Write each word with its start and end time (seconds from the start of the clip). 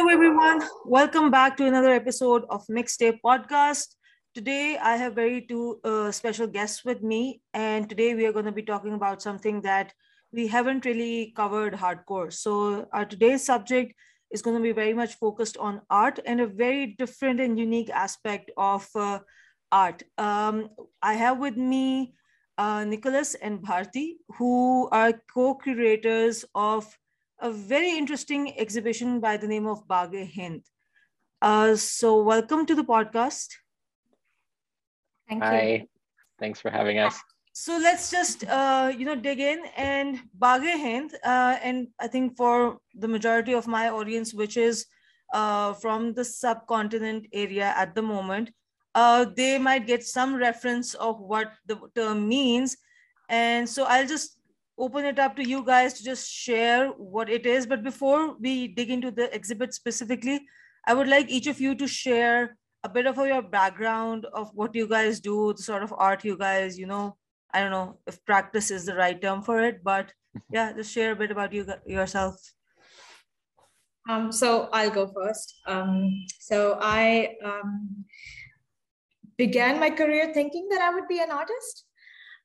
Hello, 0.00 0.14
everyone. 0.14 0.62
Welcome 0.86 1.30
back 1.30 1.58
to 1.58 1.66
another 1.66 1.92
episode 1.92 2.44
of 2.48 2.66
Mixtape 2.68 3.18
Podcast. 3.22 3.96
Today, 4.34 4.78
I 4.78 4.96
have 4.96 5.14
very 5.14 5.42
two 5.42 5.78
uh, 5.84 6.10
special 6.10 6.46
guests 6.46 6.86
with 6.86 7.02
me, 7.02 7.42
and 7.52 7.86
today 7.86 8.14
we 8.14 8.24
are 8.24 8.32
going 8.32 8.46
to 8.46 8.50
be 8.50 8.62
talking 8.62 8.94
about 8.94 9.20
something 9.20 9.60
that 9.60 9.92
we 10.32 10.46
haven't 10.46 10.86
really 10.86 11.34
covered 11.36 11.74
hardcore. 11.74 12.32
So, 12.32 12.88
our 12.94 13.04
today's 13.04 13.44
subject 13.44 13.92
is 14.30 14.40
going 14.40 14.56
to 14.56 14.62
be 14.62 14.72
very 14.72 14.94
much 14.94 15.16
focused 15.16 15.58
on 15.58 15.82
art 15.90 16.18
and 16.24 16.40
a 16.40 16.46
very 16.46 16.86
different 16.98 17.38
and 17.38 17.58
unique 17.58 17.90
aspect 17.90 18.50
of 18.56 18.88
uh, 18.94 19.18
art. 19.70 20.02
Um, 20.16 20.70
I 21.02 21.12
have 21.12 21.38
with 21.38 21.58
me 21.58 22.14
uh, 22.56 22.84
Nicholas 22.84 23.34
and 23.34 23.60
Bharti, 23.60 24.14
who 24.38 24.88
are 24.92 25.12
co 25.34 25.56
curators 25.56 26.46
of 26.54 26.88
a 27.40 27.50
very 27.50 27.96
interesting 27.96 28.58
exhibition 28.58 29.20
by 29.20 29.36
the 29.36 29.48
name 29.48 29.66
of 29.66 29.86
Baghe 29.86 30.32
Hind. 30.34 30.62
Uh, 31.40 31.74
so, 31.74 32.22
welcome 32.22 32.66
to 32.66 32.74
the 32.74 32.84
podcast. 32.84 33.48
Thank 35.28 35.42
Hi. 35.42 35.62
you. 35.62 35.86
Thanks 36.38 36.60
for 36.60 36.70
having 36.70 36.98
us. 36.98 37.18
So 37.52 37.76
let's 37.76 38.10
just 38.10 38.44
uh, 38.46 38.92
you 38.96 39.04
know 39.04 39.16
dig 39.16 39.40
in 39.40 39.64
and 39.76 40.20
Baghe 40.38 40.72
Hind, 40.80 41.14
uh, 41.24 41.58
and 41.62 41.88
I 41.98 42.06
think 42.06 42.36
for 42.36 42.78
the 42.94 43.08
majority 43.08 43.52
of 43.52 43.66
my 43.66 43.88
audience, 43.88 44.32
which 44.32 44.56
is 44.56 44.86
uh, 45.34 45.74
from 45.74 46.14
the 46.14 46.24
subcontinent 46.24 47.26
area 47.32 47.74
at 47.76 47.94
the 47.94 48.02
moment, 48.02 48.50
uh, 48.94 49.26
they 49.36 49.58
might 49.58 49.86
get 49.86 50.04
some 50.04 50.34
reference 50.34 50.94
of 50.94 51.20
what 51.20 51.52
the 51.66 51.78
term 51.94 52.28
means. 52.28 52.76
And 53.28 53.68
so 53.68 53.84
I'll 53.84 54.06
just 54.06 54.39
open 54.80 55.04
it 55.04 55.18
up 55.18 55.36
to 55.36 55.46
you 55.46 55.62
guys 55.64 55.94
to 55.94 56.04
just 56.04 56.30
share 56.30 56.88
what 56.88 57.28
it 57.28 57.46
is. 57.46 57.66
But 57.66 57.84
before 57.84 58.36
we 58.38 58.68
dig 58.68 58.90
into 58.90 59.10
the 59.10 59.32
exhibit 59.34 59.74
specifically, 59.74 60.40
I 60.86 60.94
would 60.94 61.08
like 61.08 61.28
each 61.28 61.46
of 61.46 61.60
you 61.60 61.74
to 61.74 61.86
share 61.86 62.56
a 62.82 62.88
bit 62.88 63.06
of 63.06 63.16
your 63.16 63.42
background 63.42 64.26
of 64.32 64.50
what 64.54 64.74
you 64.74 64.88
guys 64.88 65.20
do, 65.20 65.52
the 65.52 65.62
sort 65.62 65.82
of 65.82 65.92
art 65.96 66.24
you 66.24 66.36
guys, 66.36 66.78
you 66.78 66.86
know, 66.86 67.16
I 67.52 67.60
don't 67.60 67.70
know 67.70 67.98
if 68.06 68.24
practice 68.24 68.70
is 68.70 68.86
the 68.86 68.94
right 68.94 69.20
term 69.20 69.42
for 69.42 69.62
it, 69.62 69.84
but 69.84 70.12
yeah, 70.52 70.72
just 70.72 70.92
share 70.92 71.12
a 71.12 71.16
bit 71.16 71.30
about 71.30 71.52
you 71.52 71.66
yourself. 71.86 72.36
Um, 74.08 74.32
so 74.32 74.68
I'll 74.72 74.90
go 74.90 75.12
first. 75.14 75.60
Um, 75.66 76.24
so 76.38 76.78
I 76.80 77.36
um, 77.44 78.04
began 79.36 79.78
my 79.78 79.90
career 79.90 80.32
thinking 80.32 80.68
that 80.70 80.80
I 80.80 80.94
would 80.94 81.06
be 81.06 81.20
an 81.20 81.30
artist. 81.30 81.84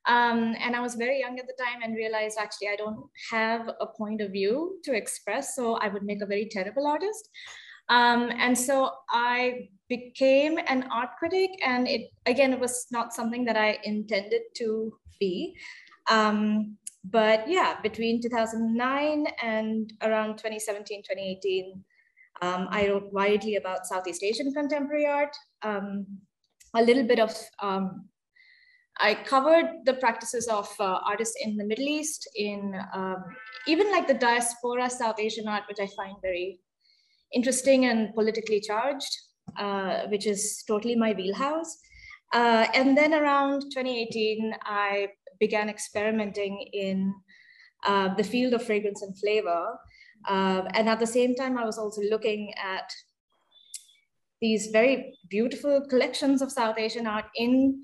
Um, 0.08 0.56
and 0.60 0.76
I 0.76 0.82
was 0.82 0.96
very 0.96 1.20
young 1.20 1.40
at 1.40 1.48
the 1.48 1.64
time 1.64 1.82
and 1.84 1.96
realized 1.96 2.38
actually 2.40 2.68
I 2.68 2.76
don't 2.76 3.06
have 3.32 3.70
a 3.80 3.88
point 3.88 4.22
of 4.22 4.32
view 4.32 4.80
to 4.84 4.96
express, 4.96 5.56
so 5.56 5.76
I 5.76 5.88
would 5.88 6.04
make 6.04 6.22
a 6.22 6.28
very 6.28 6.48
terrible 6.50 6.86
artist. 6.86 7.30
Um, 7.90 8.32
and 8.38 8.58
so 8.58 8.92
I 9.10 9.70
became 9.90 10.60
an 10.68 10.88
art 10.92 11.10
critic, 11.20 11.52
and 11.64 11.88
it 11.88 12.10
again 12.26 12.54
it 12.54 12.60
was 12.60 12.88
not 12.92 13.14
something 13.14 13.46
that 13.46 13.58
I 13.58 13.80
intended 13.84 14.42
to 14.58 14.94
be. 15.20 15.56
Um, 16.10 16.78
but 17.04 17.48
yeah, 17.48 17.80
between 17.82 18.22
2009 18.22 19.28
and 19.42 19.94
around 20.02 20.38
2017, 20.38 21.04
2018, 21.04 21.84
um, 22.42 22.68
I 22.70 22.90
wrote 22.90 23.14
widely 23.14 23.56
about 23.56 23.86
Southeast 23.86 24.24
Asian 24.24 24.52
contemporary 24.52 25.06
art, 25.06 25.36
um, 25.62 26.06
a 26.74 26.82
little 26.82 27.04
bit 27.04 27.20
of 27.20 27.36
um, 27.62 28.10
I 28.98 29.16
covered 29.16 29.86
the 29.86 29.96
practices 29.96 30.48
of 30.48 30.70
uh, 30.80 31.00
artists 31.06 31.36
in 31.44 31.58
the 31.58 31.66
Middle 31.66 31.88
East, 31.88 32.30
in 32.36 32.74
um, 32.94 33.24
even 33.68 33.92
like 33.92 34.08
the 34.08 34.14
diaspora 34.14 34.90
South 34.90 35.20
Asian 35.20 35.48
art, 35.48 35.64
which 35.68 35.80
I 35.80 35.88
find 35.96 36.16
very 36.22 36.60
interesting 37.34 37.86
and 37.86 38.14
politically 38.14 38.62
charged, 38.62 39.12
uh, 39.58 40.04
which 40.08 40.26
is 40.26 40.64
totally 40.68 40.96
my 40.96 41.14
wheelhouse. 41.14 41.78
Uh, 42.34 42.68
and 42.74 42.98
then 42.98 43.14
around 43.14 43.62
2018, 43.74 44.54
I 44.64 45.10
began 45.40 45.70
experimenting 45.70 46.70
in 46.72 47.14
uh, 47.86 48.14
the 48.16 48.24
field 48.24 48.54
of 48.54 48.64
fragrance 48.64 49.02
and 49.02 49.18
flavor. 49.20 49.78
Uh, 50.28 50.64
and 50.74 50.88
at 50.88 51.00
the 51.00 51.08
same 51.08 51.36
time, 51.36 51.58
I 51.58 51.66
was 51.66 51.78
also 51.78 52.02
looking 52.02 52.54
at 52.58 52.90
these 54.42 54.68
very 54.68 55.18
beautiful 55.30 55.86
collections 55.90 56.42
of 56.42 56.52
South 56.52 56.78
Asian 56.78 57.08
art 57.08 57.26
in 57.36 57.82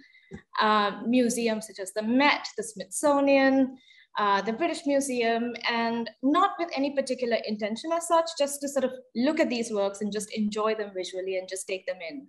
uh, 0.59 1.01
museums 1.05 1.67
such 1.67 1.79
as 1.79 1.93
the 1.93 2.03
Met, 2.03 2.47
the 2.57 2.63
Smithsonian, 2.63 3.77
uh, 4.17 4.41
the 4.41 4.53
British 4.53 4.85
Museum, 4.85 5.53
and 5.69 6.09
not 6.21 6.51
with 6.59 6.69
any 6.75 6.93
particular 6.93 7.37
intention 7.47 7.91
as 7.91 8.07
such, 8.07 8.29
just 8.37 8.61
to 8.61 8.67
sort 8.67 8.83
of 8.83 8.91
look 9.15 9.39
at 9.39 9.49
these 9.49 9.71
works 9.71 10.01
and 10.01 10.11
just 10.11 10.31
enjoy 10.33 10.75
them 10.75 10.91
visually 10.93 11.37
and 11.37 11.47
just 11.47 11.67
take 11.67 11.85
them 11.85 11.97
in. 12.07 12.27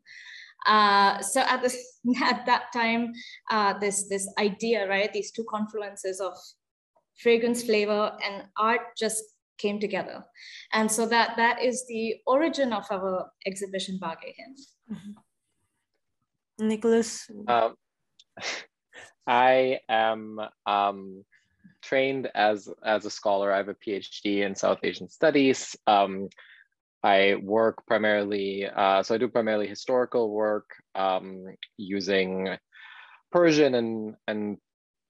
Uh, 0.66 1.20
so 1.20 1.41
at 1.41 1.60
this 1.60 1.98
at 2.22 2.46
that 2.46 2.72
time, 2.72 3.12
uh, 3.50 3.78
this 3.78 4.08
this 4.08 4.32
idea, 4.38 4.88
right, 4.88 5.12
these 5.12 5.32
two 5.32 5.44
confluences 5.44 6.20
of 6.20 6.34
fragrance, 7.18 7.64
flavor, 7.64 8.12
and 8.24 8.44
art 8.56 8.96
just 8.96 9.22
came 9.58 9.80
together, 9.80 10.24
and 10.72 10.91
so 10.91 11.06
that 11.06 11.36
that 11.36 11.60
is 11.60 11.84
the 11.88 12.14
origin 12.26 12.72
of 12.72 12.84
our 12.91 13.30
exhibition 13.46 13.98
Baghe 14.00 14.34
Mm-hmm. 14.91 16.68
Nicholas. 16.68 17.30
Um, 17.48 17.74
I 19.26 19.81
am 19.88 20.41
um, 20.66 21.25
trained 21.82 22.28
as 22.34 22.69
as 22.84 23.04
a 23.04 23.10
scholar. 23.10 23.53
I 23.53 23.59
have 23.59 23.69
a 23.69 23.75
PhD 23.75 24.44
in 24.44 24.54
South 24.54 24.78
Asian 24.82 25.09
Studies. 25.09 25.76
Um, 25.87 26.28
I 27.03 27.37
work 27.42 27.84
primarily, 27.87 28.66
uh, 28.66 29.03
so 29.03 29.15
I 29.15 29.19
do 29.19 29.28
primarily 29.28 29.66
historical 29.66 30.31
work 30.31 30.71
um, 30.94 31.47
using 31.76 32.56
Persian 33.31 33.75
and 33.75 34.15
and 34.26 34.59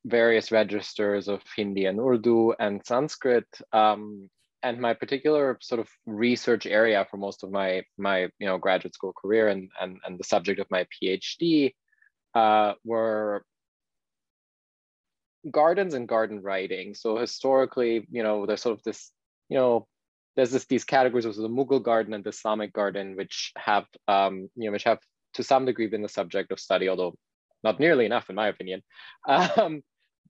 various 0.05 0.51
registers 0.51 1.29
of 1.29 1.43
Hindi 1.57 1.87
and 1.87 2.01
Urdu 2.01 2.55
and 2.59 2.85
Sanskrit. 2.85 3.47
Um, 3.73 4.31
and 4.63 4.81
my 4.81 4.95
particular 4.95 5.59
sort 5.61 5.81
of 5.81 5.89
research 6.07 6.67
area 6.67 7.07
for 7.11 7.17
most 7.17 7.43
of 7.43 7.51
my 7.51 7.83
my 7.99 8.29
you 8.39 8.47
know 8.47 8.59
graduate 8.59 8.95
school 8.95 9.13
career 9.13 9.49
and 9.49 9.69
and, 9.81 9.99
and 10.07 10.19
the 10.19 10.25
subject 10.25 10.61
of 10.61 10.71
my 10.71 10.87
PhD 10.95 11.73
uh, 12.35 12.75
were 12.85 13.45
gardens 15.51 15.95
and 15.95 16.09
garden 16.09 16.41
writing. 16.41 16.95
So 16.95 17.17
historically, 17.17 18.07
you 18.11 18.23
know, 18.23 18.47
there's 18.47 18.63
sort 18.63 18.79
of 18.79 18.83
this, 18.85 19.11
you 19.49 19.59
know, 19.59 19.87
there's 20.37 20.51
this 20.51 20.65
these 20.67 20.85
categories 20.85 21.25
of 21.25 21.37
the 21.37 21.49
Mughal 21.49 21.83
garden 21.83 22.15
and 22.15 22.25
the 22.25 22.31
Islamic 22.31 22.73
garden, 22.73 23.17
which 23.17 23.53
have, 23.57 23.87
um, 24.09 24.49
you 24.57 24.67
know, 24.67 24.73
which 24.73 24.85
have 24.85 24.99
to 25.35 25.43
some 25.43 25.65
degree 25.65 25.89
been 25.89 26.03
the 26.03 26.09
subject 26.09 26.53
of 26.53 26.61
study, 26.61 26.89
although 26.89 27.15
not 27.63 27.81
nearly 27.81 28.07
enough, 28.07 28.31
in 28.31 28.37
my 28.37 28.49
opinion. 28.49 28.83
Um, 29.29 29.83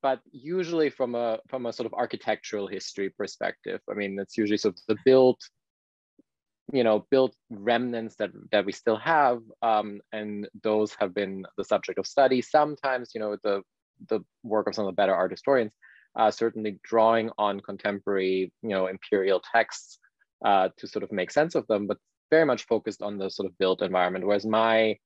but 0.02 0.20
usually 0.32 0.90
from 0.90 1.14
a 1.14 1.38
from 1.48 1.66
a 1.66 1.72
sort 1.72 1.86
of 1.86 1.94
architectural 1.94 2.66
history 2.66 3.10
perspective, 3.10 3.80
I 3.88 3.94
mean, 3.94 4.18
it's 4.18 4.36
usually 4.36 4.58
sort 4.58 4.74
of 4.74 4.80
the 4.88 4.96
built, 5.04 5.38
you 6.72 6.82
know, 6.84 7.06
built 7.10 7.34
remnants 7.50 8.16
that 8.16 8.30
that 8.50 8.64
we 8.64 8.72
still 8.72 8.96
have, 8.96 9.40
um, 9.60 10.00
and 10.12 10.48
those 10.62 10.94
have 10.98 11.14
been 11.14 11.44
the 11.58 11.64
subject 11.64 11.98
of 11.98 12.06
study. 12.06 12.40
Sometimes, 12.42 13.10
you 13.14 13.20
know, 13.20 13.36
the 13.44 13.62
the 14.08 14.20
work 14.42 14.66
of 14.66 14.74
some 14.74 14.86
of 14.86 14.90
the 14.90 14.96
better 14.96 15.14
art 15.14 15.30
historians, 15.30 15.72
uh, 16.18 16.30
certainly 16.30 16.80
drawing 16.82 17.30
on 17.38 17.60
contemporary, 17.60 18.52
you 18.62 18.70
know, 18.70 18.86
imperial 18.86 19.40
texts 19.54 19.98
uh, 20.44 20.70
to 20.78 20.88
sort 20.88 21.02
of 21.02 21.12
make 21.12 21.30
sense 21.30 21.54
of 21.54 21.66
them, 21.66 21.86
but 21.86 21.98
very 22.30 22.46
much 22.46 22.66
focused 22.66 23.02
on 23.02 23.18
the 23.18 23.28
sort 23.28 23.46
of 23.48 23.56
built 23.58 23.82
environment. 23.82 24.26
Whereas 24.26 24.46
my 24.46 24.96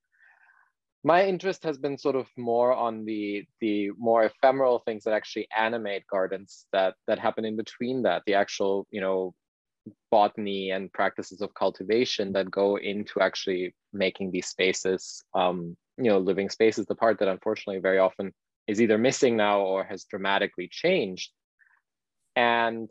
my 1.03 1.25
interest 1.25 1.63
has 1.63 1.77
been 1.77 1.97
sort 1.97 2.15
of 2.15 2.27
more 2.37 2.73
on 2.73 3.05
the 3.05 3.45
the 3.61 3.91
more 3.97 4.23
ephemeral 4.23 4.79
things 4.79 5.03
that 5.03 5.13
actually 5.13 5.47
animate 5.55 6.07
gardens 6.07 6.65
that 6.71 6.95
that 7.07 7.19
happen 7.19 7.45
in 7.45 7.55
between 7.55 8.03
that, 8.03 8.23
the 8.25 8.33
actual, 8.33 8.87
you 8.89 9.01
know, 9.01 9.33
botany 10.11 10.71
and 10.71 10.91
practices 10.93 11.41
of 11.41 11.53
cultivation 11.53 12.33
that 12.33 12.49
go 12.49 12.77
into 12.77 13.19
actually 13.19 13.73
making 13.93 14.31
these 14.31 14.47
spaces 14.47 15.23
um, 15.33 15.75
you 15.97 16.09
know 16.09 16.17
living 16.19 16.49
spaces 16.49 16.85
the 16.85 16.95
part 16.95 17.19
that 17.19 17.27
unfortunately 17.27 17.79
very 17.81 17.99
often 17.99 18.33
is 18.67 18.81
either 18.81 18.97
missing 18.97 19.37
now 19.37 19.61
or 19.61 19.83
has 19.83 20.03
dramatically 20.03 20.67
changed. 20.69 21.31
And 22.35 22.89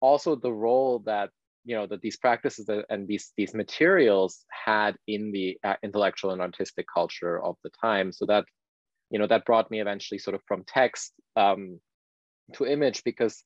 also 0.00 0.36
the 0.36 0.52
role 0.52 1.00
that 1.00 1.30
you 1.64 1.74
know 1.74 1.86
that 1.86 2.00
these 2.02 2.18
practices 2.18 2.68
and 2.90 3.08
these 3.08 3.32
these 3.36 3.54
materials 3.54 4.44
had 4.50 4.96
in 5.06 5.32
the 5.32 5.58
uh, 5.64 5.76
intellectual 5.82 6.30
and 6.30 6.42
artistic 6.42 6.86
culture 6.92 7.42
of 7.42 7.56
the 7.64 7.70
time 7.80 8.12
so 8.12 8.26
that 8.26 8.44
you 9.10 9.18
know 9.18 9.26
that 9.26 9.46
brought 9.46 9.70
me 9.70 9.80
eventually 9.80 10.18
sort 10.18 10.34
of 10.34 10.42
from 10.46 10.62
text 10.66 11.12
um, 11.36 11.80
to 12.52 12.66
image 12.66 13.02
because 13.04 13.44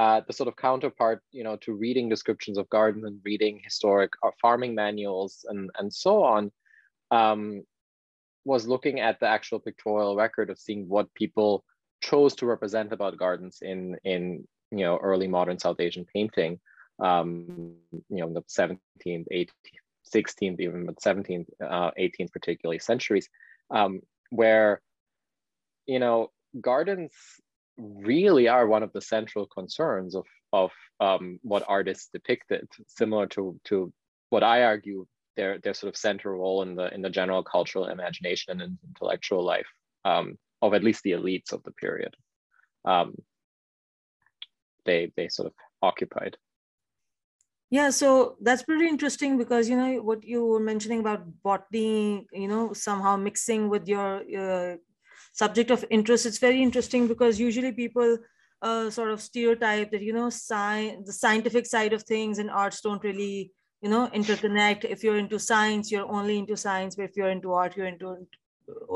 uh, 0.00 0.20
the 0.26 0.32
sort 0.32 0.48
of 0.48 0.56
counterpart 0.56 1.20
you 1.30 1.44
know 1.46 1.56
to 1.64 1.72
reading 1.84 2.08
descriptions 2.08 2.56
of 2.58 2.68
gardens 2.76 3.04
and 3.04 3.20
reading 3.30 3.60
historic 3.62 4.12
uh, 4.24 4.30
farming 4.42 4.74
manuals 4.74 5.32
and 5.50 5.70
and 5.78 5.92
so 6.04 6.22
on 6.22 6.50
um, 7.10 7.62
was 8.44 8.66
looking 8.72 9.00
at 9.08 9.16
the 9.20 9.28
actual 9.36 9.60
pictorial 9.66 10.16
record 10.24 10.48
of 10.50 10.58
seeing 10.58 10.88
what 10.88 11.12
people 11.14 11.64
chose 12.08 12.34
to 12.34 12.46
represent 12.46 12.92
about 12.92 13.18
gardens 13.24 13.58
in 13.72 13.80
in 14.04 14.22
you 14.78 14.84
know 14.86 14.96
early 15.08 15.28
modern 15.28 15.58
South 15.58 15.80
Asian 15.86 16.06
painting. 16.14 16.58
um, 17.00 17.76
you 18.08 18.20
know, 18.20 18.32
the 18.32 18.42
17th, 18.42 19.26
18th, 19.32 19.48
16th, 20.14 20.60
even 20.60 20.86
the 20.86 20.92
17th, 20.94 21.46
uh, 21.62 21.90
18th, 21.98 22.32
particularly 22.32 22.78
centuries, 22.78 23.28
um, 23.70 24.00
where, 24.30 24.80
you 25.86 25.98
know, 25.98 26.30
gardens 26.60 27.12
really 27.80 28.48
are 28.48 28.66
one 28.66 28.82
of 28.82 28.92
the 28.92 29.00
central 29.00 29.46
concerns 29.46 30.14
of, 30.14 30.26
of 30.52 30.70
um, 31.00 31.38
what 31.42 31.64
artists 31.66 32.08
depicted, 32.12 32.68
similar 32.86 33.26
to, 33.28 33.58
to 33.64 33.92
what 34.30 34.42
I 34.42 34.64
argue 34.64 35.06
their, 35.36 35.58
their 35.58 35.74
sort 35.74 35.92
of 35.92 35.96
central 35.96 36.38
role 36.38 36.62
in 36.62 36.74
the, 36.74 36.92
in 36.94 37.02
the 37.02 37.10
general 37.10 37.42
cultural 37.42 37.86
imagination 37.86 38.60
and 38.60 38.78
intellectual 38.86 39.44
life 39.44 39.66
um, 40.04 40.38
of 40.62 40.74
at 40.74 40.84
least 40.84 41.02
the 41.02 41.12
elites 41.12 41.52
of 41.52 41.62
the 41.62 41.72
period. 41.72 42.14
Um, 42.84 43.14
they, 44.84 45.12
they 45.16 45.28
sort 45.28 45.46
of 45.46 45.54
occupied. 45.82 46.36
Yeah, 47.70 47.90
so 47.90 48.36
that's 48.40 48.64
pretty 48.64 48.88
interesting 48.88 49.38
because 49.38 49.68
you 49.68 49.76
know 49.76 50.02
what 50.02 50.24
you 50.24 50.44
were 50.44 50.58
mentioning 50.58 50.98
about 50.98 51.22
botany, 51.44 52.26
you 52.32 52.48
know, 52.48 52.72
somehow 52.72 53.16
mixing 53.16 53.68
with 53.68 53.86
your 53.86 54.22
uh, 54.36 54.76
subject 55.32 55.70
of 55.70 55.84
interest. 55.90 56.26
It's 56.26 56.38
very 56.38 56.62
interesting 56.62 57.08
because 57.08 57.40
usually 57.40 57.72
people 57.72 58.18
uh, 58.62 58.90
sort 58.90 59.10
of 59.10 59.20
stereotype 59.20 59.90
that 59.90 60.02
you 60.02 60.12
know, 60.12 60.30
science, 60.30 61.06
the 61.06 61.12
scientific 61.12 61.66
side 61.66 61.92
of 61.92 62.02
things 62.02 62.38
and 62.38 62.50
arts 62.50 62.80
don't 62.80 63.02
really 63.04 63.52
you 63.82 63.88
know 63.88 64.08
interconnect. 64.14 64.84
If 64.84 65.02
you're 65.02 65.18
into 65.18 65.38
science, 65.38 65.90
you're 65.90 66.10
only 66.10 66.38
into 66.38 66.56
science, 66.56 66.96
but 66.96 67.04
if 67.04 67.16
you're 67.16 67.30
into 67.30 67.52
art, 67.52 67.76
you're 67.76 67.86
into 67.86 68.26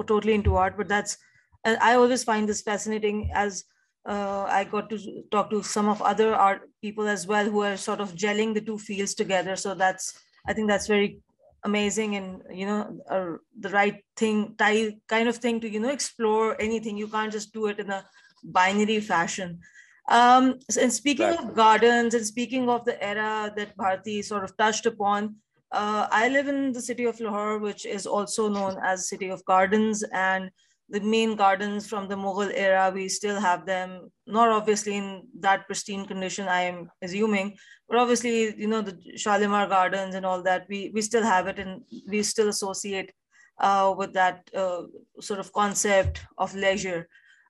totally 0.06 0.34
into 0.34 0.56
art. 0.56 0.76
But 0.76 0.88
that's 0.88 1.16
I 1.64 1.94
always 1.94 2.24
find 2.24 2.48
this 2.48 2.60
fascinating 2.60 3.30
as 3.34 3.64
uh, 4.06 4.44
I 4.48 4.64
got 4.64 4.90
to 4.90 5.22
talk 5.30 5.48
to 5.50 5.62
some 5.62 5.88
of 5.88 6.02
other 6.02 6.34
art 6.34 6.68
people 6.82 7.08
as 7.08 7.26
well 7.26 7.46
who 7.46 7.62
are 7.62 7.76
sort 7.76 8.00
of 8.00 8.14
gelling 8.14 8.52
the 8.52 8.60
two 8.60 8.78
fields 8.78 9.14
together. 9.14 9.56
So 9.56 9.74
that's 9.74 10.18
I 10.46 10.52
think 10.52 10.68
that's 10.68 10.86
very 10.86 11.20
amazing 11.64 12.16
and 12.16 12.42
you 12.50 12.66
know 12.66 12.98
uh, 13.08 13.36
the 13.58 13.70
right 13.70 14.04
thing 14.16 14.54
type 14.56 14.94
kind 15.08 15.28
of 15.28 15.36
thing 15.36 15.60
to 15.60 15.68
you 15.68 15.80
know 15.80 15.90
explore 15.90 16.60
anything. 16.60 16.96
You 16.96 17.08
can't 17.08 17.32
just 17.32 17.52
do 17.52 17.66
it 17.66 17.78
in 17.78 17.90
a 17.90 18.04
binary 18.42 19.00
fashion. 19.00 19.60
Um, 20.08 20.58
and 20.78 20.92
speaking 20.92 21.28
exactly. 21.28 21.48
of 21.48 21.56
gardens 21.56 22.14
and 22.14 22.26
speaking 22.26 22.68
of 22.68 22.84
the 22.84 23.02
era 23.02 23.50
that 23.56 23.76
Bharti 23.76 24.22
sort 24.22 24.44
of 24.44 24.54
touched 24.58 24.84
upon, 24.84 25.36
uh, 25.72 26.06
I 26.10 26.28
live 26.28 26.46
in 26.46 26.72
the 26.72 26.82
city 26.82 27.04
of 27.04 27.18
Lahore, 27.20 27.58
which 27.58 27.86
is 27.86 28.06
also 28.06 28.48
known 28.48 28.76
as 28.84 29.08
City 29.08 29.30
of 29.30 29.44
Gardens, 29.46 30.04
and 30.12 30.50
the 30.88 31.00
main 31.00 31.34
gardens 31.36 31.88
from 31.88 32.08
the 32.08 32.14
Mughal 32.14 32.52
era, 32.54 32.90
we 32.94 33.08
still 33.08 33.40
have 33.40 33.64
them, 33.66 34.10
not 34.26 34.50
obviously 34.50 34.96
in 34.96 35.26
that 35.40 35.66
pristine 35.66 36.06
condition, 36.06 36.46
I 36.46 36.62
am 36.62 36.90
assuming, 37.02 37.56
but 37.88 37.98
obviously, 37.98 38.54
you 38.56 38.66
know, 38.66 38.82
the 38.82 38.98
Shalimar 39.16 39.68
gardens 39.68 40.14
and 40.14 40.26
all 40.26 40.42
that, 40.42 40.66
we, 40.68 40.90
we 40.94 41.00
still 41.00 41.22
have 41.22 41.46
it 41.46 41.58
and 41.58 41.82
we 42.06 42.22
still 42.22 42.48
associate 42.48 43.12
uh, 43.58 43.94
with 43.96 44.12
that 44.12 44.48
uh, 44.54 44.82
sort 45.20 45.40
of 45.40 45.52
concept 45.52 46.20
of 46.38 46.54
leisure. 46.54 47.08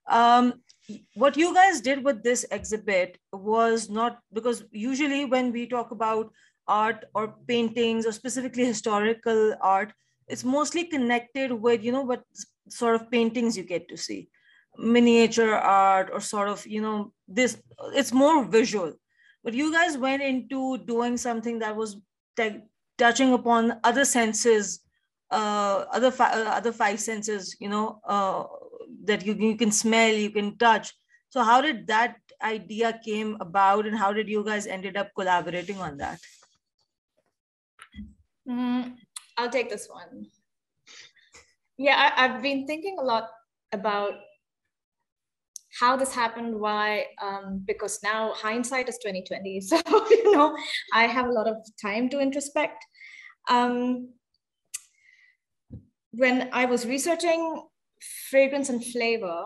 Um, 0.08 0.54
what 1.14 1.36
you 1.36 1.54
guys 1.54 1.80
did 1.80 2.04
with 2.04 2.22
this 2.22 2.44
exhibit 2.50 3.18
was 3.32 3.88
not 3.88 4.18
because 4.32 4.64
usually 4.70 5.24
when 5.24 5.50
we 5.50 5.66
talk 5.66 5.90
about 5.90 6.30
art 6.68 7.06
or 7.14 7.34
paintings 7.48 8.06
or 8.06 8.12
specifically 8.12 8.64
historical 8.64 9.54
art, 9.60 9.92
it's 10.28 10.44
mostly 10.44 10.84
connected 10.84 11.52
with, 11.52 11.84
you 11.84 11.92
know, 11.92 12.02
what 12.02 12.24
sort 12.68 12.94
of 12.94 13.10
paintings 13.10 13.56
you 13.56 13.64
get 13.64 13.88
to 13.88 13.96
see. 13.96 14.28
Miniature 14.76 15.54
art 15.54 16.10
or 16.12 16.20
sort 16.20 16.48
of 16.48 16.66
you 16.66 16.80
know 16.80 17.12
this 17.28 17.56
it's 17.92 18.12
more 18.12 18.44
visual. 18.44 18.92
But 19.44 19.54
you 19.54 19.70
guys 19.70 19.96
went 19.96 20.22
into 20.22 20.78
doing 20.78 21.16
something 21.16 21.60
that 21.60 21.76
was 21.76 21.96
touching 22.98 23.32
upon 23.32 23.78
other 23.84 24.04
senses 24.04 24.80
uh, 25.30 25.84
other 25.92 26.10
fi- 26.10 26.32
uh, 26.32 26.50
other 26.50 26.72
five 26.72 27.00
senses 27.00 27.56
you 27.60 27.68
know 27.68 28.00
uh, 28.06 28.44
that 29.04 29.24
you, 29.24 29.34
you 29.34 29.56
can 29.56 29.70
smell 29.70 30.12
you 30.12 30.30
can 30.30 30.56
touch. 30.58 30.92
So 31.28 31.42
how 31.42 31.60
did 31.60 31.86
that 31.88 32.16
idea 32.42 33.00
came 33.04 33.36
about 33.40 33.86
and 33.86 33.96
how 33.96 34.12
did 34.12 34.28
you 34.28 34.44
guys 34.44 34.66
ended 34.66 34.96
up 34.96 35.10
collaborating 35.16 35.78
on 35.78 35.98
that? 35.98 36.18
Mm, 38.48 38.96
i'll 39.36 39.50
take 39.50 39.70
this 39.70 39.88
one. 39.88 40.26
Yeah 41.76 42.12
I, 42.16 42.28
have 42.28 42.42
been 42.42 42.66
thinking 42.66 42.96
a 43.00 43.04
lot 43.04 43.28
about 43.72 44.14
how 45.80 45.96
this 45.96 46.14
happened 46.14 46.58
why 46.60 47.06
um, 47.20 47.62
because 47.66 47.98
now 48.02 48.32
hindsight 48.34 48.88
is 48.88 48.98
2020 48.98 49.60
so 49.60 49.80
you 50.10 50.32
know 50.32 50.56
i 50.92 51.06
have 51.06 51.26
a 51.26 51.32
lot 51.32 51.48
of 51.48 51.56
time 51.80 52.08
to 52.10 52.20
introspect. 52.20 52.84
Um, 53.50 54.10
when 56.12 56.48
i 56.52 56.64
was 56.64 56.86
researching 56.86 57.62
fragrance 58.30 58.68
and 58.68 58.84
flavor 58.84 59.42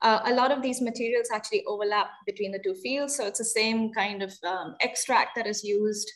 uh, 0.00 0.20
a 0.26 0.32
lot 0.32 0.52
of 0.52 0.62
these 0.62 0.80
materials 0.80 1.28
actually 1.32 1.64
overlap 1.66 2.06
between 2.24 2.52
the 2.52 2.60
two 2.64 2.74
fields 2.74 3.16
so 3.16 3.26
it's 3.26 3.38
the 3.38 3.44
same 3.44 3.92
kind 3.92 4.22
of 4.22 4.32
um, 4.44 4.74
extract 4.80 5.36
that 5.36 5.46
is 5.46 5.62
used 5.62 6.10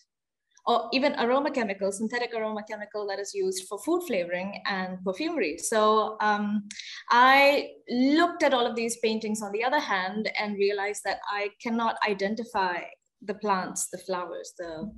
or 0.67 0.89
even 0.93 1.15
aroma 1.19 1.51
chemical, 1.51 1.91
synthetic 1.91 2.33
aroma 2.35 2.63
chemical 2.69 3.07
that 3.09 3.19
is 3.19 3.35
used 3.35 3.67
for 3.69 3.79
food 3.81 4.03
flavoring 4.07 4.63
and 4.67 5.03
perfumery. 5.05 5.59
So 5.59 6.17
um, 6.21 6.69
I 7.11 7.71
looked 7.89 8.43
at 8.43 8.55
all 8.55 8.67
of 8.67 8.77
these 8.77 8.99
paintings 8.99 9.43
on 9.43 9.53
the 9.53 9.65
other 9.65 9.81
hand 9.81 10.31
and 10.39 10.57
realized 10.57 11.03
that 11.05 11.19
I 11.29 11.51
cannot 11.61 11.97
identify 12.09 12.83
the 13.23 13.35
plants, 13.35 13.89
the 13.91 13.99
flowers, 13.99 14.53
the 14.59 14.91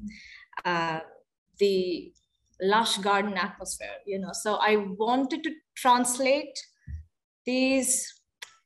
uh, 0.64 1.00
the 1.58 2.12
lush 2.60 2.98
garden 2.98 3.34
atmosphere, 3.34 3.96
you 4.06 4.18
know. 4.18 4.32
So 4.32 4.54
I 4.56 4.76
wanted 4.76 5.42
to 5.44 5.50
translate 5.76 6.58
these 7.46 8.12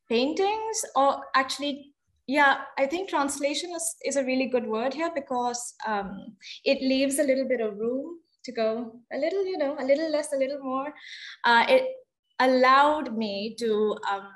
paintings 0.08 0.84
or 0.96 1.20
actually 1.34 1.94
yeah 2.28 2.58
i 2.78 2.86
think 2.86 3.08
translation 3.08 3.70
is, 3.74 3.96
is 4.04 4.16
a 4.16 4.24
really 4.24 4.46
good 4.46 4.66
word 4.66 4.94
here 4.94 5.10
because 5.14 5.74
um, 5.86 6.36
it 6.64 6.80
leaves 6.80 7.18
a 7.18 7.24
little 7.24 7.48
bit 7.48 7.60
of 7.60 7.76
room 7.76 8.18
to 8.48 8.52
go 8.52 9.00
a 9.12 9.18
little 9.18 9.44
you 9.44 9.58
know 9.58 9.76
a 9.78 9.84
little 9.84 10.10
less 10.10 10.32
a 10.32 10.36
little 10.36 10.60
more. 10.62 10.92
Uh, 11.44 11.64
it 11.68 11.84
allowed 12.40 13.16
me 13.16 13.54
to 13.58 13.96
um, 14.10 14.32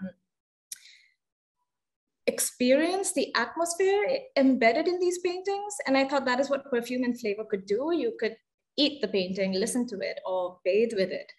experience 2.26 3.12
the 3.12 3.32
atmosphere 3.34 4.04
embedded 4.36 4.86
in 4.88 4.98
these 5.00 5.18
paintings. 5.18 5.74
And 5.86 5.96
i 5.96 6.06
thought 6.06 6.24
that 6.26 6.40
is 6.40 6.50
what 6.50 6.70
perfume 6.70 7.04
and 7.04 7.18
flavor 7.18 7.44
could 7.50 7.66
do. 7.66 7.92
You 7.92 8.16
could 8.20 8.36
eat 8.78 9.02
the 9.02 9.08
painting 9.08 9.52
listen 9.52 9.86
to 9.86 9.98
it 10.00 10.18
or 10.26 10.58
bathe 10.64 10.92
with 10.94 11.10
it. 11.10 11.30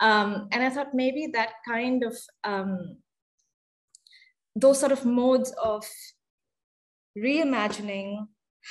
Um, 0.00 0.48
and 0.52 0.62
i 0.62 0.70
thought 0.70 0.94
maybe 0.94 1.28
that 1.32 1.52
kind 1.68 2.04
of 2.04 2.16
um, 2.44 2.96
those 4.54 4.80
sort 4.80 4.92
of 4.92 5.04
modes 5.04 5.52
of 5.62 5.84
reimagining 7.16 8.26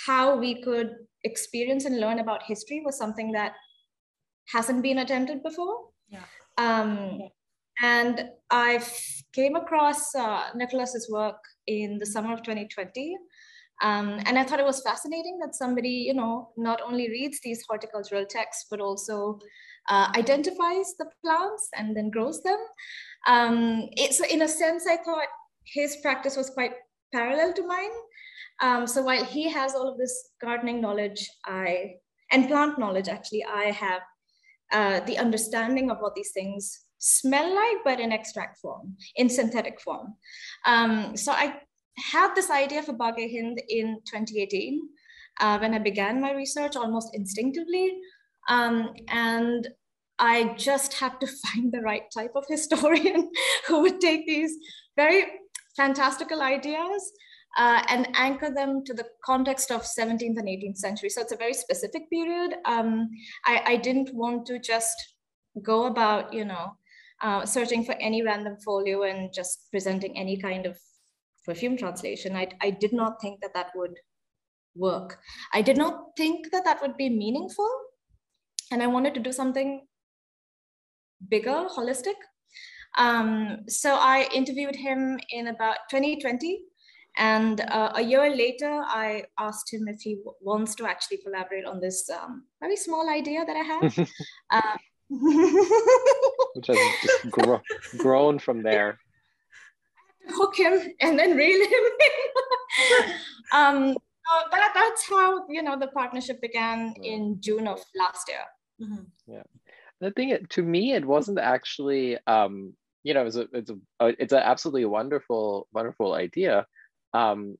how 0.05 0.37
we 0.37 0.61
could 0.61 0.95
experience 1.23 1.85
and 1.85 1.99
learn 1.99 2.19
about 2.19 2.43
history 2.43 2.81
was 2.83 2.97
something 2.97 3.31
that 3.33 3.53
hasn't 4.47 4.83
been 4.83 4.99
attempted 4.99 5.43
before. 5.43 5.89
Yeah. 6.09 6.23
Um, 6.57 7.19
and 7.81 8.29
I 8.49 8.83
came 9.33 9.55
across 9.55 10.13
uh, 10.13 10.49
Nicholas's 10.55 11.09
work 11.09 11.37
in 11.67 11.97
the 11.99 12.05
summer 12.05 12.33
of 12.33 12.43
2020. 12.43 13.17
Um, 13.81 14.19
and 14.25 14.37
I 14.37 14.43
thought 14.43 14.59
it 14.59 14.65
was 14.65 14.81
fascinating 14.83 15.39
that 15.41 15.55
somebody, 15.55 15.89
you 15.89 16.13
know, 16.13 16.49
not 16.57 16.81
only 16.81 17.09
reads 17.09 17.39
these 17.43 17.63
horticultural 17.67 18.25
texts, 18.25 18.67
but 18.69 18.79
also 18.79 19.39
uh, 19.89 20.11
identifies 20.15 20.93
the 20.99 21.09
plants 21.23 21.69
and 21.75 21.97
then 21.97 22.11
grows 22.11 22.43
them. 22.43 22.59
Um, 23.27 23.89
it's 23.93 24.19
in 24.19 24.43
a 24.43 24.47
sense, 24.47 24.85
I 24.87 24.97
thought 24.97 25.27
his 25.65 25.97
practice 25.97 26.37
was 26.37 26.49
quite 26.49 26.73
parallel 27.13 27.53
to 27.53 27.67
mine. 27.67 27.91
Um, 28.61 28.87
so 28.87 29.01
while 29.01 29.23
he 29.25 29.49
has 29.49 29.73
all 29.73 29.89
of 29.89 29.97
this 29.97 30.29
gardening 30.41 30.81
knowledge, 30.81 31.27
I 31.45 31.95
and 32.31 32.47
plant 32.47 32.79
knowledge, 32.79 33.09
actually, 33.09 33.43
I 33.43 33.71
have 33.71 34.01
uh, 34.71 34.99
the 35.01 35.17
understanding 35.17 35.91
of 35.91 35.97
what 35.99 36.15
these 36.15 36.31
things 36.31 36.85
smell 36.97 37.53
like, 37.53 37.77
but 37.83 37.99
in 37.99 38.11
extract 38.11 38.59
form, 38.59 38.95
in 39.15 39.27
synthetic 39.27 39.81
form. 39.81 40.13
Um, 40.65 41.17
so 41.17 41.33
I 41.33 41.59
had 41.97 42.33
this 42.35 42.49
idea 42.49 42.83
for 42.83 42.93
Bagh 42.93 43.17
Hind 43.17 43.61
in 43.67 43.97
2018 44.05 44.81
uh, 45.41 45.57
when 45.59 45.73
I 45.73 45.79
began 45.79 46.21
my 46.21 46.31
research 46.31 46.75
almost 46.75 47.09
instinctively. 47.13 47.97
Um, 48.47 48.93
and 49.09 49.67
I 50.19 50.55
just 50.57 50.93
had 50.93 51.19
to 51.19 51.27
find 51.45 51.71
the 51.71 51.81
right 51.81 52.03
type 52.13 52.31
of 52.35 52.45
historian 52.47 53.29
who 53.67 53.81
would 53.81 53.99
take 53.99 54.25
these 54.25 54.55
very 54.95 55.25
fantastical 55.75 56.41
ideas 56.41 57.11
uh, 57.57 57.83
and 57.89 58.07
anchor 58.13 58.49
them 58.49 58.83
to 58.85 58.93
the 58.93 59.05
context 59.25 59.71
of 59.71 59.81
17th 59.81 60.37
and 60.37 60.47
18th 60.47 60.77
century. 60.77 61.09
So 61.09 61.21
it's 61.21 61.31
a 61.31 61.37
very 61.37 61.53
specific 61.53 62.09
period. 62.09 62.55
Um, 62.65 63.09
I, 63.45 63.61
I, 63.65 63.75
didn't 63.75 64.13
want 64.13 64.45
to 64.47 64.59
just 64.59 64.95
go 65.61 65.85
about, 65.85 66.33
you 66.33 66.45
know, 66.45 66.77
uh, 67.21 67.45
searching 67.45 67.83
for 67.83 67.93
any 67.99 68.23
random 68.23 68.55
folio 68.63 69.03
and 69.03 69.33
just 69.33 69.67
presenting 69.69 70.17
any 70.17 70.37
kind 70.37 70.65
of 70.65 70.77
perfume 71.45 71.75
translation. 71.75 72.35
I, 72.35 72.47
I 72.61 72.69
did 72.71 72.93
not 72.93 73.21
think 73.21 73.41
that 73.41 73.53
that 73.53 73.71
would 73.75 73.97
work. 74.75 75.19
I 75.53 75.61
did 75.61 75.77
not 75.77 76.11
think 76.15 76.51
that 76.51 76.63
that 76.63 76.81
would 76.81 76.95
be 76.97 77.09
meaningful. 77.09 77.69
And 78.71 78.81
I 78.81 78.87
wanted 78.87 79.13
to 79.15 79.19
do 79.19 79.31
something 79.31 79.85
bigger, 81.29 81.67
holistic. 81.77 82.15
Um, 82.97 83.59
so 83.67 83.95
I 83.95 84.27
interviewed 84.33 84.75
him 84.75 85.19
in 85.29 85.47
about 85.47 85.77
2020. 85.89 86.61
And 87.17 87.59
uh, 87.61 87.91
a 87.95 88.01
year 88.01 88.29
later, 88.33 88.81
I 88.85 89.25
asked 89.37 89.73
him 89.73 89.87
if 89.89 89.99
he 90.01 90.15
w- 90.15 90.33
wants 90.39 90.75
to 90.75 90.85
actually 90.85 91.17
collaborate 91.17 91.65
on 91.65 91.81
this 91.81 92.09
um, 92.09 92.45
very 92.61 92.77
small 92.77 93.09
idea 93.09 93.43
that 93.45 93.55
I 93.55 93.63
have. 93.63 94.07
uh, 94.51 94.77
Which 96.55 96.67
has 96.67 96.77
just 96.77 97.29
gro- 97.29 97.61
grown 97.97 98.39
from 98.39 98.63
there. 98.63 98.97
Hook 100.29 100.55
him 100.55 100.79
and 101.01 101.19
then 101.19 101.35
reel 101.35 101.65
him 101.65 101.83
in. 101.99 103.11
um, 103.51 103.97
uh, 104.31 104.43
that, 104.51 104.71
that's 104.73 105.09
how 105.09 105.45
you 105.49 105.61
know 105.61 105.77
the 105.77 105.87
partnership 105.87 106.39
began 106.41 106.93
in 107.03 107.37
June 107.41 107.67
of 107.67 107.83
last 107.95 108.29
year. 108.29 108.87
Mhm. 108.87 109.05
Yeah. 109.27 109.43
The 109.99 110.11
thing 110.11 110.37
to 110.49 110.61
me, 110.63 110.93
it 110.93 111.05
wasn't 111.05 111.39
actually 111.39 112.17
um, 112.25 112.73
you 113.03 113.13
know, 113.13 113.25
it's 113.25 113.35
a 113.35 113.47
it's 113.53 113.71
a 113.71 113.77
uh, 113.99 114.11
it's 114.19 114.33
an 114.33 114.43
absolutely 114.43 114.85
wonderful, 114.85 115.67
wonderful 115.73 116.13
idea. 116.13 116.65
Um, 117.13 117.57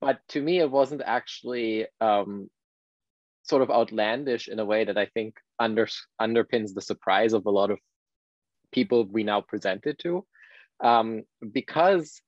but 0.00 0.20
to 0.28 0.40
me, 0.42 0.60
it 0.60 0.70
wasn't 0.70 1.02
actually 1.04 1.86
um, 2.00 2.48
sort 3.42 3.62
of 3.62 3.70
outlandish 3.70 4.48
in 4.48 4.58
a 4.58 4.64
way 4.64 4.84
that 4.84 4.96
I 4.96 5.06
think 5.06 5.34
under 5.58 5.88
underpins 6.20 6.74
the 6.74 6.82
surprise 6.82 7.32
of 7.32 7.46
a 7.46 7.50
lot 7.50 7.70
of 7.70 7.78
people 8.72 9.06
we 9.10 9.24
now 9.24 9.40
present 9.40 9.86
it 9.86 9.98
to, 10.00 10.24
um, 10.82 11.22
because 11.52 12.20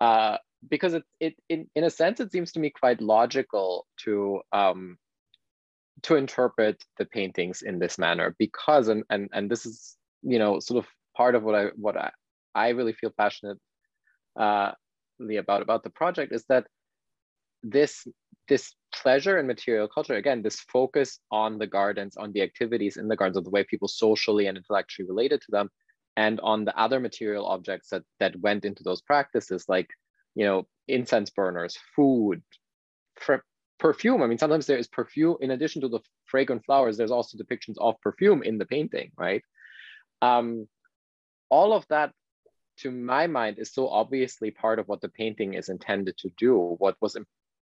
uh, 0.00 0.36
because 0.68 0.94
it, 0.94 1.04
it 1.18 1.34
in, 1.48 1.68
in 1.74 1.84
a 1.84 1.90
sense 1.90 2.20
it 2.20 2.30
seems 2.30 2.52
to 2.52 2.60
me 2.60 2.70
quite 2.70 3.00
logical 3.00 3.86
to 4.04 4.40
um, 4.52 4.98
to 6.02 6.16
interpret 6.16 6.84
the 6.98 7.04
paintings 7.04 7.62
in 7.62 7.78
this 7.78 7.98
manner 7.98 8.34
because 8.38 8.88
and 8.88 9.04
and 9.10 9.28
and 9.32 9.50
this 9.50 9.66
is 9.66 9.96
you 10.22 10.38
know 10.38 10.60
sort 10.60 10.84
of 10.84 10.90
part 11.20 11.34
of 11.34 11.42
what 11.42 11.56
I 11.62 11.64
what 11.86 11.96
I, 12.06 12.10
I 12.54 12.68
really 12.78 12.94
feel 13.00 13.12
passionate 13.22 13.58
uh, 14.44 14.72
about 15.44 15.60
about 15.66 15.82
the 15.84 15.94
project 16.00 16.30
is 16.38 16.44
that 16.52 16.64
this 17.76 17.92
this 18.48 18.64
pleasure 19.00 19.36
in 19.38 19.46
material 19.54 19.88
culture 19.96 20.16
again 20.22 20.40
this 20.42 20.60
focus 20.76 21.10
on 21.30 21.58
the 21.58 21.70
gardens 21.78 22.16
on 22.22 22.32
the 22.32 22.42
activities 22.48 22.96
in 23.00 23.06
the 23.08 23.18
gardens 23.20 23.36
of 23.36 23.44
the 23.44 23.54
way 23.56 23.62
people 23.72 23.90
socially 24.04 24.46
and 24.46 24.56
intellectually 24.56 25.06
related 25.12 25.38
to 25.42 25.50
them 25.56 25.66
and 26.16 26.36
on 26.52 26.64
the 26.64 26.76
other 26.84 26.98
material 27.08 27.44
objects 27.54 27.88
that 27.90 28.04
that 28.20 28.34
went 28.46 28.64
into 28.64 28.82
those 28.82 29.02
practices 29.12 29.60
like 29.74 29.90
you 30.38 30.46
know 30.48 30.58
incense 30.96 31.30
burners 31.38 31.74
food 31.94 32.42
perfume. 33.84 34.22
I 34.22 34.26
mean 34.26 34.42
sometimes 34.44 34.66
there 34.66 34.82
is 34.82 34.88
perfume 35.00 35.36
in 35.44 35.50
addition 35.50 35.80
to 35.82 35.88
the 35.94 36.00
fragrant 36.32 36.62
flowers 36.64 36.96
there's 36.96 37.16
also 37.18 37.36
depictions 37.36 37.78
of 37.86 38.00
perfume 38.06 38.40
in 38.42 38.56
the 38.60 38.70
painting 38.74 39.08
right? 39.26 39.42
Um, 40.22 40.48
all 41.50 41.72
of 41.72 41.84
that 41.88 42.12
to 42.78 42.90
my 42.90 43.26
mind 43.26 43.58
is 43.58 43.72
so 43.72 43.88
obviously 43.88 44.50
part 44.50 44.78
of 44.78 44.88
what 44.88 45.00
the 45.00 45.08
painting 45.08 45.54
is 45.54 45.68
intended 45.68 46.16
to 46.16 46.30
do 46.38 46.76
what 46.78 46.96
was 47.00 47.16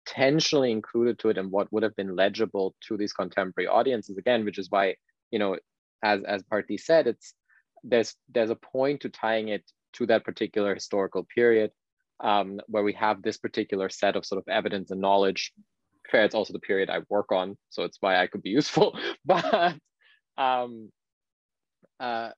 intentionally 0.07 0.71
included 0.71 1.18
to 1.18 1.28
it 1.28 1.38
and 1.38 1.50
what 1.50 1.73
would 1.73 1.83
have 1.83 1.97
been 1.97 2.14
legible 2.14 2.75
to 2.87 2.97
these 2.97 3.12
contemporary 3.12 3.68
audiences. 3.68 4.16
Again 4.16 4.45
which 4.45 4.59
is 4.59 4.71
why 4.71 4.97
you 5.30 5.38
know 5.38 5.57
as 6.02 6.23
as 6.25 6.42
Bharti 6.45 6.78
said 6.78 7.07
it's 7.07 7.35
there's 7.83 8.14
there's 8.33 8.50
a 8.50 8.57
point 8.57 9.00
to 9.02 9.09
tying 9.09 9.49
it 9.49 9.64
to 9.95 10.07
that 10.07 10.25
particular 10.25 10.75
historical 10.75 11.26
period 11.35 11.71
um, 12.21 12.61
where 12.66 12.83
we 12.83 12.92
have 12.95 13.23
this 13.23 13.38
particular 13.38 13.88
set 13.88 14.16
of 14.16 14.26
sort 14.26 14.40
of 14.40 14.49
evidence 14.49 14.90
and 14.90 15.00
knowledge. 15.00 15.52
Fair 16.11 16.25
it's 16.25 16.35
also 16.35 16.54
the 16.54 16.59
period 16.59 16.88
i 16.88 17.00
work 17.11 17.33
on 17.33 17.59
so 17.68 17.83
it's 17.83 17.99
why 18.00 18.23
i 18.23 18.26
could 18.26 18.42
be 18.42 18.50
useful. 18.50 18.99
But 19.25 19.75
um, 20.38 20.90
uh, 22.00 22.30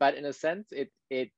but 0.00 0.14
in 0.14 0.24
a 0.24 0.32
sense 0.32 0.68
it 0.70 0.90
it 1.10 1.30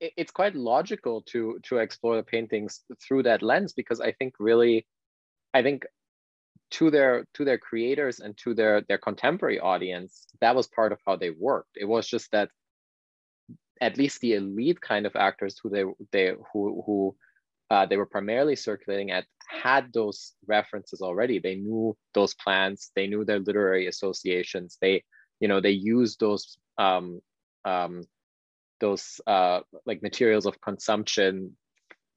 it's 0.00 0.32
quite 0.32 0.54
logical 0.54 1.22
to 1.22 1.58
to 1.62 1.78
explore 1.78 2.16
the 2.16 2.22
paintings 2.22 2.80
through 3.00 3.22
that 3.22 3.42
lens 3.42 3.72
because 3.72 4.00
i 4.00 4.12
think 4.12 4.34
really 4.38 4.86
i 5.52 5.62
think 5.62 5.84
to 6.74 6.90
their 6.90 7.24
to 7.34 7.44
their 7.44 7.58
creators 7.58 8.18
and 8.18 8.36
to 8.36 8.52
their 8.52 8.80
their 8.88 8.98
contemporary 8.98 9.60
audience 9.60 10.26
that 10.40 10.56
was 10.56 10.66
part 10.66 10.90
of 10.92 10.98
how 11.06 11.14
they 11.16 11.30
worked. 11.30 11.76
It 11.76 11.84
was 11.84 12.06
just 12.08 12.30
that 12.32 12.50
at 13.80 13.96
least 13.96 14.20
the 14.20 14.34
elite 14.34 14.80
kind 14.80 15.06
of 15.06 15.14
actors 15.14 15.56
who 15.62 15.70
they 15.70 15.84
they 16.10 16.32
who 16.52 16.82
who 16.84 17.16
uh, 17.70 17.86
they 17.86 17.96
were 17.96 18.06
primarily 18.06 18.56
circulating 18.56 19.10
at 19.12 19.24
had 19.46 19.92
those 19.92 20.34
references 20.46 21.00
already. 21.00 21.38
They 21.38 21.54
knew 21.54 21.96
those 22.12 22.34
plants. 22.34 22.90
They 22.94 23.06
knew 23.06 23.24
their 23.24 23.38
literary 23.38 23.86
associations. 23.86 24.76
They 24.80 25.04
you 25.38 25.46
know 25.46 25.60
they 25.60 25.70
used 25.70 26.18
those 26.18 26.58
um, 26.78 27.20
um, 27.64 28.04
those 28.80 29.20
uh, 29.26 29.60
like 29.86 30.02
materials 30.02 30.46
of 30.46 30.60
consumption, 30.60 31.56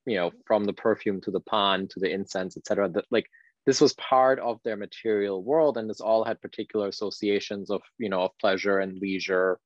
you 0.06 0.16
know, 0.18 0.32
from 0.46 0.66
the 0.66 0.74
perfume 0.74 1.22
to 1.22 1.32
the 1.32 1.40
pan 1.40 1.88
to 1.90 2.00
the 2.00 2.10
incense, 2.10 2.58
etc. 2.58 2.90
That 2.90 3.06
like 3.12 3.28
this 3.66 3.82
was 3.82 3.94
part 3.94 4.40
of 4.40 4.60
their 4.64 4.78
material 4.78 5.44
world, 5.44 5.78
and 5.78 5.90
this 5.90 6.02
all 6.02 6.24
had 6.24 6.42
particular 6.42 6.88
associations 6.88 7.70
of 7.70 7.82
you 7.98 8.10
know 8.10 8.22
of 8.22 8.32
pleasure 8.40 8.80
and 8.80 8.98
leisure, 8.98 9.60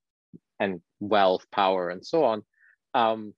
and 0.60 0.81
wealth, 1.00 1.45
power, 1.51 1.89
and 1.89 2.05
so 2.05 2.24
on. 2.24 2.43
Um, 2.93 3.33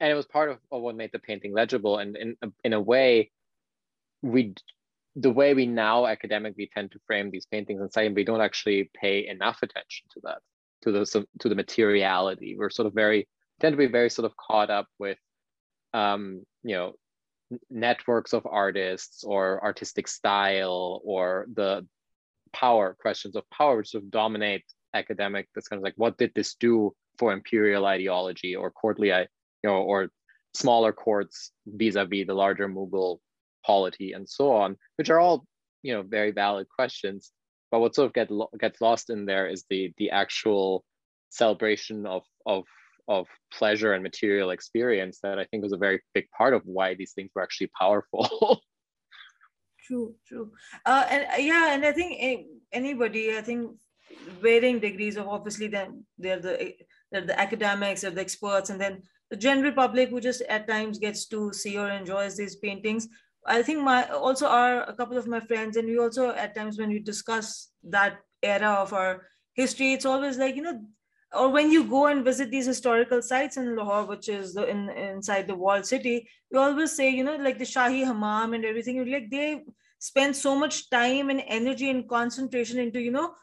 and 0.00 0.10
it 0.10 0.14
was 0.14 0.26
part 0.26 0.50
of, 0.50 0.58
of 0.70 0.82
what 0.82 0.96
made 0.96 1.10
the 1.12 1.18
painting 1.18 1.54
legible. 1.54 1.98
And 1.98 2.16
in 2.16 2.36
in 2.64 2.72
a 2.72 2.80
way, 2.80 3.30
we 4.22 4.54
the 5.16 5.30
way 5.30 5.54
we 5.54 5.66
now 5.66 6.06
academically 6.06 6.70
tend 6.72 6.92
to 6.92 7.00
frame 7.06 7.30
these 7.30 7.46
paintings 7.46 7.80
and 7.80 7.92
say 7.92 8.08
we 8.08 8.24
don't 8.24 8.42
actually 8.42 8.90
pay 8.94 9.26
enough 9.26 9.58
attention 9.62 10.06
to 10.12 10.20
that 10.22 10.38
to 10.82 10.92
the 10.92 11.26
to 11.40 11.48
the 11.48 11.54
materiality. 11.54 12.54
We're 12.56 12.70
sort 12.70 12.86
of 12.86 12.94
very 12.94 13.26
tend 13.60 13.72
to 13.72 13.78
be 13.78 13.86
very 13.86 14.10
sort 14.10 14.26
of 14.26 14.36
caught 14.36 14.70
up 14.70 14.86
with 14.98 15.18
um 15.94 16.42
you 16.62 16.76
know 16.76 16.92
networks 17.70 18.32
of 18.34 18.46
artists 18.46 19.24
or 19.24 19.62
artistic 19.64 20.06
style 20.08 21.00
or 21.04 21.46
the 21.54 21.86
power 22.52 22.96
questions 23.00 23.36
of 23.36 23.48
power 23.50 23.76
which 23.76 23.90
sort 23.90 24.02
of 24.02 24.10
dominate 24.10 24.64
academic 24.94 25.48
that's 25.54 25.68
kind 25.68 25.78
of 25.78 25.84
like 25.84 25.94
what 25.96 26.18
did 26.18 26.32
this 26.34 26.54
do 26.54 26.92
for 27.18 27.32
imperial 27.32 27.86
ideology 27.86 28.56
or 28.56 28.70
courtly 28.70 29.08
you 29.08 29.26
know 29.62 29.76
or 29.76 30.08
smaller 30.54 30.92
courts 30.92 31.52
vis-a-vis 31.66 32.26
the 32.26 32.34
larger 32.34 32.68
mughal 32.68 33.18
polity 33.66 34.12
and 34.12 34.28
so 34.28 34.52
on, 34.52 34.76
which 34.96 35.10
are 35.10 35.18
all 35.18 35.44
you 35.82 35.92
know 35.94 36.02
very 36.02 36.32
valid 36.32 36.68
questions. 36.68 37.32
But 37.70 37.80
what 37.80 37.94
sort 37.94 38.06
of 38.06 38.14
get 38.14 38.30
gets 38.60 38.80
lost 38.80 39.10
in 39.10 39.26
there 39.26 39.46
is 39.48 39.64
the 39.68 39.92
the 39.98 40.10
actual 40.10 40.84
celebration 41.30 42.06
of 42.06 42.22
of 42.46 42.64
of 43.08 43.26
pleasure 43.52 43.92
and 43.92 44.02
material 44.02 44.50
experience 44.50 45.20
that 45.22 45.38
I 45.38 45.44
think 45.44 45.62
was 45.62 45.72
a 45.72 45.84
very 45.86 46.00
big 46.14 46.26
part 46.36 46.54
of 46.54 46.62
why 46.64 46.94
these 46.94 47.12
things 47.12 47.30
were 47.34 47.42
actually 47.42 47.70
powerful. 47.78 48.60
true, 49.86 50.14
true. 50.26 50.50
Uh, 50.84 51.06
and 51.08 51.26
uh, 51.32 51.36
yeah, 51.38 51.74
and 51.74 51.84
I 51.84 51.92
think 51.92 52.46
anybody, 52.72 53.36
I 53.36 53.42
think 53.42 53.70
varying 54.40 54.80
degrees 54.80 55.16
of 55.16 55.28
obviously 55.28 55.68
then 55.68 56.04
they're 56.18 56.40
the 56.40 56.74
they're 57.10 57.26
the 57.26 57.38
academics 57.38 58.04
or 58.04 58.10
the 58.10 58.20
experts, 58.20 58.70
and 58.70 58.80
then 58.80 59.02
the 59.30 59.36
general 59.36 59.72
public 59.72 60.10
who 60.10 60.20
just 60.20 60.42
at 60.42 60.68
times 60.68 60.98
gets 60.98 61.26
to 61.26 61.52
see 61.52 61.78
or 61.78 61.90
enjoys 61.90 62.36
these 62.36 62.56
paintings. 62.56 63.08
I 63.46 63.62
think 63.62 63.82
my 63.82 64.08
also 64.08 64.46
are 64.46 64.82
a 64.82 64.92
couple 64.92 65.16
of 65.16 65.26
my 65.26 65.40
friends, 65.40 65.76
and 65.76 65.88
we 65.88 65.98
also 65.98 66.30
at 66.30 66.54
times 66.54 66.78
when 66.78 66.90
we 66.90 66.98
discuss 66.98 67.70
that 67.84 68.18
era 68.42 68.72
of 68.72 68.92
our 68.92 69.26
history, 69.54 69.92
it's 69.92 70.04
always 70.04 70.36
like 70.36 70.56
you 70.56 70.62
know, 70.62 70.80
or 71.32 71.48
when 71.50 71.70
you 71.70 71.84
go 71.84 72.06
and 72.06 72.24
visit 72.24 72.50
these 72.50 72.66
historical 72.66 73.22
sites 73.22 73.56
in 73.56 73.76
Lahore, 73.76 74.04
which 74.04 74.28
is 74.28 74.54
the, 74.54 74.68
in 74.68 74.90
inside 74.90 75.46
the 75.46 75.54
walled 75.54 75.86
city, 75.86 76.28
you 76.50 76.58
always 76.58 76.92
say 76.92 77.08
you 77.08 77.24
know 77.24 77.36
like 77.36 77.58
the 77.58 77.64
Shahi 77.64 78.04
Hammam 78.04 78.54
and 78.54 78.64
everything. 78.64 79.10
Like 79.10 79.30
they 79.30 79.64
spend 79.98 80.36
so 80.36 80.56
much 80.56 80.90
time 80.90 81.30
and 81.30 81.42
energy 81.46 81.90
and 81.90 82.08
concentration 82.08 82.78
into 82.78 83.00
you 83.00 83.10
know 83.10 83.34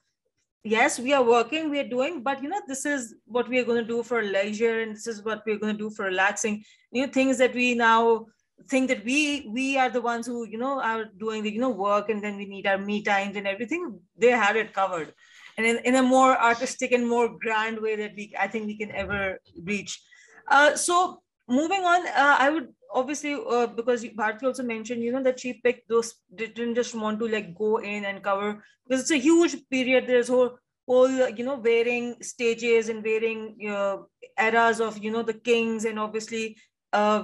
yes 0.63 0.97
we 0.97 1.11
are 1.13 1.23
working 1.23 1.69
we 1.69 1.79
are 1.79 1.87
doing 1.87 2.21
but 2.23 2.41
you 2.41 2.47
know 2.47 2.61
this 2.67 2.85
is 2.85 3.15
what 3.25 3.49
we 3.49 3.59
are 3.59 3.65
going 3.65 3.81
to 3.81 3.87
do 3.87 4.01
for 4.01 4.23
leisure 4.23 4.79
and 4.81 4.95
this 4.95 5.07
is 5.07 5.23
what 5.23 5.43
we're 5.45 5.57
going 5.57 5.75
to 5.75 5.77
do 5.77 5.89
for 5.89 6.05
relaxing 6.05 6.63
new 6.91 7.07
things 7.07 7.37
that 7.37 7.53
we 7.53 7.75
now 7.75 8.25
think 8.67 8.87
that 8.89 9.03
we 9.03 9.47
we 9.49 9.77
are 9.77 9.89
the 9.89 10.01
ones 10.01 10.25
who 10.25 10.45
you 10.47 10.57
know 10.57 10.79
are 10.81 11.05
doing 11.19 11.43
the 11.43 11.51
you 11.51 11.59
know 11.59 11.69
work 11.69 12.09
and 12.09 12.23
then 12.23 12.37
we 12.37 12.45
need 12.45 12.67
our 12.67 12.77
me 12.77 13.01
times 13.01 13.35
and 13.35 13.47
everything. 13.47 13.99
They 14.17 14.31
had 14.31 14.55
it 14.55 14.73
covered. 14.73 15.13
And 15.57 15.67
in, 15.67 15.77
in 15.85 15.95
a 15.95 16.01
more 16.01 16.35
artistic 16.35 16.91
and 16.91 17.07
more 17.07 17.37
grand 17.37 17.79
way 17.79 17.95
that 17.95 18.15
we 18.15 18.33
i 18.39 18.47
think 18.47 18.67
we 18.67 18.77
can 18.77 18.91
ever 18.91 19.39
reach. 19.63 20.01
Uh, 20.47 20.75
so 20.75 21.21
moving 21.47 21.83
on 21.83 22.07
uh, 22.07 22.37
i 22.39 22.49
would 22.49 22.69
obviously 22.93 23.33
uh, 23.33 23.67
because 23.67 24.03
Bharti 24.03 24.43
also 24.43 24.63
mentioned 24.63 25.03
you 25.03 25.11
know 25.11 25.23
that 25.23 25.39
she 25.39 25.53
picked 25.53 25.89
those 25.89 26.13
didn't 26.35 26.75
just 26.75 26.95
want 26.95 27.19
to 27.19 27.27
like 27.27 27.55
go 27.55 27.77
in 27.77 28.05
and 28.05 28.23
cover 28.23 28.63
because 28.85 29.01
it's 29.01 29.11
a 29.11 29.17
huge 29.17 29.57
period. 29.69 30.07
There's 30.07 30.27
whole 30.27 30.57
whole 30.87 31.29
you 31.29 31.45
know 31.45 31.57
varying 31.57 32.15
stages 32.21 32.89
and 32.89 33.03
varying 33.03 33.55
you 33.57 34.07
eras 34.37 34.79
of 34.79 34.97
you 34.97 35.11
know 35.11 35.23
the 35.23 35.33
kings 35.33 35.85
and 35.85 35.99
obviously 35.99 36.57
uh, 36.91 37.23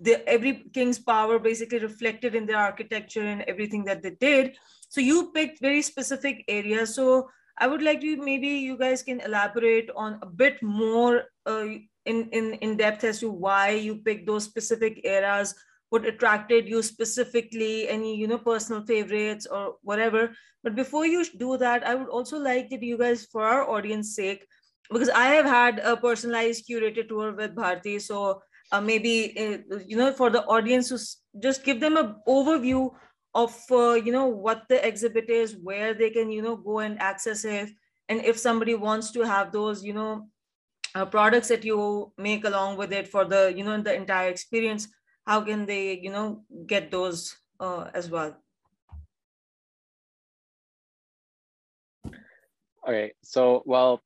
the 0.00 0.26
every 0.28 0.64
king's 0.72 0.98
power 0.98 1.38
basically 1.38 1.78
reflected 1.78 2.34
in 2.34 2.46
their 2.46 2.58
architecture 2.58 3.22
and 3.22 3.42
everything 3.42 3.84
that 3.84 4.02
they 4.02 4.16
did. 4.20 4.56
So 4.88 5.00
you 5.00 5.32
picked 5.32 5.60
very 5.60 5.82
specific 5.82 6.44
areas. 6.48 6.94
So 6.94 7.28
I 7.58 7.66
would 7.66 7.82
like 7.82 8.02
you 8.02 8.16
maybe 8.16 8.48
you 8.48 8.76
guys 8.78 9.02
can 9.02 9.20
elaborate 9.20 9.90
on 9.96 10.18
a 10.22 10.26
bit 10.26 10.62
more 10.62 11.24
uh, 11.46 11.66
in, 12.06 12.28
in, 12.30 12.54
in 12.54 12.76
depth 12.76 13.04
as 13.04 13.20
to 13.20 13.30
why 13.30 13.70
you 13.70 13.96
picked 13.96 14.26
those 14.26 14.44
specific 14.44 15.04
eras, 15.04 15.54
what 15.90 16.06
attracted 16.06 16.68
you 16.68 16.82
specifically, 16.82 17.88
any 17.88 18.16
you 18.16 18.28
know 18.28 18.38
personal 18.38 18.82
favorites 18.82 19.46
or 19.46 19.74
whatever. 19.82 20.30
But 20.62 20.74
before 20.74 21.06
you 21.06 21.24
do 21.36 21.56
that, 21.58 21.86
I 21.86 21.94
would 21.94 22.08
also 22.08 22.38
like 22.38 22.70
that 22.70 22.82
you 22.82 22.98
guys, 22.98 23.26
for 23.26 23.42
our 23.42 23.68
audience 23.68 24.14
sake, 24.14 24.46
because 24.90 25.08
I 25.10 25.26
have 25.26 25.44
had 25.44 25.80
a 25.80 25.96
personalized 25.96 26.68
curated 26.68 27.08
tour 27.08 27.32
with 27.32 27.54
Bharti, 27.54 28.00
so 28.00 28.42
uh, 28.72 28.80
maybe 28.80 29.34
uh, 29.38 29.78
you 29.86 29.96
know 29.96 30.12
for 30.12 30.30
the 30.30 30.44
audience 30.44 31.20
just 31.40 31.64
give 31.64 31.80
them 31.80 31.96
an 31.96 32.16
overview 32.28 32.90
of 33.34 33.54
uh, 33.70 33.92
you 33.94 34.12
know 34.12 34.26
what 34.26 34.68
the 34.68 34.86
exhibit 34.86 35.30
is 35.30 35.56
where 35.56 35.94
they 35.94 36.10
can 36.10 36.30
you 36.30 36.42
know 36.42 36.56
go 36.56 36.80
and 36.80 37.00
access 37.00 37.44
it. 37.44 37.70
And 38.08 38.24
if 38.24 38.38
somebody 38.38 38.74
wants 38.74 39.10
to 39.12 39.22
have 39.22 39.52
those 39.52 39.84
you 39.84 39.92
know 39.92 40.28
uh, 40.94 41.06
products 41.06 41.48
that 41.48 41.64
you 41.64 42.12
make 42.16 42.44
along 42.44 42.76
with 42.76 42.92
it 42.92 43.08
for 43.08 43.24
the 43.24 43.52
you 43.54 43.64
know 43.64 43.80
the 43.80 43.94
entire 43.94 44.28
experience 44.28 44.88
how 45.26 45.42
can 45.42 45.66
they 45.66 45.98
you 45.98 46.10
know 46.10 46.44
get 46.66 46.90
those 46.90 47.36
uh, 47.60 47.90
as 47.94 48.10
well? 48.10 48.36
Okay 52.86 53.12
so 53.22 53.62
well 53.66 54.00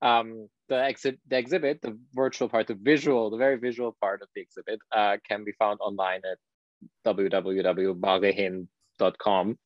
um 0.00 0.48
the 0.68 0.88
exhibit 0.88 1.20
the 1.28 1.38
exhibit 1.38 1.80
the 1.82 1.96
virtual 2.14 2.48
part 2.48 2.66
the 2.66 2.74
visual 2.74 3.30
the 3.30 3.36
very 3.36 3.56
visual 3.56 3.96
part 4.00 4.20
of 4.22 4.28
the 4.34 4.40
exhibit 4.40 4.80
uh, 4.92 5.16
can 5.28 5.44
be 5.44 5.52
found 5.52 5.78
online 5.80 6.22
at 6.30 6.38
www.baghehind.com. 7.06 9.58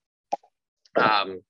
Um, 0.96 1.42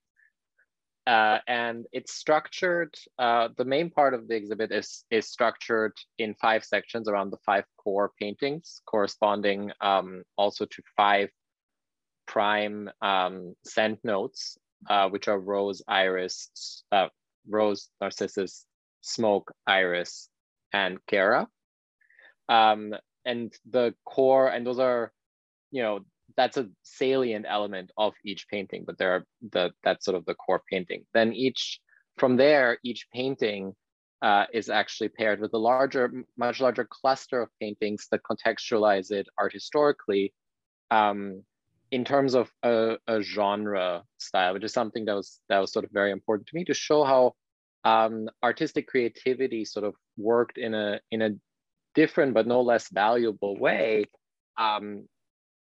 uh, 1.07 1.39
and 1.49 1.87
it's 1.93 2.13
structured, 2.13 2.95
uh, 3.19 3.49
the 3.57 3.65
main 3.65 3.89
part 3.91 4.13
of 4.15 4.29
the 4.29 4.37
exhibit 4.37 4.71
is, 4.71 5.05
is 5.11 5.29
structured 5.29 5.93
in 6.19 6.35
five 6.35 6.65
sections 6.65 7.09
around 7.09 7.31
the 7.31 7.39
five 7.45 7.65
core 7.79 8.13
paintings, 8.21 8.81
corresponding 8.87 9.73
um, 9.81 10.23
also 10.37 10.65
to 10.67 10.83
five 10.97 11.29
prime 12.27 12.89
um, 13.01 13.57
scent 13.65 13.99
notes, 14.05 14.57
uh, 14.89 15.09
which 15.09 15.27
are 15.27 15.41
rose, 15.41 15.83
iris, 15.89 16.85
uh, 16.93 17.09
rose, 17.49 17.89
narcissus, 18.01 18.67
smoke, 19.01 19.53
iris, 19.67 20.29
and 20.73 20.99
Kewra. 21.07 21.47
Um, 22.49 22.95
and 23.25 23.53
the 23.69 23.95
core, 24.05 24.49
and 24.49 24.67
those 24.67 24.79
are 24.79 25.13
you 25.71 25.83
know 25.83 26.01
that's 26.37 26.57
a 26.57 26.69
salient 26.83 27.47
element 27.49 27.91
of 27.97 28.15
each 28.25 28.49
painting 28.49 28.85
but 28.87 28.99
there 28.99 29.13
are 29.13 29.27
the 29.53 29.71
that's 29.83 30.05
sort 30.05 30.17
of 30.17 30.25
the 30.27 30.35
core 30.35 30.63
painting 30.71 31.05
then 31.15 31.33
each 31.33 31.81
from 32.19 32.37
there 32.37 32.79
each 32.85 33.07
painting 33.13 33.75
uh, 34.23 34.45
is 34.53 34.69
actually 34.69 35.09
paired 35.09 35.41
with 35.41 35.53
a 35.55 35.59
larger 35.59 36.13
much 36.37 36.61
larger 36.61 36.87
cluster 36.91 37.41
of 37.41 37.49
paintings 37.59 38.07
that 38.11 38.21
contextualize 38.23 39.11
it 39.11 39.27
art 39.39 39.53
historically 39.53 40.33
um, 40.91 41.43
in 41.91 42.05
terms 42.05 42.35
of 42.35 42.51
a, 42.63 42.97
a, 43.07 43.23
genre 43.23 44.03
style 44.19 44.53
which 44.53 44.65
is 44.65 44.73
something 44.73 45.07
that 45.07 45.15
was 45.15 45.41
that 45.49 45.59
was 45.59 45.73
sort 45.73 45.85
of 45.85 45.91
very 45.91 46.11
important 46.11 46.47
to 46.47 46.55
me 46.55 46.65
to 46.65 46.75
show 46.75 47.03
how 47.03 47.33
um, 47.85 48.29
artistic 48.43 48.87
creativity 48.87 49.65
sort 49.65 49.85
of 49.85 49.95
worked 50.17 50.59
in 50.59 50.75
a 50.75 51.01
in 51.11 51.23
a 51.23 51.31
different 51.95 52.35
but 52.35 52.47
no 52.47 52.61
less 52.61 52.89
valuable 52.91 53.57
way 53.59 54.05
um, 54.59 55.09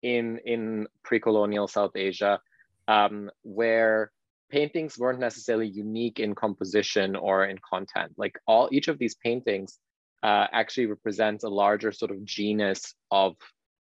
in 0.02 0.38
in 0.44 0.86
pre-colonial 1.02 1.68
South 1.68 1.92
Asia, 1.96 2.40
um, 2.88 3.30
where 3.42 4.10
paintings 4.50 4.98
weren't 4.98 5.20
necessarily 5.20 5.68
unique 5.68 6.18
in 6.18 6.34
composition 6.34 7.16
or 7.16 7.44
in 7.44 7.56
content. 7.58 8.12
Like 8.16 8.38
all 8.46 8.68
each 8.72 8.88
of 8.88 8.98
these 8.98 9.14
paintings 9.14 9.78
uh, 10.22 10.46
actually 10.52 10.86
represents 10.86 11.44
a 11.44 11.48
larger 11.48 11.92
sort 11.92 12.10
of 12.10 12.24
genus 12.24 12.94
of 13.10 13.36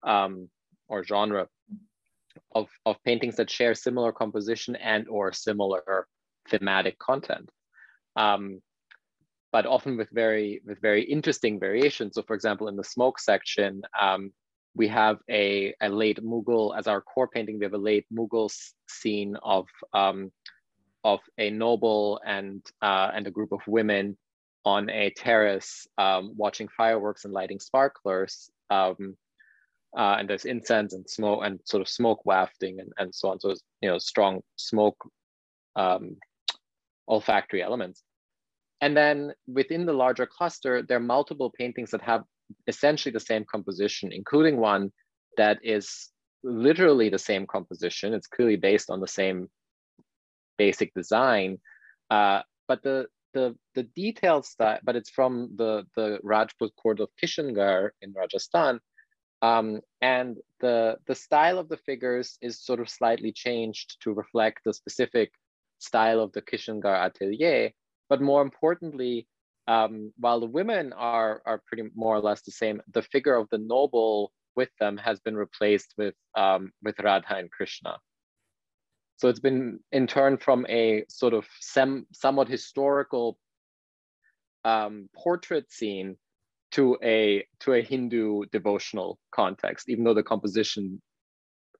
um, 0.02 0.48
or 0.88 1.04
genre 1.04 1.46
of, 2.54 2.68
of 2.85 3.02
paintings 3.04 3.37
that 3.37 3.50
share 3.50 3.74
similar 3.74 4.12
composition 4.12 4.76
and 4.76 5.09
or 5.09 5.33
similar 5.33 6.06
thematic 6.48 6.98
content. 6.98 7.48
Um, 8.16 8.60
but 9.52 9.66
often 9.66 9.96
with 9.96 10.10
very 10.10 10.62
with 10.64 10.80
very 10.80 11.02
interesting 11.02 11.58
variations. 11.58 12.14
So 12.14 12.22
for 12.22 12.34
example, 12.34 12.68
in 12.68 12.76
the 12.76 12.84
smoke 12.84 13.18
section, 13.18 13.82
um, 14.00 14.32
we 14.74 14.86
have 14.88 15.18
a, 15.28 15.74
a 15.80 15.88
late 15.88 16.22
Mughal 16.22 16.78
as 16.78 16.86
our 16.86 17.00
core 17.00 17.28
painting. 17.28 17.58
We 17.58 17.64
have 17.64 17.74
a 17.74 17.78
late 17.78 18.06
Mughal 18.12 18.50
scene 18.88 19.36
of 19.42 19.66
um, 19.92 20.30
of 21.02 21.20
a 21.38 21.50
noble 21.50 22.20
and 22.24 22.64
uh, 22.80 23.10
and 23.14 23.26
a 23.26 23.30
group 23.30 23.52
of 23.52 23.60
women 23.66 24.16
on 24.64 24.90
a 24.90 25.10
terrace 25.10 25.86
um, 25.98 26.32
watching 26.36 26.68
fireworks 26.68 27.24
and 27.24 27.34
lighting 27.34 27.58
sparklers. 27.58 28.50
Um, 28.68 29.16
uh, 29.96 30.16
and 30.18 30.30
there's 30.30 30.44
incense 30.44 30.92
and 30.92 31.08
smoke 31.08 31.40
and 31.42 31.58
sort 31.64 31.80
of 31.80 31.88
smoke 31.88 32.24
wafting 32.24 32.78
and, 32.78 32.92
and 32.98 33.12
so 33.12 33.30
on. 33.30 33.40
So 33.40 33.54
you 33.80 33.88
know, 33.88 33.98
strong 33.98 34.40
smoke 34.56 34.96
um, 35.74 36.16
olfactory 37.10 37.62
elements. 37.62 38.02
And 38.80 38.96
then 38.96 39.32
within 39.46 39.84
the 39.84 39.92
larger 39.92 40.26
cluster, 40.26 40.82
there 40.82 40.96
are 40.96 41.00
multiple 41.00 41.52
paintings 41.58 41.90
that 41.90 42.00
have 42.02 42.22
essentially 42.66 43.12
the 43.12 43.20
same 43.20 43.44
composition, 43.44 44.12
including 44.12 44.56
one 44.56 44.90
that 45.36 45.58
is 45.62 46.08
literally 46.42 47.10
the 47.10 47.18
same 47.18 47.46
composition. 47.46 48.14
It's 48.14 48.26
clearly 48.26 48.56
based 48.56 48.90
on 48.90 49.00
the 49.00 49.06
same 49.06 49.48
basic 50.56 50.94
design, 50.94 51.58
uh, 52.10 52.40
but 52.68 52.82
the 52.82 53.06
the 53.32 53.54
the 53.74 53.84
detailed 53.94 54.44
style, 54.44 54.80
but 54.82 54.96
it's 54.96 55.10
from 55.10 55.50
the 55.56 55.86
the 55.96 56.18
Rajput 56.22 56.74
court 56.76 57.00
of 57.00 57.08
Kishangarh 57.22 57.90
in 58.02 58.12
Rajasthan, 58.12 58.80
um, 59.42 59.80
and 60.00 60.38
the 60.60 60.96
the 61.06 61.14
style 61.14 61.58
of 61.58 61.68
the 61.68 61.76
figures 61.76 62.38
is 62.40 62.64
sort 62.64 62.80
of 62.80 62.88
slightly 62.88 63.32
changed 63.32 63.96
to 64.02 64.12
reflect 64.12 64.60
the 64.64 64.74
specific 64.74 65.30
style 65.80 66.20
of 66.20 66.32
the 66.32 66.42
Kishangarh 66.42 67.04
atelier. 67.06 67.72
But 68.08 68.22
more 68.22 68.42
importantly, 68.42 69.26
um, 69.66 70.12
while 70.16 70.40
the 70.40 70.46
women 70.46 70.92
are, 70.92 71.42
are 71.46 71.62
pretty 71.66 71.90
more 71.94 72.16
or 72.16 72.20
less 72.20 72.42
the 72.42 72.52
same, 72.52 72.80
the 72.92 73.02
figure 73.02 73.34
of 73.34 73.48
the 73.50 73.58
noble 73.58 74.32
with 74.56 74.70
them 74.80 74.96
has 74.96 75.20
been 75.20 75.36
replaced 75.36 75.94
with, 75.96 76.14
um, 76.36 76.72
with 76.82 76.98
Radha 77.00 77.36
and 77.36 77.50
Krishna. 77.50 77.98
So 79.16 79.28
it's 79.28 79.40
been 79.40 79.80
in 79.92 80.06
turn 80.06 80.38
from 80.38 80.66
a 80.68 81.04
sort 81.08 81.34
of 81.34 81.46
sem- 81.60 82.06
somewhat 82.12 82.48
historical 82.48 83.38
um, 84.64 85.08
portrait 85.14 85.70
scene 85.70 86.16
to 86.72 86.96
a 87.02 87.44
to 87.60 87.74
a 87.74 87.82
Hindu 87.82 88.44
devotional 88.52 89.18
context, 89.34 89.88
even 89.88 90.04
though 90.04 90.14
the 90.14 90.22
composition 90.22 91.02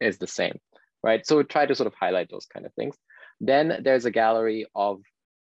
is 0.01 0.19
the 0.19 0.27
same, 0.27 0.59
right? 1.03 1.25
So 1.27 1.37
we 1.37 1.45
try 1.45 1.67
to 1.67 1.75
sort 1.75 1.87
of 1.87 1.95
highlight 1.95 2.29
those 2.31 2.47
kind 2.47 2.67
of 2.67 2.75
things. 2.75 2.97
Then 3.41 3.81
there's 3.83 4.05
a 4.05 4.11
gallery 4.11 4.67
of 4.75 5.01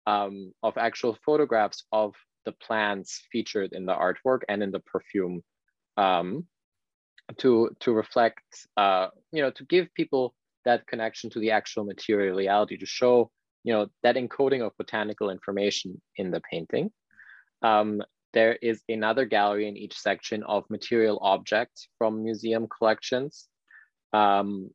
um, 0.06 0.52
of 0.62 0.76
actual 0.76 1.16
photographs 1.24 1.84
of 1.90 2.14
the 2.44 2.52
plants 2.52 3.22
featured 3.32 3.72
in 3.72 3.86
the 3.86 3.94
artwork 3.94 4.40
and 4.48 4.62
in 4.62 4.70
the 4.70 4.80
perfume 4.80 5.42
um, 5.96 6.46
to 7.38 7.70
to 7.80 7.92
reflect, 7.92 8.44
uh, 8.76 9.08
you 9.32 9.42
know, 9.42 9.50
to 9.52 9.64
give 9.64 9.92
people 9.94 10.34
that 10.64 10.86
connection 10.86 11.30
to 11.30 11.38
the 11.38 11.50
actual 11.50 11.84
material 11.84 12.36
reality, 12.36 12.76
to 12.76 12.86
show, 12.86 13.30
you 13.64 13.72
know, 13.72 13.86
that 14.02 14.16
encoding 14.16 14.62
of 14.64 14.76
botanical 14.78 15.30
information 15.30 16.00
in 16.16 16.30
the 16.30 16.40
painting. 16.50 16.90
Um, 17.62 18.02
there 18.32 18.58
is 18.60 18.82
another 18.88 19.24
gallery 19.24 19.68
in 19.68 19.76
each 19.76 19.96
section 19.96 20.42
of 20.42 20.68
material 20.68 21.18
objects 21.22 21.88
from 21.98 22.24
museum 22.24 22.66
collections. 22.66 23.48
Um, 24.12 24.70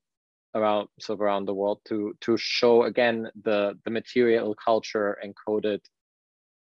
around 0.55 0.87
sort 0.99 1.17
of 1.17 1.21
around 1.21 1.45
the 1.45 1.53
world 1.53 1.79
to 1.85 2.13
to 2.21 2.37
show 2.37 2.83
again 2.83 3.29
the 3.43 3.77
the 3.85 3.91
material 3.91 4.55
culture 4.55 5.17
encoded 5.23 5.79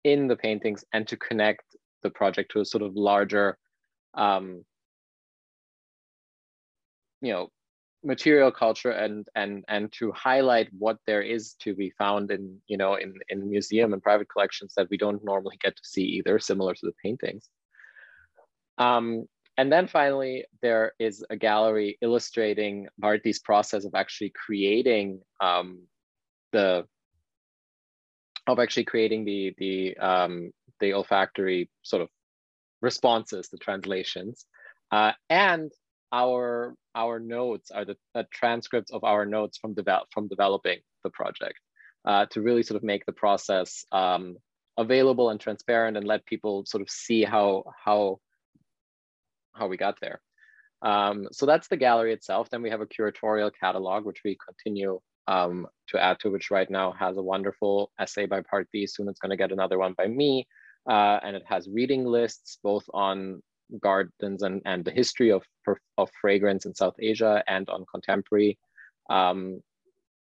in 0.03 0.27
the 0.27 0.35
paintings 0.35 0.83
and 0.93 1.07
to 1.07 1.17
connect 1.17 1.63
the 2.03 2.09
project 2.09 2.51
to 2.51 2.61
a 2.61 2.65
sort 2.65 2.83
of 2.83 2.95
larger 2.95 3.57
um, 4.13 4.63
you 7.21 7.31
know 7.31 7.49
material 8.03 8.51
culture 8.51 8.91
and 8.91 9.27
and 9.35 9.63
and 9.67 9.91
to 9.91 10.11
highlight 10.11 10.67
what 10.77 10.97
there 11.05 11.21
is 11.21 11.53
to 11.59 11.75
be 11.75 11.91
found 11.97 12.31
in 12.31 12.59
you 12.67 12.77
know 12.77 12.95
in 12.95 13.13
in 13.29 13.49
museum 13.49 13.93
and 13.93 14.01
private 14.01 14.27
collections 14.29 14.73
that 14.75 14.89
we 14.89 14.97
don't 14.97 15.23
normally 15.23 15.57
get 15.61 15.75
to 15.75 15.83
see 15.83 16.03
either 16.03 16.39
similar 16.39 16.73
to 16.73 16.85
the 16.85 16.93
paintings. 17.03 17.49
Um, 18.77 19.25
and 19.61 19.71
then 19.71 19.85
finally, 19.85 20.45
there 20.63 20.93
is 20.97 21.23
a 21.29 21.35
gallery 21.35 21.99
illustrating 22.01 22.87
Bharti's 22.99 23.37
process 23.37 23.85
of 23.85 23.93
actually 23.93 24.31
creating 24.31 25.21
um, 25.39 25.83
the 26.51 26.87
of 28.47 28.57
actually 28.57 28.85
creating 28.85 29.23
the 29.23 29.53
the 29.59 29.95
um, 29.97 30.51
the 30.79 30.93
olfactory 30.93 31.69
sort 31.83 32.01
of 32.01 32.09
responses, 32.81 33.49
the 33.49 33.59
translations, 33.59 34.47
Uh, 34.91 35.11
and 35.29 35.71
our 36.11 36.73
our 36.95 37.19
notes 37.19 37.69
are 37.69 37.85
the, 37.85 37.97
the 38.15 38.25
transcripts 38.31 38.91
of 38.91 39.03
our 39.03 39.27
notes 39.27 39.59
from 39.59 39.75
develop 39.75 40.07
from 40.11 40.27
developing 40.27 40.79
the 41.03 41.11
project 41.11 41.59
uh, 42.09 42.25
to 42.31 42.41
really 42.41 42.63
sort 42.63 42.77
of 42.77 42.83
make 42.83 43.05
the 43.05 43.19
process 43.23 43.85
um, 43.91 44.37
available 44.77 45.29
and 45.29 45.39
transparent 45.39 45.97
and 45.97 46.07
let 46.07 46.25
people 46.25 46.65
sort 46.65 46.81
of 46.81 46.89
see 46.89 47.23
how 47.23 47.63
how 47.85 48.19
how 49.53 49.67
we 49.67 49.77
got 49.77 49.99
there. 50.01 50.21
Um, 50.81 51.27
so 51.31 51.45
that's 51.45 51.67
the 51.67 51.77
gallery 51.77 52.13
itself. 52.13 52.49
Then 52.49 52.61
we 52.61 52.69
have 52.69 52.81
a 52.81 52.87
curatorial 52.87 53.51
catalog, 53.57 54.05
which 54.05 54.21
we 54.25 54.37
continue 54.45 54.99
um, 55.27 55.67
to 55.89 56.01
add 56.01 56.19
to, 56.19 56.31
which 56.31 56.51
right 56.51 56.69
now 56.69 56.91
has 56.93 57.17
a 57.17 57.21
wonderful 57.21 57.91
essay 57.99 58.25
by 58.25 58.41
Bharti. 58.41 58.89
Soon 58.89 59.07
it's 59.07 59.19
going 59.19 59.29
to 59.29 59.37
get 59.37 59.51
another 59.51 59.77
one 59.77 59.93
by 59.93 60.07
me. 60.07 60.47
Uh, 60.89 61.19
and 61.23 61.35
it 61.35 61.43
has 61.45 61.69
reading 61.69 62.05
lists 62.05 62.57
both 62.63 62.83
on 62.93 63.41
gardens 63.79 64.41
and, 64.41 64.61
and 64.65 64.83
the 64.83 64.91
history 64.91 65.31
of, 65.31 65.43
of 65.97 66.09
fragrance 66.19 66.65
in 66.65 66.73
South 66.73 66.95
Asia 66.99 67.43
and 67.47 67.69
on 67.69 67.85
contemporary 67.89 68.57
um, 69.09 69.61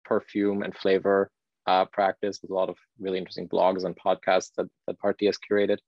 perfume 0.04 0.62
and 0.62 0.76
flavor 0.76 1.30
uh, 1.66 1.84
practice 1.86 2.40
with 2.42 2.50
a 2.50 2.54
lot 2.54 2.68
of 2.68 2.76
really 2.98 3.18
interesting 3.18 3.48
blogs 3.48 3.84
and 3.84 3.96
podcasts 3.96 4.50
that, 4.56 4.66
that 4.86 4.98
Bharti 5.00 5.26
has 5.26 5.38
curated. 5.38 5.78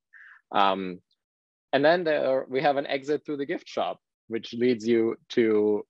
Um, 0.53 1.01
and 1.75 1.85
then 1.85 2.05
there, 2.05 2.47
we 2.49 2.61
have 2.63 2.77
an 2.77 2.87
exit 2.87 3.27
through 3.27 3.39
the 3.39 3.47
gift 3.47 3.69
shop, 3.69 3.99
which 4.29 4.55
leads 4.55 4.87
you 4.87 5.17
to, 5.31 5.85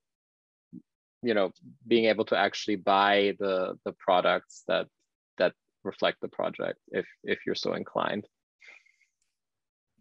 you 1.21 1.33
know, 1.35 1.51
being 1.87 2.05
able 2.05 2.25
to 2.25 2.35
actually 2.35 2.77
buy 2.77 3.35
the 3.39 3.77
the 3.85 3.93
products 3.99 4.63
that 4.67 4.87
that 5.37 5.53
reflect 5.83 6.17
the 6.21 6.27
project 6.27 6.79
if 6.87 7.05
if 7.23 7.37
you're 7.45 7.61
so 7.67 7.73
inclined. 7.73 8.25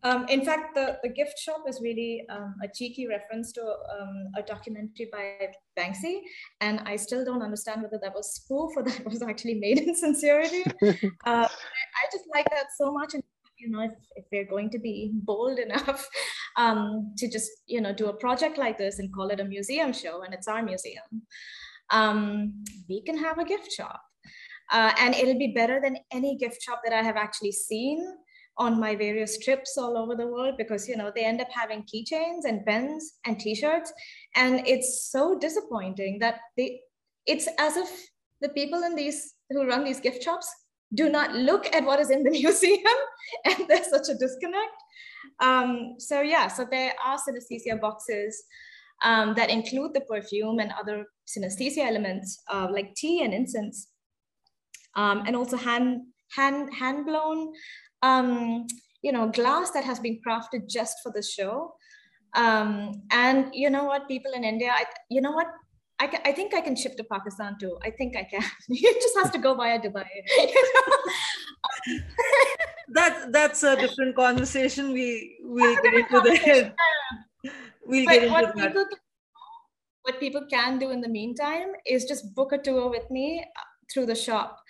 Um, 0.05 0.27
in 0.29 0.45
fact, 0.45 0.75
the, 0.75 0.99
the 1.03 1.09
gift 1.09 1.39
shop 1.39 1.65
is 1.67 1.81
really 1.83 2.27
um, 2.31 2.55
a 2.63 2.69
cheeky 2.69 3.07
reference 3.07 3.53
to 3.53 3.63
um, 3.63 4.29
a 4.37 4.43
documentary 4.43 5.09
by 5.11 5.49
Banksy. 5.79 6.21
And 6.61 6.81
I 6.81 6.97
still 6.97 7.25
don't 7.25 7.41
understand 7.41 7.83
whether 7.83 7.99
that 8.03 8.15
was 8.15 8.35
spoof 8.35 8.73
or 8.77 8.83
that 8.83 9.03
was 9.11 9.23
actually 9.23 9.55
made 9.55 9.79
in 9.79 9.97
sincerity. 9.97 10.63
uh, 10.83 10.99
I, 11.27 11.45
I, 11.47 12.05
just 12.13 12.27
like 12.35 12.45
that 12.51 12.67
so 12.77 12.93
much. 12.93 13.15
And, 13.15 13.23
you 13.65 13.71
know, 13.71 13.81
if, 13.81 13.93
if 14.17 14.25
we're 14.31 14.45
going 14.45 14.71
to 14.71 14.79
be 14.79 15.11
bold 15.15 15.59
enough 15.59 16.07
um, 16.57 17.15
to 17.17 17.29
just, 17.29 17.51
you 17.67 17.81
know, 17.81 17.93
do 17.93 18.09
a 18.09 18.13
project 18.13 18.59
like 18.59 18.79
this 18.79 18.99
and 18.99 19.13
call 19.13 19.31
it 19.31 19.41
a 19.41 19.45
museum 19.45 19.93
show, 19.93 20.23
and 20.23 20.35
it's 20.35 20.49
our 20.49 20.63
museum, 20.63 21.23
um, 21.91 22.65
we 22.89 23.03
can 23.03 23.17
have 23.17 23.39
a 23.39 23.45
gift 23.45 23.73
shop. 23.73 24.01
Uh, 24.71 24.93
and 24.99 25.15
it'll 25.15 25.39
be 25.39 25.53
better 25.55 25.81
than 25.83 25.97
any 26.13 26.37
gift 26.37 26.63
shop 26.63 26.81
that 26.85 26.95
I 26.95 27.03
have 27.03 27.17
actually 27.17 27.53
seen 27.53 28.07
on 28.57 28.79
my 28.79 28.95
various 28.95 29.39
trips 29.39 29.77
all 29.77 29.99
over 29.99 30.15
the 30.15 30.27
world 30.27 30.55
because 30.57 30.89
you 30.89 30.97
know 30.97 31.11
they 31.15 31.25
end 31.25 31.41
up 31.41 31.49
having 31.51 31.83
keychains 31.83 32.45
and 32.45 32.65
pens 32.65 33.15
and 33.27 33.39
t-shirts 33.39 33.93
and 34.37 34.65
it's 34.65 35.11
so 35.11 35.37
disappointing 35.37 36.21
that 36.21 36.37
they 36.57 36.81
it's 37.27 37.49
as 37.59 37.77
if 37.77 38.09
the 38.43 38.49
people 38.51 38.85
in 38.85 38.95
these 38.95 39.35
who 39.51 39.67
run 39.67 39.83
these 39.83 39.99
gift 39.99 40.23
shops 40.23 40.49
do 40.95 41.09
not 41.11 41.35
look 41.35 41.67
at 41.75 41.85
what 41.85 42.01
is 42.01 42.11
in 42.11 42.23
the 42.23 42.31
museum 42.43 42.99
and 43.45 43.69
there's 43.69 43.91
such 43.91 44.09
a 44.09 44.15
disconnect 44.15 44.79
um, 45.41 45.95
so 45.99 46.21
yeah 46.21 46.49
so 46.49 46.67
there 46.71 46.93
are 47.05 47.19
synesthesia 47.19 47.81
boxes 47.81 48.45
um, 49.03 49.35
that 49.35 49.51
include 49.51 49.93
the 49.93 50.01
perfume 50.03 50.59
and 50.61 50.73
other 50.81 51.05
synesthesia 51.27 51.87
elements 51.87 52.43
uh, 52.51 52.69
like 52.71 52.95
tea 52.95 53.23
and 53.23 53.35
incense 53.35 53.89
um, 54.97 55.25
and 55.27 55.35
also 55.35 55.57
hand 55.57 56.03
hand 56.37 56.73
hand 56.75 57.07
blown 57.07 57.53
um, 58.03 58.67
you 59.05 59.13
know, 59.13 59.29
glass 59.29 59.71
that 59.73 59.85
has 59.85 60.01
been 60.01 60.19
crafted 60.27 60.69
just 60.69 60.97
for 61.03 61.13
the 61.15 61.23
show. 61.23 61.75
Um, 62.35 63.03
and 63.13 63.51
you 63.53 63.71
know 63.71 63.85
what, 63.85 64.09
people 64.09 64.33
in 64.33 64.45
India, 64.45 64.71
I, 64.73 64.85
you 65.11 65.21
know 65.21 65.33
what, 65.33 65.47
I, 66.05 66.31
I 66.31 66.33
think 66.33 66.55
I 66.55 66.61
can 66.61 66.77
ship 66.77 66.97
to 66.97 67.05
Pakistan 67.05 67.57
too. 67.59 67.79
I 67.83 67.91
think 67.91 68.17
I 68.17 68.25
can. 68.25 68.43
it 68.69 69.01
just 69.01 69.17
has 69.19 69.31
to 69.33 69.39
go 69.39 69.55
via 69.55 69.79
Dubai. 69.81 70.07
that 72.89 73.33
that's 73.33 73.63
a 73.63 73.77
different 73.77 74.17
conversation. 74.17 74.93
We 74.93 75.39
we'll 75.43 75.83
get 75.83 75.95
into 75.95 76.21
that. 76.21 76.75
We'll 77.87 78.07
get 78.07 78.25
into 78.25 78.53
that. 78.55 78.55
People, 78.55 78.85
what 80.03 80.21
people 80.21 80.47
can 80.51 80.79
do 80.79 80.91
in 80.91 81.01
the 81.01 81.09
meantime 81.09 81.73
is 81.87 82.05
just 82.05 82.35
book 82.35 82.53
a 82.53 82.59
tour 82.59 82.91
with 82.91 83.11
me 83.11 83.41
uh, 83.41 83.63
through 83.93 84.07
the 84.07 84.15
shop. 84.15 84.61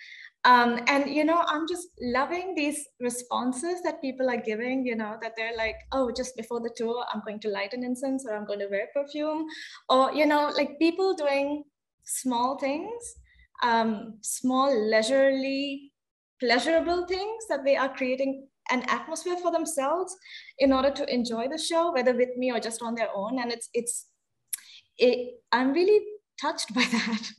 Um, 0.45 0.79
and 0.87 1.09
you 1.09 1.23
know 1.23 1.41
i'm 1.47 1.67
just 1.67 1.87
loving 1.99 2.53
these 2.55 2.87
responses 2.99 3.81
that 3.83 3.99
people 3.99 4.29
are 4.29 4.37
giving 4.37 4.85
you 4.85 4.95
know 4.95 5.17
that 5.21 5.31
they're 5.35 5.57
like 5.57 5.75
oh 5.91 6.11
just 6.15 6.35
before 6.37 6.59
the 6.59 6.69
tour 6.75 7.03
i'm 7.11 7.23
going 7.25 7.39
to 7.39 7.49
light 7.49 7.73
an 7.73 7.83
incense 7.83 8.27
or 8.27 8.35
i'm 8.35 8.45
going 8.45 8.59
to 8.59 8.67
wear 8.67 8.87
perfume. 8.93 9.47
Or 9.89 10.13
you 10.13 10.27
know 10.27 10.51
like 10.55 10.77
people 10.77 11.15
doing 11.15 11.63
small 12.03 12.59
things 12.59 13.15
um, 13.63 14.17
small 14.21 14.69
leisurely 14.89 15.91
pleasurable 16.39 17.05
things 17.07 17.45
that 17.49 17.63
they 17.63 17.75
are 17.75 17.93
creating 17.93 18.47
an 18.71 18.83
atmosphere 18.87 19.37
for 19.37 19.51
themselves 19.51 20.15
in 20.59 20.73
order 20.73 20.91
to 20.91 21.13
enjoy 21.13 21.47
the 21.47 21.57
show 21.57 21.91
whether 21.91 22.13
with 22.13 22.35
me 22.37 22.51
or 22.51 22.59
just 22.59 22.81
on 22.81 22.95
their 22.95 23.09
own. 23.15 23.39
And 23.39 23.51
it's 23.51 23.69
it's 23.73 24.07
it, 24.97 25.35
i'm 25.51 25.73
really 25.73 25.99
touched 26.39 26.73
by 26.75 26.83
that 26.91 27.31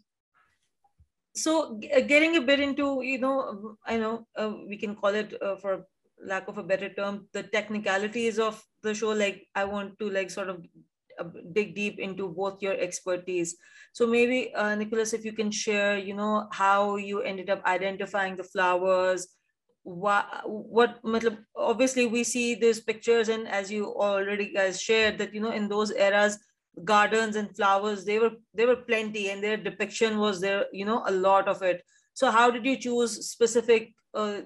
so 1.37 1.79
uh, 1.94 2.01
getting 2.01 2.37
a 2.37 2.40
bit 2.40 2.61
into 2.61 3.03
you 3.03 3.18
know 3.18 3.77
i 3.87 3.96
know 3.96 4.27
uh, 4.37 4.53
we 4.66 4.77
can 4.77 4.96
call 4.96 5.14
it 5.14 5.35
uh, 5.42 5.57
for 5.57 5.87
lack 6.25 6.49
of 6.49 6.59
a 6.59 6.62
better 6.62 6.88
term 6.88 7.29
the 7.33 7.42
technicalities 7.42 8.38
of 8.38 8.62
the 8.83 8.94
show. 8.94 9.11
Like 9.11 9.46
i 9.55 9.64
want 9.64 9.99
to 9.99 10.11
like 10.11 10.31
sort 10.31 10.49
of 10.49 10.64
uh, 11.18 11.25
dig 11.53 11.75
deep 11.75 11.99
into 11.99 12.29
both 12.29 12.62
your 12.62 12.75
expertise. 12.75 13.57
So 13.92 14.07
maybe 14.07 14.53
uh, 14.55 14.75
nicholas 14.75 15.12
if 15.12 15.25
you 15.25 15.33
can 15.33 15.51
share 15.51 15.99
you 15.99 16.14
know 16.14 16.49
how 16.53 16.96
you 16.96 17.20
ended 17.20 17.51
up 17.51 17.64
identifying 17.64 18.37
the 18.37 18.44
flowers 18.44 19.29
what 19.83 20.27
what 20.44 20.99
obviously 21.55 22.07
we 22.07 22.25
see 22.25 22.57
these 22.57 22.81
pictures 22.81 23.29
and 23.29 23.46
as 23.46 23.70
you 23.70 23.87
already 23.87 24.53
guys 24.53 24.83
shared 24.83 25.16
that 25.16 25.33
you 25.33 25.40
know 25.40 25.53
in 25.53 25.68
those 25.68 25.92
eras 25.92 26.38
gardens 26.85 27.37
and 27.37 27.55
flowers 27.57 28.05
they 28.05 28.19
were 28.19 28.33
they 28.55 28.67
were 28.67 28.77
plenty 28.77 29.31
and 29.31 29.43
their 29.43 29.57
depiction 29.57 30.19
was 30.19 30.41
there 30.41 30.67
you 30.73 30.85
know 30.85 31.03
a 31.07 31.11
lot 31.12 31.49
of 31.49 31.62
it. 31.62 31.83
So 32.15 32.31
how 32.31 32.51
did 32.51 32.65
you 32.65 32.79
choose 32.79 33.27
specific 33.27 33.95
uh, 34.15 34.41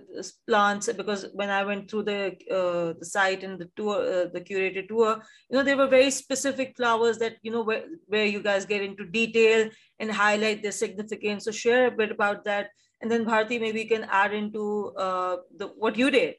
plants? 0.49 0.93
Because 0.93 1.27
when 1.33 1.51
i 1.51 1.65
went 1.65 1.91
through 1.91 2.05
the 2.05 2.37
uh, 2.51 2.95
the 2.99 3.05
site 3.05 3.45
and 3.45 3.59
the 3.59 3.69
tour 3.77 3.97
uh, 3.97 4.27
the 4.33 4.41
curated 4.41 4.89
tour 4.89 5.23
you 5.49 5.57
know 5.57 5.63
there 5.63 5.77
were 5.77 5.87
very 5.87 6.11
specific 6.11 6.77
flowers 6.77 7.19
that 7.19 7.37
you 7.43 7.51
know 7.51 7.63
where, 7.63 7.85
where 8.07 8.27
you 8.27 8.43
guys 8.43 8.65
get 8.65 8.83
into 8.83 9.05
detail 9.07 9.69
and 9.99 10.11
highlight 10.11 10.63
their 10.63 10.73
significance. 10.73 11.45
So 11.45 11.51
share 11.53 11.87
a 11.87 11.91
bit 11.91 12.11
about 12.11 12.45
that. 12.45 12.71
And 13.01 13.11
then 13.11 13.25
bharti 13.25 13.59
maybe 13.59 13.83
you 13.83 13.89
can 13.89 14.07
add 14.11 14.35
into 14.35 14.93
uh, 14.97 15.37
the 15.57 15.69
what 15.69 15.97
you 15.97 16.11
did 16.11 16.35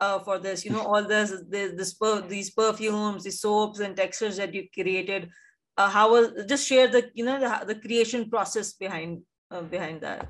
uh, 0.00 0.18
for 0.18 0.38
this 0.38 0.64
you 0.64 0.70
know 0.70 0.82
all 0.82 1.02
this, 1.02 1.32
this, 1.48 1.72
this 1.76 1.94
per, 1.94 2.20
these 2.22 2.50
perfumes 2.50 3.24
the 3.24 3.30
soaps 3.30 3.80
and 3.80 3.96
textures 3.96 4.36
that 4.36 4.54
you 4.54 4.66
created 4.74 5.30
uh, 5.76 5.90
how 5.90 6.10
was 6.12 6.44
just 6.46 6.66
share 6.66 6.88
the 6.88 7.10
you 7.14 7.24
know 7.24 7.38
the, 7.38 7.74
the 7.74 7.80
creation 7.80 8.28
process 8.30 8.72
behind 8.72 9.22
uh, 9.50 9.62
behind 9.62 10.00
that. 10.00 10.28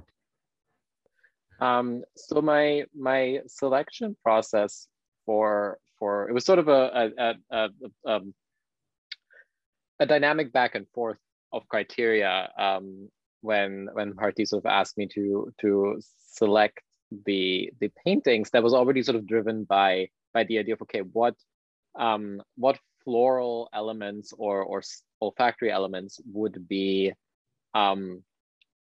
Um, 1.61 2.03
so 2.17 2.43
my 2.43 2.85
my 2.95 3.41
selection 3.47 4.17
process 4.23 4.89
for 5.25 5.79
for 5.99 6.29
it 6.29 6.33
was 6.33 6.45
sort 6.45 6.59
of 6.59 6.69
a 6.69 7.13
a, 7.19 7.35
a, 7.51 7.69
a, 8.07 8.11
um, 8.11 8.35
a 10.01 10.07
dynamic 10.07 10.53
back 10.53 10.75
and 10.75 10.87
forth 10.93 11.19
of 11.53 11.67
criteria 11.69 12.51
um, 12.59 13.09
when 13.41 13.89
when 13.93 14.13
Bharti 14.13 14.47
sort 14.47 14.65
of 14.65 14.71
asked 14.71 14.99
me 14.99 15.07
to 15.15 15.53
to 15.61 16.01
select 16.33 16.81
the 17.25 17.73
the 17.81 17.91
paintings 18.05 18.51
that 18.51 18.63
was 18.63 18.75
already 18.75 19.03
sort 19.03 19.17
of 19.17 19.27
driven 19.27 19.65
by 19.65 20.09
by 20.35 20.45
the 20.45 20.59
idea 20.59 20.75
of 20.75 20.83
okay 20.83 21.01
what 21.01 21.35
um 21.99 22.43
what 22.57 22.79
floral 23.05 23.69
elements 23.73 24.33
or 24.37 24.63
or 24.63 24.83
olfactory 25.23 25.71
elements 25.71 26.21
would 26.33 26.67
be 26.69 27.13
um 27.75 28.23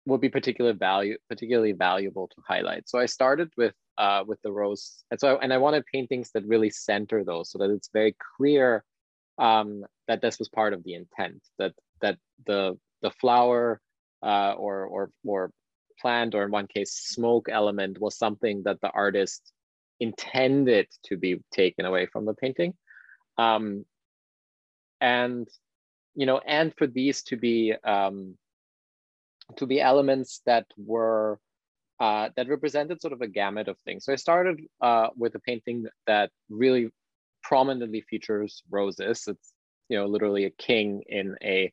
would 0.06 0.22
be 0.22 0.30
particularly 0.30 0.78
value 0.78 1.18
particularly 1.30 1.74
valuable 1.74 2.28
to 2.28 2.42
highlight. 2.48 2.88
So 2.88 3.00
i 3.00 3.06
started 3.06 3.50
with 3.58 3.74
uh 3.98 4.24
with 4.26 4.42
the 4.44 4.52
rose 4.52 5.04
and 5.10 5.20
so 5.20 5.36
I, 5.36 5.44
and 5.44 5.52
i 5.54 5.58
wanted 5.58 5.84
paintings 5.92 6.32
that 6.34 6.46
really 6.46 6.70
center 6.70 7.24
those 7.24 7.52
so 7.52 7.58
that 7.60 7.70
it's 7.70 7.90
very 7.92 8.16
clear 8.38 8.84
um 9.38 9.84
that 10.08 10.22
this 10.22 10.40
was 10.40 10.50
part 10.50 10.74
of 10.74 10.84
the 10.84 10.94
intent 10.94 11.42
that 11.58 11.74
that 12.02 12.18
the 12.46 12.78
the 13.02 13.12
flower 13.12 13.82
uh, 14.24 14.54
or 14.54 14.86
or 14.86 15.12
or 15.26 15.52
plant 16.02 16.36
or 16.36 16.44
in 16.44 16.52
one 16.52 16.68
case 16.68 16.94
smoke 16.94 17.48
element 17.50 18.00
was 18.00 18.18
something 18.18 18.64
that 18.64 18.82
the 18.82 18.90
artist 18.90 19.54
intended 20.00 20.88
to 21.04 21.18
be 21.18 21.42
taken 21.52 21.86
away 21.86 22.08
from 22.08 22.26
the 22.26 22.34
painting. 22.34 22.74
Um, 23.38 23.86
and 25.00 25.48
you 26.16 26.26
know 26.26 26.40
and 26.46 26.74
for 26.78 26.88
these 26.88 27.24
to 27.24 27.38
be 27.38 27.74
um, 27.84 28.38
to 29.58 29.66
be 29.66 29.82
elements 29.82 30.42
that 30.46 30.66
were 30.78 31.40
uh, 32.00 32.30
that 32.36 32.50
represented 32.50 33.02
sort 33.02 33.14
of 33.14 33.22
a 33.22 33.28
gamut 33.28 33.68
of 33.68 33.78
things. 33.80 34.06
So 34.06 34.14
i 34.14 34.16
started 34.16 34.62
uh, 34.82 35.10
with 35.16 35.36
a 35.36 35.40
painting 35.40 35.86
that 36.08 36.32
really 36.50 36.90
prominently 37.44 38.02
features 38.02 38.64
roses. 38.70 39.24
It's 39.28 39.54
you 39.90 39.98
know 39.98 40.08
literally 40.08 40.46
a 40.46 40.50
king 40.52 41.04
in 41.08 41.36
a 41.44 41.72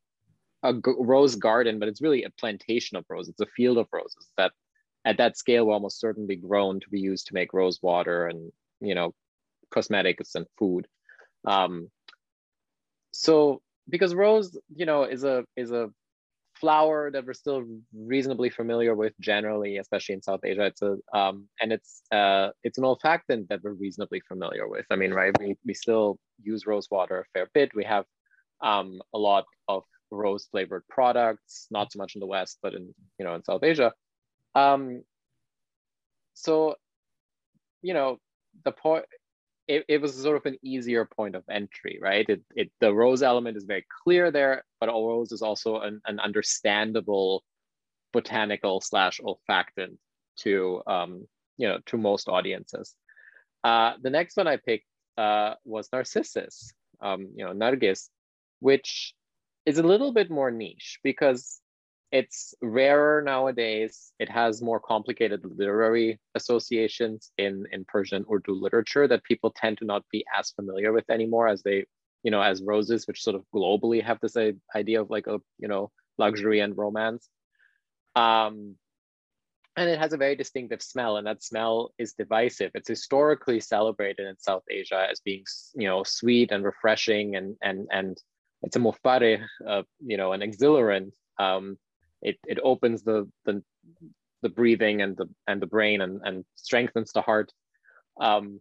a 0.63 0.75
rose 0.99 1.37
garden, 1.37 1.79
but 1.79 1.89
it's 1.89 2.03
really 2.03 2.25
a 2.25 2.31
plantation 2.31 2.97
of 2.97 3.05
roses. 3.09 3.31
It's 3.31 3.49
a 3.49 3.53
field 3.57 3.79
of 3.79 3.87
roses 3.93 4.27
that 4.37 4.53
at 5.05 5.19
that 5.19 5.37
scale 5.37 5.67
were 5.67 5.73
almost 5.73 6.01
certainly 6.01 6.37
grown 6.37 6.81
to 6.81 6.89
be 6.91 7.01
used 7.01 7.29
to 7.29 7.35
make 7.35 7.53
rose 7.53 7.79
water 7.83 8.27
and 8.27 8.51
you 8.81 8.95
know 8.95 9.15
cosmetics 9.71 10.35
and 10.35 10.47
food. 10.59 10.87
Um, 11.47 11.91
so 13.13 13.63
because 13.89 14.15
rose, 14.15 14.59
you 14.75 14.87
know, 14.87 15.05
is 15.05 15.25
a 15.25 15.45
is 15.57 15.73
a 15.73 15.91
flower 16.55 17.11
that 17.11 17.25
we're 17.25 17.35
still 17.35 17.63
reasonably 17.95 18.51
familiar 18.51 18.95
with 18.95 19.13
generally, 19.21 19.77
especially 19.77 20.15
in 20.15 20.23
South 20.23 20.41
Asia. 20.45 20.67
It's 20.67 20.83
a 20.83 20.97
um, 21.17 21.49
and 21.61 21.73
it's 21.73 22.03
uh, 22.13 22.51
it's 22.65 22.79
an 22.79 22.85
olfactant 22.85 23.49
that 23.49 23.61
we're 23.63 23.73
reasonably 23.73 24.21
familiar 24.27 24.69
with. 24.69 24.87
I 24.91 24.97
mean, 24.97 25.13
right? 25.13 25.37
We 25.39 25.57
we 25.65 25.75
still 25.75 26.19
use 26.43 26.67
rose 26.67 26.89
water 26.91 27.21
a 27.21 27.25
fair 27.33 27.49
bit. 27.55 27.71
We 27.75 27.85
have 27.85 28.05
um, 28.61 29.01
a 29.15 29.19
lot 29.19 29.45
of 29.69 29.85
rose 30.11 30.47
flavored 30.51 30.87
products, 30.89 31.67
not 31.71 31.93
so 31.93 31.99
much 31.99 32.15
in 32.15 32.21
the 32.21 32.27
West, 32.27 32.59
but 32.63 32.75
in 32.75 32.95
you 33.19 33.25
know 33.25 33.35
in 33.35 33.45
South 33.45 33.63
Asia. 33.63 33.93
Um, 34.55 35.03
so, 36.35 36.77
you 37.83 37.95
know, 37.95 38.19
the 38.65 38.73
point 38.73 39.05
it, 39.69 39.85
it 39.87 40.01
was 40.01 40.15
sort 40.15 40.37
of 40.37 40.47
an 40.47 40.59
easier 40.63 41.05
point 41.05 41.35
of 41.35 41.45
entry, 41.51 41.99
right? 42.01 42.27
It, 42.29 42.43
it 42.57 42.71
the 42.81 42.93
rose 42.93 43.23
element 43.23 43.57
is 43.57 43.65
very 43.65 43.85
clear 44.03 44.31
there, 44.31 44.65
but 44.81 44.89
rose 44.89 45.31
is 45.31 45.43
also 45.43 45.81
an, 45.81 46.01
an 46.07 46.19
understandable 46.21 47.45
botanical 48.13 48.81
slash 48.81 49.21
olfactant 49.21 49.99
to 50.39 50.83
um, 50.87 51.29
you 51.59 51.69
know 51.69 51.79
to 51.87 51.99
most 51.99 52.29
audiences. 52.29 52.95
Uh, 53.63 53.95
the 54.01 54.11
next 54.11 54.37
one 54.37 54.49
I 54.49 54.57
picked 54.57 54.87
uh, 55.19 55.55
was 55.65 55.89
Narcissus, 55.93 56.73
um, 57.01 57.29
you 57.35 57.45
know, 57.45 57.53
Nargis, 57.53 58.09
which 58.61 59.15
is 59.69 59.77
a 59.77 59.83
little 59.83 60.13
bit 60.13 60.31
more 60.31 60.51
niche 60.51 60.99
because 61.05 61.61
it's 62.11 62.55
rarer 62.63 63.21
nowadays. 63.21 64.13
It 64.19 64.31
has 64.31 64.63
more 64.63 64.81
complicated 64.81 65.43
literary 65.45 66.19
associations 66.35 67.31
in, 67.37 67.67
in 67.71 67.85
Persian 67.85 68.25
Urdu 68.33 68.55
literature 68.55 69.07
that 69.07 69.25
people 69.25 69.53
tend 69.55 69.77
to 69.79 69.85
not 69.85 70.05
be 70.11 70.25
as 70.39 70.53
familiar 70.53 70.91
with 70.95 71.11
anymore 71.11 71.49
as 71.49 71.63
they, 71.63 71.85
you 72.23 72.31
know, 72.31 72.41
as 72.41 72.63
roses, 72.63 73.07
which 73.07 73.23
sort 73.23 73.37
of 73.37 73.45
globally 73.55 74.03
have 74.03 74.19
this 74.23 74.39
idea 74.75 75.03
of 75.03 75.11
like 75.11 75.27
a, 75.27 75.39
you 75.59 75.69
know, 75.69 75.91
luxury 76.17 76.61
and 76.61 76.79
romance. 76.79 77.29
Um, 78.17 78.77
and 79.77 79.91
it 79.91 79.99
has 79.99 80.15
a 80.15 80.17
very 80.17 80.35
distinctive 80.35 80.81
smell, 80.83 81.19
and 81.19 81.27
that 81.27 81.45
smell 81.45 81.93
is 81.99 82.15
divisive. 82.15 82.71
It's 82.75 82.89
historically 82.89 83.61
celebrated 83.61 84.27
in 84.27 84.39
South 84.39 84.65
Asia 84.71 85.07
as 85.11 85.21
being, 85.21 85.45
you 85.75 85.87
know, 85.87 86.05
sweet 86.05 86.53
and 86.53 86.65
refreshing, 86.65 87.37
and 87.37 87.55
and 87.63 87.87
and 87.93 88.19
it's 88.63 88.77
a 88.77 88.81
mufare, 88.81 89.45
uh, 89.67 89.83
you 90.01 90.17
know, 90.17 90.33
an 90.33 90.41
exhilarant. 90.41 91.13
Um, 91.39 91.79
it, 92.23 92.37
it 92.47 92.59
opens 92.63 93.03
the, 93.03 93.29
the, 93.45 93.63
the 94.43 94.49
breathing 94.49 95.03
and 95.03 95.17
the, 95.17 95.29
and 95.47 95.63
the 95.63 95.67
brain 95.67 96.01
and, 96.01 96.21
and 96.25 96.45
strengthens 96.57 97.13
the 97.13 97.23
heart. 97.23 97.53
Um, 98.21 98.61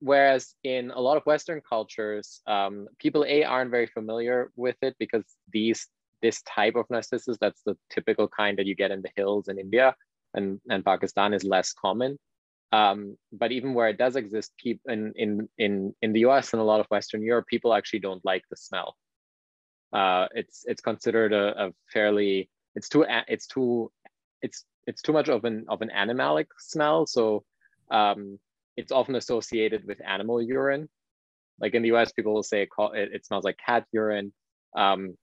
whereas 0.00 0.54
in 0.64 0.90
a 0.90 1.00
lot 1.00 1.16
of 1.16 1.26
Western 1.26 1.60
cultures, 1.66 2.40
um, 2.46 2.88
people 2.98 3.24
A 3.26 3.44
aren't 3.44 3.70
very 3.70 3.86
familiar 3.86 4.50
with 4.56 4.76
it 4.82 4.96
because 4.98 5.24
these 5.52 5.86
this 6.22 6.40
type 6.42 6.76
of 6.76 6.86
narcissus, 6.88 7.36
that's 7.40 7.62
the 7.66 7.76
typical 7.90 8.28
kind 8.28 8.56
that 8.56 8.66
you 8.66 8.76
get 8.76 8.92
in 8.92 9.02
the 9.02 9.10
hills 9.16 9.48
in 9.48 9.58
India 9.58 9.94
and, 10.34 10.60
and 10.70 10.84
Pakistan 10.84 11.34
is 11.34 11.44
less 11.44 11.72
common. 11.72 12.18
Um, 12.72 13.18
but 13.32 13.52
even 13.52 13.74
where 13.74 13.88
it 13.88 13.98
does 13.98 14.16
exist, 14.16 14.52
in, 14.64 15.12
in, 15.14 15.48
in, 15.58 15.94
in 16.00 16.12
the 16.12 16.20
US 16.20 16.52
and 16.52 16.62
a 16.62 16.64
lot 16.64 16.80
of 16.80 16.86
Western 16.86 17.22
Europe, 17.22 17.46
people 17.46 17.74
actually 17.74 18.00
don't 18.00 18.24
like 18.24 18.44
the 18.50 18.56
smell 18.56 18.96
uh, 19.92 20.26
it's 20.34 20.64
it's 20.66 20.80
considered 20.80 21.32
a, 21.32 21.66
a, 21.66 21.70
fairly 21.92 22.48
it's 22.74 22.88
too 22.88 23.04
it's 23.28 23.46
too 23.46 23.90
it's 24.40 24.64
it's 24.86 25.02
too 25.02 25.12
much 25.12 25.28
of 25.28 25.44
an 25.44 25.64
of 25.68 25.82
an 25.82 25.90
animalic 25.94 26.46
smell. 26.58 27.06
So 27.06 27.44
um, 27.90 28.38
it's 28.76 28.92
often 28.92 29.16
associated 29.16 29.86
with 29.86 29.98
animal 30.06 30.40
urine. 30.40 30.88
Like 31.60 31.74
in 31.74 31.82
the 31.82 31.88
U.S., 31.88 32.12
people 32.12 32.32
will 32.34 32.42
say 32.42 32.62
it, 32.62 32.68
it, 32.94 33.10
it 33.12 33.26
smells 33.26 33.44
like 33.44 33.58
cat 33.64 33.84
urine. 33.92 34.32
Um, 34.74 35.16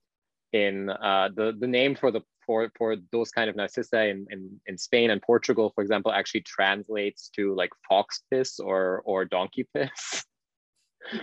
in 0.54 0.90
uh, 0.90 1.30
the 1.36 1.54
the 1.60 1.68
name 1.68 1.96
for 1.96 2.12
the 2.12 2.22
for 2.50 2.72
for 2.80 2.96
those 3.12 3.30
kind 3.30 3.48
of 3.48 3.56
narcissa 3.56 4.08
in, 4.08 4.26
in 4.32 4.60
in 4.66 4.76
Spain 4.76 5.12
and 5.12 5.22
Portugal, 5.22 5.72
for 5.76 5.84
example, 5.84 6.12
actually 6.12 6.42
translates 6.42 7.30
to 7.36 7.54
like 7.54 7.70
fox 7.88 8.24
piss 8.32 8.60
or 8.60 9.04
or 9.06 9.24
donkey 9.24 9.68
piss. 9.76 10.26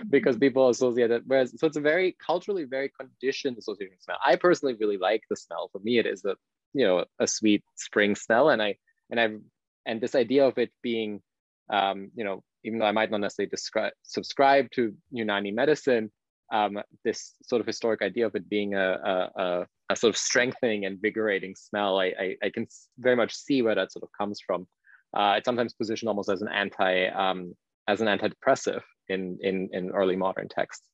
because 0.09 0.37
people 0.37 0.69
associate 0.69 1.11
it. 1.11 1.23
Whereas, 1.27 1.53
so 1.59 1.67
it's 1.67 1.75
a 1.75 1.81
very 1.81 2.15
culturally 2.25 2.63
very 2.63 2.89
conditioned 2.97 3.57
association 3.57 3.99
smell. 3.99 4.19
I 4.25 4.37
personally 4.37 4.75
really 4.79 4.97
like 4.97 5.23
the 5.29 5.35
smell. 5.35 5.69
For 5.73 5.79
me, 5.79 5.99
it 5.99 6.05
is 6.05 6.23
a 6.23 6.35
you 6.73 6.85
know 6.87 7.03
a 7.19 7.27
sweet 7.27 7.63
spring 7.75 8.15
smell, 8.15 8.47
and 8.49 8.61
I 8.61 8.77
and 9.11 9.19
I 9.19 9.27
and 9.85 9.99
this 9.99 10.15
idea 10.15 10.45
of 10.47 10.57
it 10.57 10.71
being, 10.81 11.21
um, 11.69 12.09
you 12.15 12.23
know, 12.23 12.41
even 12.63 12.79
though 12.79 12.85
I 12.85 12.93
might 12.93 13.11
not 13.11 13.19
necessarily 13.19 13.49
describe 13.49 13.91
subscribe 14.03 14.71
to 14.75 14.95
Unani 15.13 15.53
medicine, 15.53 16.09
um, 16.53 16.79
this 17.03 17.33
sort 17.43 17.59
of 17.59 17.67
historic 17.67 18.01
idea 18.01 18.27
of 18.27 18.35
it 18.35 18.47
being 18.47 18.75
a, 18.75 18.89
a, 19.11 19.41
a, 19.43 19.67
a 19.89 19.95
sort 19.95 20.09
of 20.09 20.17
strengthening, 20.17 20.85
and 20.85 20.95
invigorating 20.95 21.55
smell, 21.55 21.99
I, 21.99 22.13
I, 22.19 22.35
I, 22.43 22.49
can 22.49 22.67
very 22.97 23.15
much 23.15 23.33
see 23.33 23.61
where 23.61 23.75
that 23.75 23.91
sort 23.91 24.03
of 24.03 24.09
comes 24.17 24.41
from. 24.45 24.67
Uh, 25.15 25.35
it's 25.37 25.45
sometimes 25.45 25.73
positioned 25.73 26.09
almost 26.09 26.29
as 26.29 26.41
an 26.41 26.49
anti 26.49 27.07
um, 27.07 27.53
as 27.87 28.01
an 28.01 28.07
antidepressive 28.07 28.81
in, 29.09 29.37
in, 29.41 29.69
in 29.71 29.91
early 29.91 30.15
modern 30.15 30.49
texts. 30.49 30.85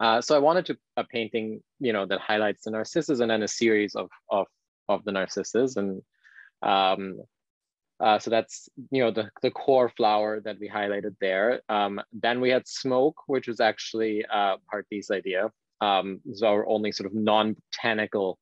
Uh, 0.00 0.20
so 0.20 0.34
I 0.34 0.40
wanted 0.40 0.66
to 0.66 0.76
a 0.96 1.04
painting, 1.04 1.62
you 1.78 1.92
know, 1.92 2.04
that 2.06 2.20
highlights 2.20 2.64
the 2.64 2.72
narcissus 2.72 3.20
and 3.20 3.30
then 3.30 3.42
a 3.42 3.48
series 3.48 3.94
of, 3.94 4.10
of, 4.30 4.46
of 4.88 5.04
the 5.04 5.12
narcissus. 5.12 5.76
And 5.76 6.02
um, 6.62 7.20
uh, 8.00 8.18
so 8.18 8.30
that's, 8.30 8.68
you 8.90 9.02
know, 9.04 9.12
the, 9.12 9.30
the 9.42 9.52
core 9.52 9.88
flower 9.88 10.40
that 10.40 10.58
we 10.58 10.68
highlighted 10.68 11.14
there. 11.20 11.62
Um, 11.68 12.00
then 12.12 12.40
we 12.40 12.50
had 12.50 12.66
smoke, 12.66 13.16
which 13.28 13.46
was 13.46 13.60
actually 13.60 14.24
uh, 14.32 14.56
Bharti's 14.72 15.10
idea. 15.12 15.50
Um, 15.84 16.20
so 16.32 16.46
our 16.48 16.66
only 16.66 16.92
sort 16.92 17.06
of 17.08 17.14
non-botanical, 17.14 18.38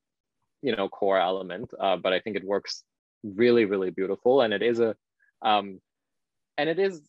you 0.62 0.76
know, 0.76 0.88
core 0.88 1.18
element, 1.18 1.68
uh, 1.80 1.96
but 1.96 2.12
I 2.12 2.20
think 2.20 2.36
it 2.36 2.44
works 2.44 2.84
really, 3.24 3.64
really 3.64 3.90
beautiful. 3.90 4.42
And 4.42 4.52
it 4.52 4.62
is 4.62 4.78
a, 4.80 4.94
um, 5.42 5.80
and 6.58 6.68
it 6.68 6.78
is 6.78 7.02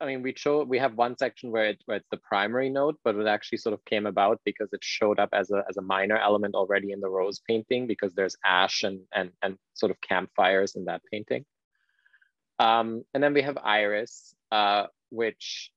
I 0.00 0.06
mean, 0.06 0.22
we 0.22 0.32
show 0.34 0.64
we 0.64 0.78
have 0.78 0.94
one 0.94 1.16
section 1.18 1.50
where, 1.50 1.66
it, 1.66 1.82
where 1.84 1.98
it's 1.98 2.08
the 2.10 2.16
primary 2.16 2.70
note, 2.70 2.98
but 3.04 3.16
it 3.16 3.26
actually 3.26 3.58
sort 3.58 3.74
of 3.74 3.84
came 3.84 4.06
about 4.06 4.40
because 4.46 4.72
it 4.72 4.82
showed 4.82 5.18
up 5.18 5.28
as 5.34 5.50
a, 5.50 5.62
as 5.68 5.76
a 5.76 5.82
minor 5.82 6.16
element 6.16 6.54
already 6.54 6.92
in 6.92 7.00
the 7.00 7.08
rose 7.08 7.40
painting 7.46 7.86
because 7.86 8.14
there's 8.14 8.36
ash 8.44 8.82
and, 8.82 9.00
and, 9.14 9.30
and 9.42 9.58
sort 9.74 9.90
of 9.90 10.00
campfires 10.00 10.74
in 10.74 10.86
that 10.86 11.02
painting. 11.12 11.44
Um, 12.58 13.04
and 13.12 13.22
then 13.22 13.34
we 13.34 13.42
have 13.42 13.58
iris, 13.62 14.34
uh, 14.50 14.86
which 15.10 15.70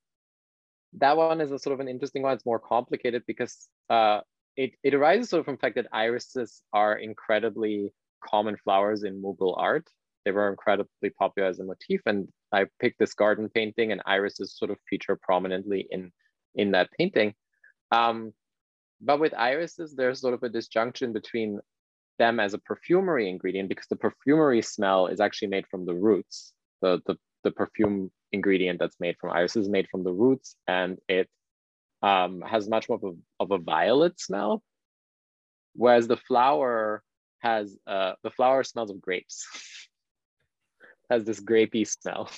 that 0.94 1.18
one 1.18 1.42
is 1.42 1.52
a 1.52 1.60
sort 1.60 1.74
of 1.74 1.82
an 1.82 1.90
interesting 1.90 2.22
one. 2.22 2.34
It's 2.34 2.46
more 2.46 2.60
complicated 2.60 3.24
because 3.28 3.68
uh, 3.90 4.22
it, 4.56 4.72
it 4.84 4.94
arises 4.94 5.30
sort 5.30 5.42
of 5.42 5.46
from 5.46 5.56
the 5.56 5.60
fact 5.60 5.76
that 5.76 5.88
irises 5.92 6.62
are 6.74 6.98
incredibly 6.98 7.92
common 8.24 8.58
flowers 8.64 9.04
in 9.04 9.22
Mughal 9.22 9.56
art. 9.58 9.88
They 10.26 10.32
were 10.32 10.50
incredibly 10.50 11.10
popular 11.18 11.50
as 11.50 11.60
a 11.60 11.64
motif 11.64 12.02
and 12.06 12.28
I 12.52 12.66
picked 12.80 13.00
this 13.00 13.14
garden 13.14 13.50
painting 13.54 13.92
and 13.92 14.02
irises 14.06 14.56
sort 14.58 14.72
of 14.72 14.78
feature 14.90 15.18
prominently 15.22 15.88
in, 15.90 16.12
in 16.56 16.72
that 16.72 16.90
painting. 16.98 17.34
Um, 17.92 18.32
but 19.02 19.20
with 19.20 19.34
irises, 19.34 19.96
there's 19.96 20.22
sort 20.22 20.34
of 20.34 20.44
a 20.44 20.50
disjunction 20.50 21.12
between 21.12 21.60
them 22.20 22.40
as 22.40 22.54
a 22.54 22.60
perfumery 22.60 23.28
ingredient 23.28 23.70
because 23.70 23.88
the 23.88 23.96
perfumery 23.96 24.62
smell 24.62 25.08
is 25.08 25.20
actually 25.20 25.50
made 25.50 25.66
from 25.68 25.86
the 25.86 25.96
roots. 25.96 26.54
The, 26.82 27.02
the, 27.06 27.18
the 27.44 27.52
perfume 27.52 28.12
ingredient 28.32 28.80
that's 28.80 29.00
made 29.00 29.16
from 29.20 29.32
irises 29.32 29.66
is 29.66 29.70
made 29.70 29.88
from 29.90 30.04
the 30.04 30.14
roots 30.14 30.56
and 30.68 30.98
it 31.08 31.28
um, 32.04 32.42
has 32.42 32.70
much 32.70 32.90
more 32.90 33.00
of 33.02 33.04
a, 33.04 33.14
of 33.40 33.52
a 33.52 33.58
violet 33.58 34.20
smell. 34.20 34.62
Whereas 35.74 36.08
the 36.08 36.18
flower 36.18 37.02
has, 37.40 37.76
uh, 37.88 38.14
the 38.24 38.30
flower 38.30 38.64
smells 38.64 38.92
of 38.92 39.02
grapes. 39.02 39.48
has 41.10 41.24
this 41.24 41.40
grapey 41.40 41.88
smell. 41.88 42.30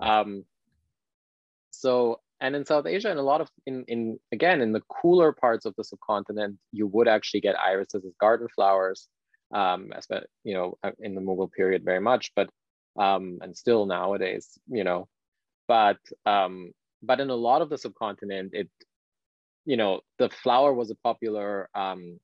Um, 0.00 0.44
so, 1.70 2.20
and 2.40 2.56
in 2.56 2.64
South 2.64 2.86
Asia 2.86 3.10
and 3.10 3.18
a 3.18 3.22
lot 3.22 3.40
of, 3.40 3.48
in, 3.66 3.84
in 3.86 4.18
again, 4.32 4.60
in 4.60 4.72
the 4.72 4.82
cooler 4.88 5.32
parts 5.32 5.66
of 5.66 5.74
the 5.76 5.84
subcontinent, 5.84 6.58
you 6.72 6.86
would 6.86 7.08
actually 7.08 7.40
get 7.40 7.58
irises 7.58 8.04
as 8.04 8.12
garden 8.20 8.48
flowers, 8.54 9.08
um, 9.52 9.92
you 10.42 10.54
know, 10.54 10.78
uh, 10.82 10.90
in 10.98 11.14
the 11.14 11.20
Mughal 11.20 11.50
period 11.52 11.84
very 11.84 12.00
much, 12.00 12.32
but, 12.34 12.48
um, 12.98 13.38
and 13.40 13.56
still 13.56 13.86
nowadays, 13.86 14.58
you 14.68 14.84
know, 14.84 15.08
but, 15.68 15.98
um, 16.26 16.72
but 17.02 17.20
in 17.20 17.30
a 17.30 17.34
lot 17.34 17.62
of 17.62 17.68
the 17.70 17.78
subcontinent, 17.78 18.50
it, 18.52 18.68
you 19.64 19.76
know, 19.76 20.00
the 20.18 20.28
flower 20.28 20.72
was 20.72 20.90
a 20.90 20.96
popular 20.96 21.68
um, 21.74 22.18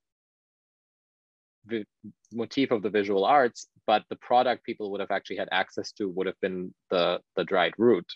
the 1.66 1.84
motif 2.32 2.70
of 2.70 2.82
the 2.82 2.90
visual 2.90 3.24
arts, 3.24 3.68
but 3.86 4.04
the 4.08 4.16
product 4.16 4.64
people 4.64 4.90
would 4.90 5.00
have 5.00 5.10
actually 5.10 5.36
had 5.36 5.48
access 5.52 5.92
to 5.92 6.08
would 6.08 6.26
have 6.26 6.40
been 6.40 6.74
the, 6.90 7.20
the 7.36 7.44
dried 7.44 7.72
root 7.78 8.06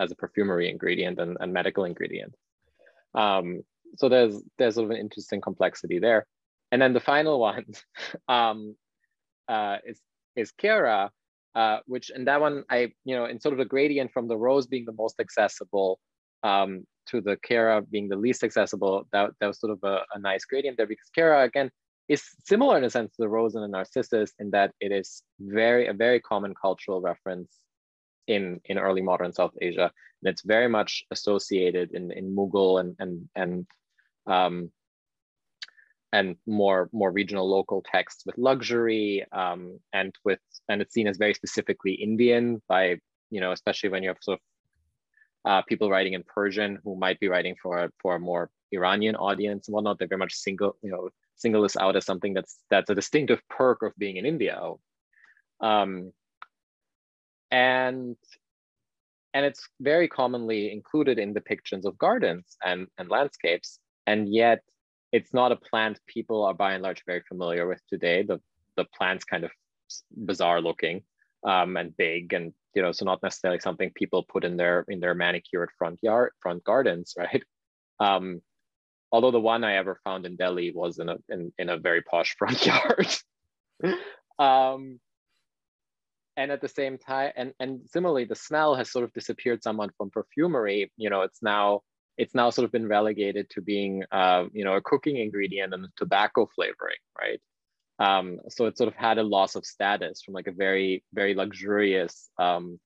as 0.00 0.10
a 0.10 0.16
perfumery 0.16 0.68
ingredient 0.68 1.18
and, 1.18 1.36
and 1.40 1.52
medical 1.52 1.84
ingredient. 1.84 2.34
Um, 3.14 3.62
so 3.96 4.08
there's 4.08 4.42
there's 4.58 4.74
sort 4.74 4.86
of 4.86 4.90
an 4.90 4.96
interesting 4.96 5.40
complexity 5.40 5.98
there. 5.98 6.26
And 6.72 6.82
then 6.82 6.92
the 6.92 7.00
final 7.00 7.38
one 7.50 7.66
um, 8.28 8.76
uh, 9.48 9.78
is 9.86 10.00
is 10.36 10.52
Kewra, 10.60 11.10
uh, 11.54 11.78
which 11.86 12.10
and 12.10 12.26
that 12.26 12.40
one 12.40 12.64
I 12.68 12.92
you 13.04 13.16
know 13.16 13.26
in 13.26 13.40
sort 13.40 13.54
of 13.54 13.60
a 13.60 13.64
gradient 13.64 14.12
from 14.12 14.26
the 14.26 14.36
rose 14.36 14.66
being 14.66 14.84
the 14.84 14.92
most 14.92 15.20
accessible 15.20 16.00
um, 16.42 16.86
to 17.06 17.20
the 17.20 17.36
Kewra 17.36 17.88
being 17.90 18.08
the 18.08 18.16
least 18.16 18.44
accessible. 18.44 19.06
That 19.12 19.30
that 19.40 19.46
was 19.46 19.60
sort 19.60 19.72
of 19.72 19.80
a, 19.82 20.02
a 20.14 20.18
nice 20.18 20.44
gradient 20.44 20.76
there 20.76 20.86
because 20.86 21.10
Kewra 21.16 21.44
again 21.44 21.70
is 22.08 22.22
similar 22.44 22.76
in 22.76 22.84
a 22.84 22.90
sense 22.90 23.12
to 23.12 23.22
the 23.22 23.28
rose 23.28 23.54
and 23.54 23.64
the 23.64 23.68
narcissus 23.68 24.32
in 24.38 24.50
that 24.50 24.72
it 24.80 24.92
is 24.92 25.22
very 25.40 25.86
a 25.86 25.92
very 25.92 26.20
common 26.20 26.54
cultural 26.54 27.00
reference 27.00 27.58
in 28.26 28.60
in 28.66 28.78
early 28.78 29.02
modern 29.02 29.32
South 29.32 29.54
Asia, 29.60 29.90
and 30.22 30.30
it's 30.30 30.42
very 30.42 30.68
much 30.68 31.04
associated 31.10 31.92
in 31.92 32.10
in 32.12 32.34
Mughal 32.34 32.80
and 32.80 32.96
and 32.98 33.28
and 33.36 33.66
um, 34.26 34.70
and 36.12 36.36
more 36.46 36.88
more 36.92 37.10
regional 37.10 37.48
local 37.48 37.82
texts 37.90 38.24
with 38.24 38.38
luxury 38.38 39.24
um, 39.32 39.78
and 39.92 40.14
with 40.24 40.38
and 40.68 40.80
it's 40.80 40.94
seen 40.94 41.08
as 41.08 41.16
very 41.16 41.34
specifically 41.34 41.94
Indian 41.94 42.62
by 42.68 42.96
you 43.30 43.40
know 43.40 43.52
especially 43.52 43.90
when 43.90 44.02
you 44.02 44.08
have 44.08 44.18
sort 44.20 44.38
of 44.38 44.42
uh, 45.44 45.62
people 45.62 45.90
writing 45.90 46.14
in 46.14 46.22
Persian 46.22 46.78
who 46.84 46.96
might 46.96 47.20
be 47.20 47.28
writing 47.28 47.56
for 47.62 47.90
for 48.00 48.16
a 48.16 48.20
more 48.20 48.50
Iranian 48.72 49.16
audience 49.16 49.68
whatnot. 49.68 49.98
They 49.98 50.06
very 50.06 50.18
much 50.18 50.34
single 50.34 50.76
you 50.82 50.90
know 50.90 51.10
single 51.36 51.62
this 51.62 51.76
out 51.76 51.96
as 51.96 52.04
something 52.04 52.34
that's 52.34 52.58
that's 52.70 52.90
a 52.90 52.94
distinctive 52.94 53.40
perk 53.48 53.82
of 53.82 53.92
being 53.96 54.16
in 54.16 54.26
India. 54.26 54.60
Um, 55.60 56.12
and 57.50 58.16
and 59.34 59.44
it's 59.44 59.68
very 59.80 60.08
commonly 60.08 60.72
included 60.72 61.18
in 61.18 61.34
depictions 61.34 61.84
of 61.84 61.98
gardens 61.98 62.56
and, 62.64 62.86
and 62.98 63.10
landscapes. 63.10 63.80
And 64.06 64.32
yet 64.32 64.60
it's 65.10 65.34
not 65.34 65.50
a 65.50 65.56
plant 65.56 65.98
people 66.06 66.44
are 66.44 66.54
by 66.54 66.74
and 66.74 66.82
large 66.84 67.02
very 67.04 67.22
familiar 67.28 67.66
with 67.66 67.80
today. 67.88 68.22
The, 68.22 68.40
the 68.76 68.84
plant's 68.96 69.24
kind 69.24 69.44
of 69.44 69.50
bizarre 70.24 70.60
looking 70.60 71.02
um, 71.44 71.76
and 71.76 71.96
big 71.96 72.32
and, 72.32 72.52
you 72.74 72.82
know, 72.82 72.92
so 72.92 73.04
not 73.04 73.22
necessarily 73.22 73.60
something 73.60 73.90
people 73.94 74.24
put 74.24 74.44
in 74.44 74.56
their, 74.56 74.84
in 74.88 75.00
their 75.00 75.14
manicured 75.14 75.70
front 75.78 75.98
yard, 76.02 76.32
front 76.40 76.64
gardens, 76.64 77.14
right? 77.18 77.42
Um, 78.00 78.40
although 79.12 79.30
the 79.30 79.40
one 79.40 79.64
I 79.64 79.76
ever 79.76 80.00
found 80.04 80.26
in 80.26 80.36
Delhi 80.36 80.72
was 80.74 80.98
in 80.98 81.08
a, 81.08 81.16
in, 81.28 81.52
in 81.58 81.68
a 81.68 81.78
very 81.78 82.02
posh 82.02 82.34
front 82.38 82.66
yard. 82.66 83.08
um, 84.38 85.00
and 86.36 86.50
at 86.50 86.60
the 86.60 86.68
same 86.68 86.98
time 86.98 87.32
and 87.36 87.52
and 87.60 87.80
similarly 87.86 88.24
the 88.24 88.34
smell 88.34 88.74
has 88.74 88.90
sort 88.90 89.04
of 89.04 89.12
disappeared 89.12 89.62
somewhat 89.62 89.90
from 89.96 90.10
perfumery 90.10 90.90
you 90.96 91.08
know 91.08 91.22
it's 91.22 91.42
now 91.42 91.80
it's 92.16 92.34
now 92.34 92.50
sort 92.50 92.64
of 92.64 92.72
been 92.72 92.86
relegated 92.86 93.48
to 93.50 93.60
being 93.60 94.02
uh, 94.12 94.44
you 94.52 94.64
know 94.64 94.74
a 94.74 94.80
cooking 94.80 95.16
ingredient 95.16 95.74
and 95.74 95.86
tobacco 95.96 96.48
flavoring 96.54 96.96
right 97.20 97.40
um, 97.98 98.38
so 98.48 98.66
it 98.66 98.76
sort 98.76 98.88
of 98.88 98.94
had 98.94 99.18
a 99.18 99.22
loss 99.22 99.54
of 99.54 99.64
status 99.64 100.22
from 100.22 100.34
like 100.34 100.46
a 100.46 100.52
very 100.52 101.04
very 101.12 101.34
luxurious 101.34 102.30
um, 102.38 102.78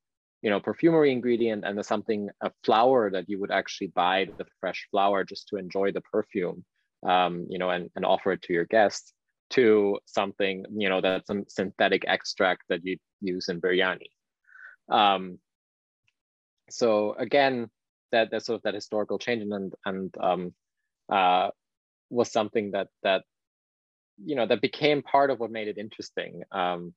you 0.43 0.51
know 0.51 0.61
perfumery 0.61 1.13
ingredient 1.13 1.65
and 1.65 1.85
something 1.85 2.29
a 2.43 2.51
flower 2.65 3.11
that 3.11 3.29
you 3.29 3.41
would 3.41 3.51
actually 3.51 3.89
buy 3.89 4.27
the 4.39 4.45
fresh 4.61 4.87
flower 4.91 5.25
just 5.25 5.49
to 5.49 5.57
enjoy 5.57 5.91
the 5.93 6.03
perfume 6.13 6.65
um, 7.07 7.47
you 7.49 7.59
know 7.59 7.71
and, 7.71 7.91
and 7.97 8.05
offer 8.05 8.33
it 8.33 8.43
to 8.43 8.53
your 8.53 8.67
guests 8.67 9.13
to 9.51 9.99
something 10.05 10.65
you 10.77 10.89
know 10.89 11.01
that's 11.01 11.27
some 11.27 11.45
synthetic 11.49 12.05
extract 12.07 12.63
that 12.69 12.85
you 12.85 12.97
use 13.21 13.49
in 13.49 13.61
biryani. 13.61 14.09
Um, 14.91 15.39
so 16.71 17.15
again 17.15 17.71
that 18.13 18.31
that 18.31 18.45
sort 18.45 18.57
of 18.57 18.63
that 18.63 18.75
historical 18.75 19.19
change 19.19 19.43
and 19.51 19.73
and 19.85 20.15
um, 20.21 20.55
uh, 21.11 21.49
was 22.11 22.31
something 22.31 22.73
that 22.73 22.89
that 23.03 23.23
you 24.25 24.35
know 24.35 24.47
that 24.47 24.61
became 24.61 25.03
part 25.03 25.31
of 25.31 25.39
what 25.41 25.51
made 25.51 25.69
it 25.69 25.79
interesting 25.79 26.43
um, 26.53 26.95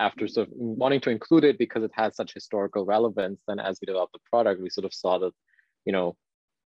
after 0.00 0.26
sort 0.26 0.48
of 0.48 0.52
wanting 0.56 1.00
to 1.00 1.10
include 1.10 1.44
it 1.44 1.58
because 1.58 1.82
it 1.82 1.90
has 1.94 2.16
such 2.16 2.34
historical 2.34 2.84
relevance 2.84 3.40
then 3.46 3.58
as 3.58 3.78
we 3.80 3.86
developed 3.86 4.12
the 4.12 4.18
product 4.30 4.60
we 4.60 4.70
sort 4.70 4.84
of 4.84 4.92
saw 4.92 5.18
that 5.18 5.32
you 5.84 5.92
know 5.92 6.16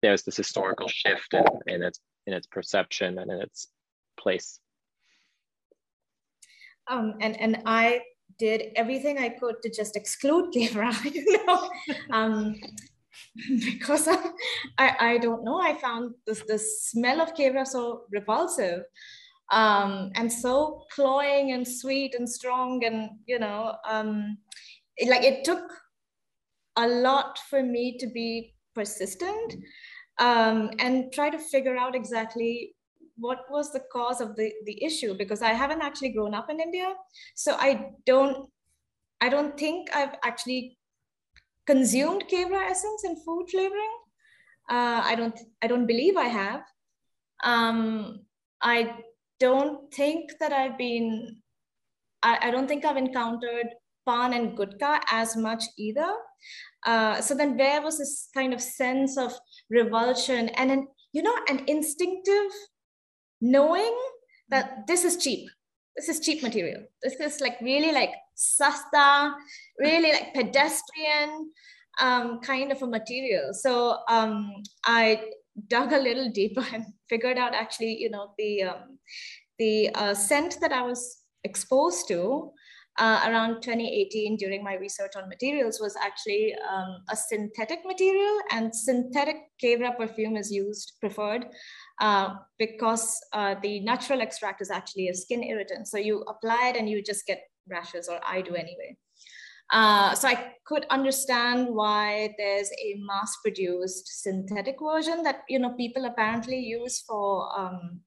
there's 0.03 0.23
this 0.23 0.37
historical 0.37 0.87
shift 0.87 1.33
in, 1.33 1.45
in 1.67 1.81
its 1.81 1.99
in 2.27 2.33
its 2.33 2.45
perception 2.45 3.17
and 3.17 3.31
in 3.31 3.39
its 3.41 3.69
place. 4.19 4.59
Um, 6.87 7.15
and 7.21 7.39
and 7.39 7.63
I 7.65 8.01
did 8.37 8.73
everything 8.75 9.17
I 9.17 9.29
could 9.29 9.55
to 9.63 9.69
just 9.69 9.95
exclude 9.95 10.53
Kewra, 10.53 10.93
you 11.13 11.45
know, 11.45 11.69
um, 12.11 12.55
because 13.59 14.07
I, 14.77 14.95
I, 14.99 15.17
don't 15.17 15.43
know. 15.43 15.59
I 15.59 15.73
found 15.75 16.13
this 16.27 16.43
the 16.47 16.59
smell 16.59 17.21
of 17.21 17.33
Kewra 17.33 17.65
so 17.65 18.03
repulsive, 18.11 18.83
um, 19.51 20.11
and 20.15 20.31
so 20.31 20.83
cloying 20.91 21.51
and 21.51 21.67
sweet 21.67 22.15
and 22.15 22.29
strong, 22.29 22.83
and 22.85 23.09
you 23.25 23.39
know, 23.39 23.75
um, 23.89 24.37
it, 24.97 25.09
like 25.09 25.23
it 25.23 25.43
took 25.43 25.71
a 26.75 26.87
lot 26.87 27.39
for 27.49 27.63
me 27.63 27.97
to 27.97 28.07
be 28.07 28.53
persistent 28.75 29.55
um, 30.19 30.71
and 30.79 31.11
try 31.11 31.29
to 31.29 31.37
figure 31.37 31.77
out 31.77 31.95
exactly 31.95 32.75
what 33.17 33.45
was 33.49 33.71
the 33.71 33.83
cause 33.91 34.21
of 34.21 34.35
the, 34.35 34.51
the 34.65 34.83
issue 34.83 35.13
because 35.15 35.41
I 35.41 35.53
haven't 35.53 35.81
actually 35.81 36.09
grown 36.09 36.33
up 36.33 36.49
in 36.49 36.59
India. 36.59 36.93
So 37.35 37.55
I 37.59 37.91
don't 38.05 38.49
I 39.21 39.29
don't 39.29 39.57
think 39.57 39.95
I've 39.95 40.15
actually 40.23 40.77
consumed 41.65 42.25
Kewra 42.31 42.69
essence 42.69 43.03
in 43.03 43.15
food 43.17 43.49
flavoring. 43.49 43.95
Uh, 44.69 45.01
I 45.03 45.15
don't 45.15 45.39
I 45.61 45.67
don't 45.67 45.87
believe 45.87 46.17
I 46.17 46.27
have. 46.27 46.63
Um, 47.43 48.21
I 48.61 48.95
don't 49.39 49.93
think 49.93 50.31
that 50.39 50.53
I've 50.53 50.77
been 50.77 51.37
I, 52.21 52.47
I 52.47 52.51
don't 52.51 52.67
think 52.67 52.85
I've 52.85 52.97
encountered 52.97 53.67
pan 54.07 54.33
and 54.33 54.57
gutka 54.57 55.01
as 55.11 55.35
much 55.35 55.63
either. 55.77 56.13
Uh, 56.85 57.21
so 57.21 57.35
then 57.35 57.57
where 57.57 57.81
was 57.81 57.97
this 57.97 58.29
kind 58.33 58.53
of 58.53 58.61
sense 58.61 59.17
of 59.17 59.33
revulsion 59.69 60.49
and 60.49 60.71
an 60.71 60.87
you 61.13 61.21
know 61.21 61.35
an 61.49 61.63
instinctive 61.67 62.51
knowing 63.41 63.97
that 64.49 64.87
this 64.87 65.03
is 65.03 65.17
cheap 65.17 65.49
this 65.95 66.09
is 66.09 66.19
cheap 66.19 66.41
material. 66.41 66.83
This 67.01 67.13
is 67.19 67.41
like 67.41 67.57
really 67.61 67.91
like 67.91 68.11
sasta 68.35 69.33
really 69.79 70.11
like 70.11 70.33
pedestrian 70.33 71.51
um, 72.01 72.39
kind 72.39 72.71
of 72.71 72.81
a 72.81 72.87
material. 72.87 73.53
So 73.53 73.97
um, 74.09 74.51
i 74.85 75.21
dug 75.67 75.93
a 75.93 75.99
little 75.99 76.29
deeper 76.31 76.65
and 76.73 76.85
figured 77.09 77.37
out 77.37 77.53
actually 77.53 77.95
you 77.99 78.09
know 78.09 78.33
the 78.37 78.63
um, 78.63 78.97
the 79.59 79.89
uh, 79.95 80.13
scent 80.13 80.57
that 80.61 80.71
i 80.71 80.81
was 80.81 81.19
exposed 81.43 82.07
to 82.07 82.51
uh, 82.99 83.21
around 83.25 83.61
2018 83.61 84.37
during 84.37 84.63
my 84.63 84.75
research 84.75 85.13
on 85.15 85.27
materials 85.27 85.79
was 85.79 85.95
actually 85.95 86.53
um, 86.71 87.03
a 87.09 87.15
synthetic 87.15 87.79
material 87.85 88.39
and 88.51 88.73
synthetic 88.73 89.37
Kewra 89.61 89.97
perfume 89.97 90.37
is 90.37 90.51
used, 90.51 90.93
preferred, 90.99 91.47
uh, 91.99 92.35
because 92.57 93.19
uh, 93.33 93.55
the 93.61 93.79
natural 93.81 94.21
extract 94.21 94.61
is 94.61 94.71
actually 94.71 95.09
a 95.09 95.13
skin 95.13 95.43
irritant. 95.43 95.87
So 95.87 95.97
you 95.97 96.21
apply 96.21 96.69
it 96.73 96.77
and 96.77 96.89
you 96.89 97.03
just 97.03 97.25
get 97.25 97.41
rashes 97.69 98.09
or 98.09 98.19
I 98.25 98.41
do 98.41 98.55
anyway. 98.55 98.97
Uh, 99.71 100.13
so 100.13 100.27
I 100.27 100.53
could 100.65 100.85
understand 100.89 101.67
why 101.69 102.35
there's 102.37 102.69
a 102.71 102.95
mass-produced 102.99 104.21
synthetic 104.21 104.75
version 104.81 105.23
that 105.23 105.41
you 105.49 105.57
know 105.57 105.71
people 105.71 106.05
apparently 106.05 106.59
use 106.59 107.01
for 107.01 107.49
um, 107.57 108.01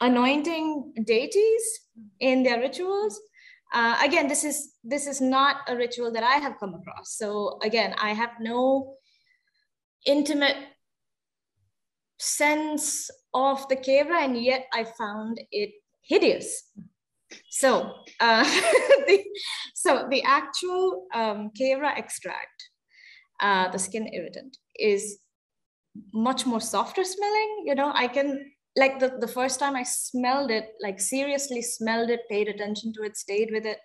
anointing 0.00 0.92
deities 1.06 1.80
in 2.18 2.42
their 2.42 2.58
rituals. 2.58 3.20
Uh, 3.72 3.96
again, 4.02 4.26
this 4.26 4.42
is 4.42 4.74
this 4.82 5.06
is 5.06 5.20
not 5.20 5.58
a 5.68 5.76
ritual 5.76 6.10
that 6.12 6.24
I 6.24 6.36
have 6.36 6.58
come 6.58 6.74
across. 6.74 7.16
So 7.16 7.58
again, 7.62 7.94
I 7.98 8.10
have 8.10 8.32
no 8.40 8.96
intimate 10.04 10.56
sense 12.20 13.10
of 13.34 13.66
the 13.68 13.76
Kewra, 13.76 14.24
and 14.24 14.42
yet 14.42 14.66
I 14.72 14.84
found 14.84 15.40
it 15.50 15.70
hideous. 16.02 16.70
So, 17.50 17.92
uh, 18.20 18.44
the, 19.06 19.24
so 19.74 20.06
the 20.10 20.22
actual 20.22 21.06
um, 21.14 21.50
Kewra 21.58 21.96
extract, 21.96 22.68
uh, 23.40 23.68
the 23.70 23.78
skin 23.78 24.08
irritant, 24.12 24.56
is 24.76 25.18
much 26.12 26.46
more 26.46 26.60
softer 26.60 27.04
smelling. 27.04 27.64
You 27.64 27.74
know, 27.74 27.92
I 27.94 28.08
can 28.08 28.52
like 28.76 29.00
the, 29.00 29.16
the 29.20 29.28
first 29.28 29.58
time 29.58 29.74
I 29.74 29.82
smelled 29.82 30.50
it, 30.50 30.68
like 30.80 31.00
seriously 31.00 31.62
smelled 31.62 32.10
it, 32.10 32.20
paid 32.30 32.48
attention 32.48 32.92
to 32.94 33.02
it, 33.02 33.16
stayed 33.16 33.50
with 33.52 33.66
it 33.66 33.80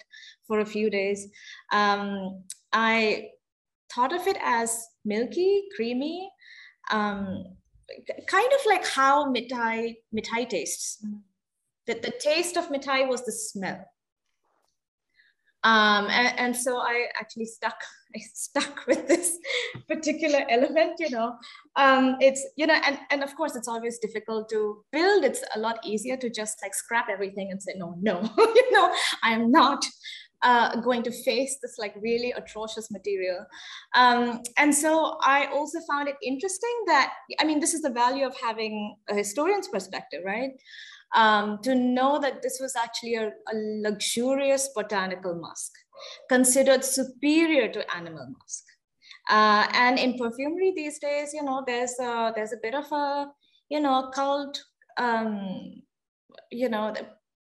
for 0.47 0.59
a 0.59 0.65
few 0.65 0.89
days. 0.89 1.27
Um, 1.71 2.43
I 2.71 3.29
thought 3.93 4.13
of 4.13 4.27
it 4.27 4.37
as 4.41 4.85
milky, 5.03 5.63
creamy, 5.75 6.29
um, 6.91 7.55
kind 8.27 8.51
of 8.53 8.59
like 8.65 8.85
how 8.85 9.31
mitai 9.31 9.95
mitai 10.13 10.49
tastes. 10.49 11.03
That 11.87 12.01
the 12.01 12.11
taste 12.19 12.57
of 12.57 12.69
mitai 12.69 13.07
was 13.07 13.25
the 13.25 13.31
smell. 13.31 13.85
Um, 15.63 16.05
and, 16.11 16.39
and, 16.39 16.55
so 16.55 16.77
I 16.77 17.07
actually 17.19 17.45
stuck 17.45 17.75
I 18.15 18.19
stuck 18.33 18.85
with 18.85 19.07
this 19.07 19.37
particular 19.87 20.45
element, 20.47 20.93
you 20.99 21.09
know. 21.09 21.35
Um, 21.75 22.17
it's, 22.21 22.45
you 22.55 22.67
know, 22.67 22.75
and, 22.85 22.99
and 23.09 23.23
of 23.23 23.35
course 23.35 23.55
it's 23.55 23.67
always 23.67 23.97
difficult 23.97 24.47
to 24.49 24.83
build. 24.91 25.25
It's 25.25 25.43
a 25.55 25.59
lot 25.59 25.79
easier 25.83 26.17
to 26.17 26.29
just 26.29 26.59
like 26.61 26.75
scrap 26.75 27.07
everything 27.09 27.49
and 27.51 27.61
say, 27.61 27.73
no, 27.75 27.95
no, 27.99 28.21
you 28.37 28.71
know, 28.71 28.93
I'm 29.23 29.51
not 29.51 29.83
uh, 30.41 30.79
going 30.81 31.03
to 31.03 31.11
face 31.11 31.57
this 31.61 31.77
like 31.77 31.95
really 32.01 32.31
atrocious 32.31 32.91
material. 32.91 33.45
Um, 33.95 34.41
and 34.57 34.73
so 34.73 35.17
I 35.21 35.47
also 35.47 35.79
found 35.89 36.07
it 36.07 36.15
interesting 36.23 36.83
that, 36.87 37.13
I 37.39 37.45
mean, 37.45 37.59
this 37.59 37.73
is 37.73 37.81
the 37.81 37.89
value 37.89 38.25
of 38.25 38.35
having 38.37 38.95
a 39.09 39.15
historian's 39.15 39.67
perspective, 39.67 40.21
right? 40.25 40.51
Um, 41.15 41.59
to 41.63 41.75
know 41.75 42.19
that 42.19 42.41
this 42.41 42.59
was 42.59 42.75
actually 42.75 43.15
a, 43.15 43.27
a 43.27 43.55
luxurious 43.55 44.69
botanical 44.75 45.35
musk 45.35 45.71
considered 46.29 46.83
superior 46.83 47.71
to 47.71 47.95
animal 47.95 48.27
musk. 48.39 48.63
Uh, 49.29 49.67
and 49.73 49.97
in 49.97 50.17
perfumery 50.17 50.73
these 50.75 50.99
days, 50.99 51.31
you 51.33 51.43
know, 51.43 51.63
there's 51.65 51.97
a, 51.99 52.33
there's 52.35 52.53
a 52.53 52.57
bit 52.61 52.75
of 52.75 52.91
a, 52.91 53.27
you 53.69 53.79
know, 53.79 54.11
cult, 54.13 54.61
um, 54.97 55.81
you 56.51 56.69
know, 56.69 56.93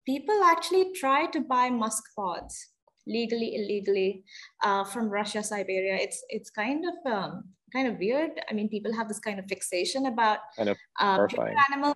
people 0.05 0.43
actually 0.43 0.91
try 0.93 1.25
to 1.27 1.41
buy 1.41 1.69
musk 1.69 2.03
pods 2.15 2.72
legally, 3.07 3.55
illegally 3.55 4.23
uh, 4.63 4.83
from 4.83 5.09
Russia, 5.09 5.43
Siberia. 5.43 5.95
It's 5.95 6.23
it's 6.29 6.49
kind 6.49 6.83
of 6.85 7.11
um, 7.11 7.43
kind 7.71 7.87
of 7.87 7.97
weird. 7.99 8.31
I 8.49 8.53
mean, 8.53 8.69
people 8.69 8.93
have 8.93 9.07
this 9.07 9.19
kind 9.19 9.39
of 9.39 9.45
fixation 9.47 10.05
about 10.05 10.39
kind 10.57 10.69
of 10.69 10.77
uh, 10.99 11.27
animals. 11.71 11.95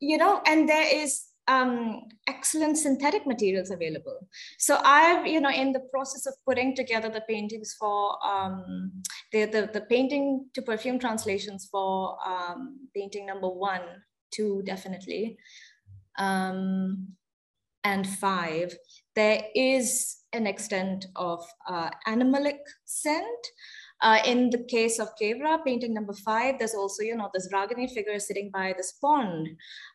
you 0.00 0.18
know, 0.18 0.42
and 0.46 0.68
there 0.68 1.02
is 1.02 1.30
um, 1.50 2.02
excellent 2.28 2.78
synthetic 2.78 3.26
materials 3.26 3.70
available. 3.70 4.28
So 4.58 4.78
I've, 4.84 5.26
you 5.26 5.40
know, 5.40 5.50
in 5.50 5.72
the 5.72 5.80
process 5.92 6.26
of 6.26 6.34
putting 6.46 6.76
together 6.76 7.08
the 7.08 7.22
paintings 7.22 7.74
for 7.78 8.24
um, 8.24 8.92
the, 9.32 9.46
the, 9.46 9.70
the 9.72 9.80
painting 9.82 10.46
to 10.54 10.62
perfume 10.62 10.98
translations 10.98 11.68
for 11.70 12.16
um, 12.26 12.88
painting 12.94 13.26
number 13.26 13.48
one, 13.48 13.82
two, 14.32 14.62
definitely, 14.64 15.38
um, 16.18 17.08
and 17.82 18.06
five, 18.06 18.76
there 19.16 19.42
is 19.54 20.18
an 20.32 20.46
extent 20.46 21.06
of 21.16 21.44
uh, 21.68 21.90
animalic 22.06 22.58
scent. 22.84 23.46
Uh, 24.02 24.18
in 24.24 24.48
the 24.48 24.64
case 24.64 24.98
of 24.98 25.08
Kewra, 25.20 25.62
painting 25.62 25.92
number 25.92 26.14
five, 26.14 26.58
there's 26.58 26.74
also, 26.74 27.02
you 27.02 27.14
know, 27.14 27.28
this 27.34 27.50
Ragini 27.52 27.90
figure 27.90 28.18
sitting 28.18 28.50
by 28.50 28.72
this 28.74 28.92
pond. 28.92 29.46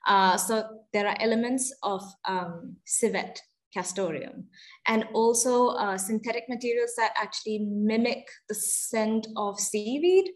Uh, 0.06 0.38
so 0.38 0.64
there 0.94 1.08
are 1.08 1.16
elements 1.20 1.74
of 1.82 2.04
um, 2.26 2.76
civet, 2.86 3.42
castoreum, 3.74 4.46
and 4.88 5.06
also 5.14 5.70
uh, 5.70 5.98
synthetic 5.98 6.44
materials 6.50 6.94
that 6.98 7.14
actually 7.18 7.60
mimic 7.60 8.28
the 8.48 8.54
scent 8.54 9.26
of 9.38 9.60
seaweed. 9.60 10.30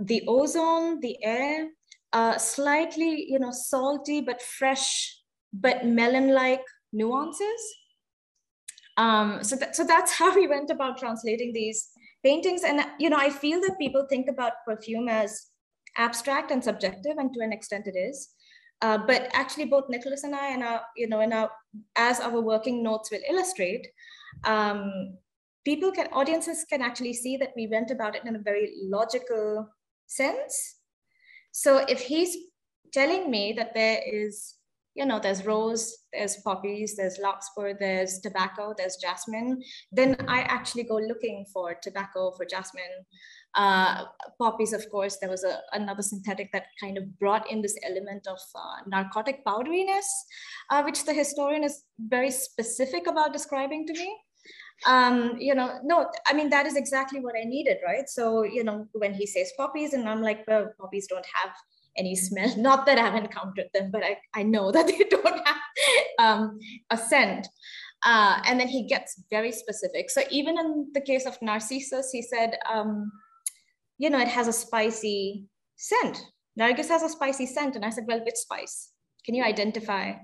The 0.00 0.22
ozone, 0.26 1.00
the 1.00 1.22
air, 1.22 1.68
uh, 2.14 2.38
slightly, 2.38 3.26
you 3.28 3.38
know, 3.38 3.50
salty 3.52 4.22
but 4.22 4.40
fresh, 4.40 5.14
but 5.52 5.84
melon-like 5.84 6.64
nuances. 6.92 7.60
Um, 8.96 9.42
so, 9.42 9.56
that, 9.56 9.76
so 9.76 9.84
that's 9.84 10.12
how 10.18 10.34
we 10.34 10.46
went 10.46 10.70
about 10.70 10.98
translating 10.98 11.52
these 11.52 11.88
paintings. 12.24 12.62
And, 12.64 12.84
you 12.98 13.10
know, 13.10 13.18
I 13.18 13.30
feel 13.30 13.60
that 13.60 13.78
people 13.78 14.06
think 14.08 14.28
about 14.28 14.64
perfume 14.66 15.08
as 15.08 15.46
abstract 15.96 16.50
and 16.50 16.62
subjective, 16.62 17.16
and 17.16 17.32
to 17.34 17.40
an 17.40 17.52
extent 17.52 17.86
it 17.86 17.96
is. 17.96 18.30
Uh, 18.80 18.98
but 18.98 19.28
actually, 19.32 19.64
both 19.64 19.88
Nicholas 19.88 20.22
and 20.22 20.34
I, 20.34 20.52
and 20.52 20.62
our, 20.62 20.82
you 20.96 21.08
know, 21.08 21.20
and 21.20 21.32
our, 21.32 21.50
as 21.96 22.20
our 22.20 22.40
working 22.40 22.82
notes 22.82 23.10
will 23.10 23.20
illustrate, 23.28 23.86
um, 24.44 25.16
people 25.64 25.90
can, 25.90 26.06
audiences 26.12 26.64
can 26.68 26.80
actually 26.80 27.12
see 27.12 27.36
that 27.36 27.52
we 27.56 27.66
went 27.66 27.90
about 27.90 28.14
it 28.14 28.24
in 28.24 28.36
a 28.36 28.38
very 28.38 28.72
logical 28.84 29.68
sense. 30.06 30.76
So 31.50 31.78
if 31.88 32.00
he's 32.00 32.36
telling 32.92 33.30
me 33.30 33.52
that 33.54 33.74
there 33.74 34.00
is 34.06 34.54
you 34.98 35.06
know, 35.06 35.20
there's 35.20 35.46
rose, 35.46 35.96
there's 36.12 36.38
poppies, 36.44 36.96
there's 36.96 37.18
larkspur, 37.22 37.74
there's 37.78 38.18
tobacco, 38.18 38.74
there's 38.76 38.96
jasmine, 38.96 39.62
then 39.92 40.16
I 40.26 40.40
actually 40.40 40.82
go 40.82 40.96
looking 40.96 41.46
for 41.52 41.76
tobacco, 41.80 42.32
for 42.32 42.44
jasmine. 42.44 43.06
Uh, 43.54 44.06
poppies, 44.40 44.72
of 44.72 44.90
course, 44.90 45.18
there 45.20 45.30
was 45.30 45.44
a, 45.44 45.60
another 45.72 46.02
synthetic 46.02 46.50
that 46.52 46.66
kind 46.80 46.98
of 46.98 47.16
brought 47.20 47.48
in 47.48 47.62
this 47.62 47.76
element 47.88 48.26
of 48.26 48.38
uh, 48.56 48.82
narcotic 48.88 49.44
powderiness, 49.44 50.08
uh, 50.70 50.82
which 50.82 51.04
the 51.04 51.14
historian 51.14 51.62
is 51.62 51.84
very 52.00 52.32
specific 52.32 53.06
about 53.06 53.32
describing 53.32 53.86
to 53.86 53.92
me. 53.92 54.16
Um, 54.86 55.36
you 55.38 55.54
know, 55.54 55.78
no, 55.84 56.10
I 56.26 56.32
mean, 56.32 56.50
that 56.50 56.66
is 56.66 56.76
exactly 56.76 57.20
what 57.20 57.34
I 57.40 57.44
needed, 57.44 57.78
right? 57.86 58.08
So, 58.08 58.42
you 58.42 58.64
know, 58.64 58.88
when 58.92 59.14
he 59.14 59.26
says 59.26 59.52
poppies, 59.56 59.92
and 59.92 60.08
I'm 60.08 60.22
like, 60.22 60.44
well, 60.48 60.72
poppies 60.80 61.06
don't 61.06 61.26
have 61.34 61.50
any 61.98 62.14
smell. 62.14 62.54
Not 62.56 62.86
that 62.86 62.98
I've 62.98 63.14
encountered 63.14 63.68
them, 63.74 63.90
but 63.90 64.02
I, 64.04 64.16
I 64.34 64.42
know 64.42 64.70
that 64.72 64.86
they 64.86 65.04
don't 65.04 65.46
have 65.46 65.56
um, 66.18 66.58
a 66.90 66.96
scent. 66.96 67.48
Uh, 68.04 68.40
and 68.46 68.60
then 68.60 68.68
he 68.68 68.86
gets 68.86 69.20
very 69.28 69.50
specific. 69.50 70.08
So 70.10 70.22
even 70.30 70.58
in 70.58 70.90
the 70.94 71.00
case 71.00 71.26
of 71.26 71.40
Narcissus, 71.42 72.10
he 72.12 72.22
said, 72.22 72.56
um, 72.72 73.10
you 73.98 74.08
know, 74.08 74.20
it 74.20 74.28
has 74.28 74.46
a 74.46 74.52
spicy 74.52 75.46
scent. 75.76 76.22
Nargis 76.58 76.88
has 76.88 77.02
a 77.02 77.08
spicy 77.08 77.46
scent. 77.46 77.74
And 77.74 77.84
I 77.84 77.90
said, 77.90 78.04
well, 78.06 78.24
which 78.24 78.36
spice? 78.36 78.92
Can 79.24 79.34
you 79.34 79.42
identify 79.42 80.14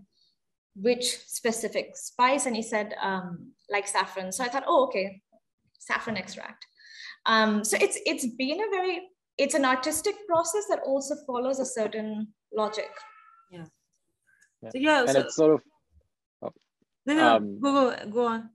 which 0.76 1.18
specific 1.26 1.96
spice? 1.96 2.46
And 2.46 2.54
he 2.54 2.62
said, 2.62 2.94
um, 3.02 3.50
like 3.68 3.88
saffron. 3.88 4.30
So 4.30 4.44
I 4.44 4.48
thought, 4.48 4.64
oh, 4.68 4.84
okay, 4.84 5.20
saffron 5.80 6.16
extract. 6.16 6.64
Um, 7.26 7.64
so 7.64 7.76
it's 7.80 7.98
it's 8.04 8.26
been 8.36 8.60
a 8.60 8.70
very 8.70 9.00
it's 9.38 9.54
an 9.54 9.64
artistic 9.64 10.14
process 10.28 10.66
that 10.68 10.80
also 10.86 11.14
follows 11.26 11.58
a 11.58 11.64
certain 11.64 12.28
logic. 12.54 12.90
Yeah. 13.50 13.64
yeah. 14.62 14.70
So 14.70 14.78
yeah, 14.78 15.00
and 15.00 15.10
so, 15.10 15.20
it's 15.20 15.36
sort 15.36 15.54
of. 15.54 15.60
Oh, 16.42 16.52
no, 17.06 17.14
no, 17.14 17.36
um, 17.36 17.60
go 17.60 17.72
go 17.72 18.10
go 18.10 18.26
on. 18.26 18.50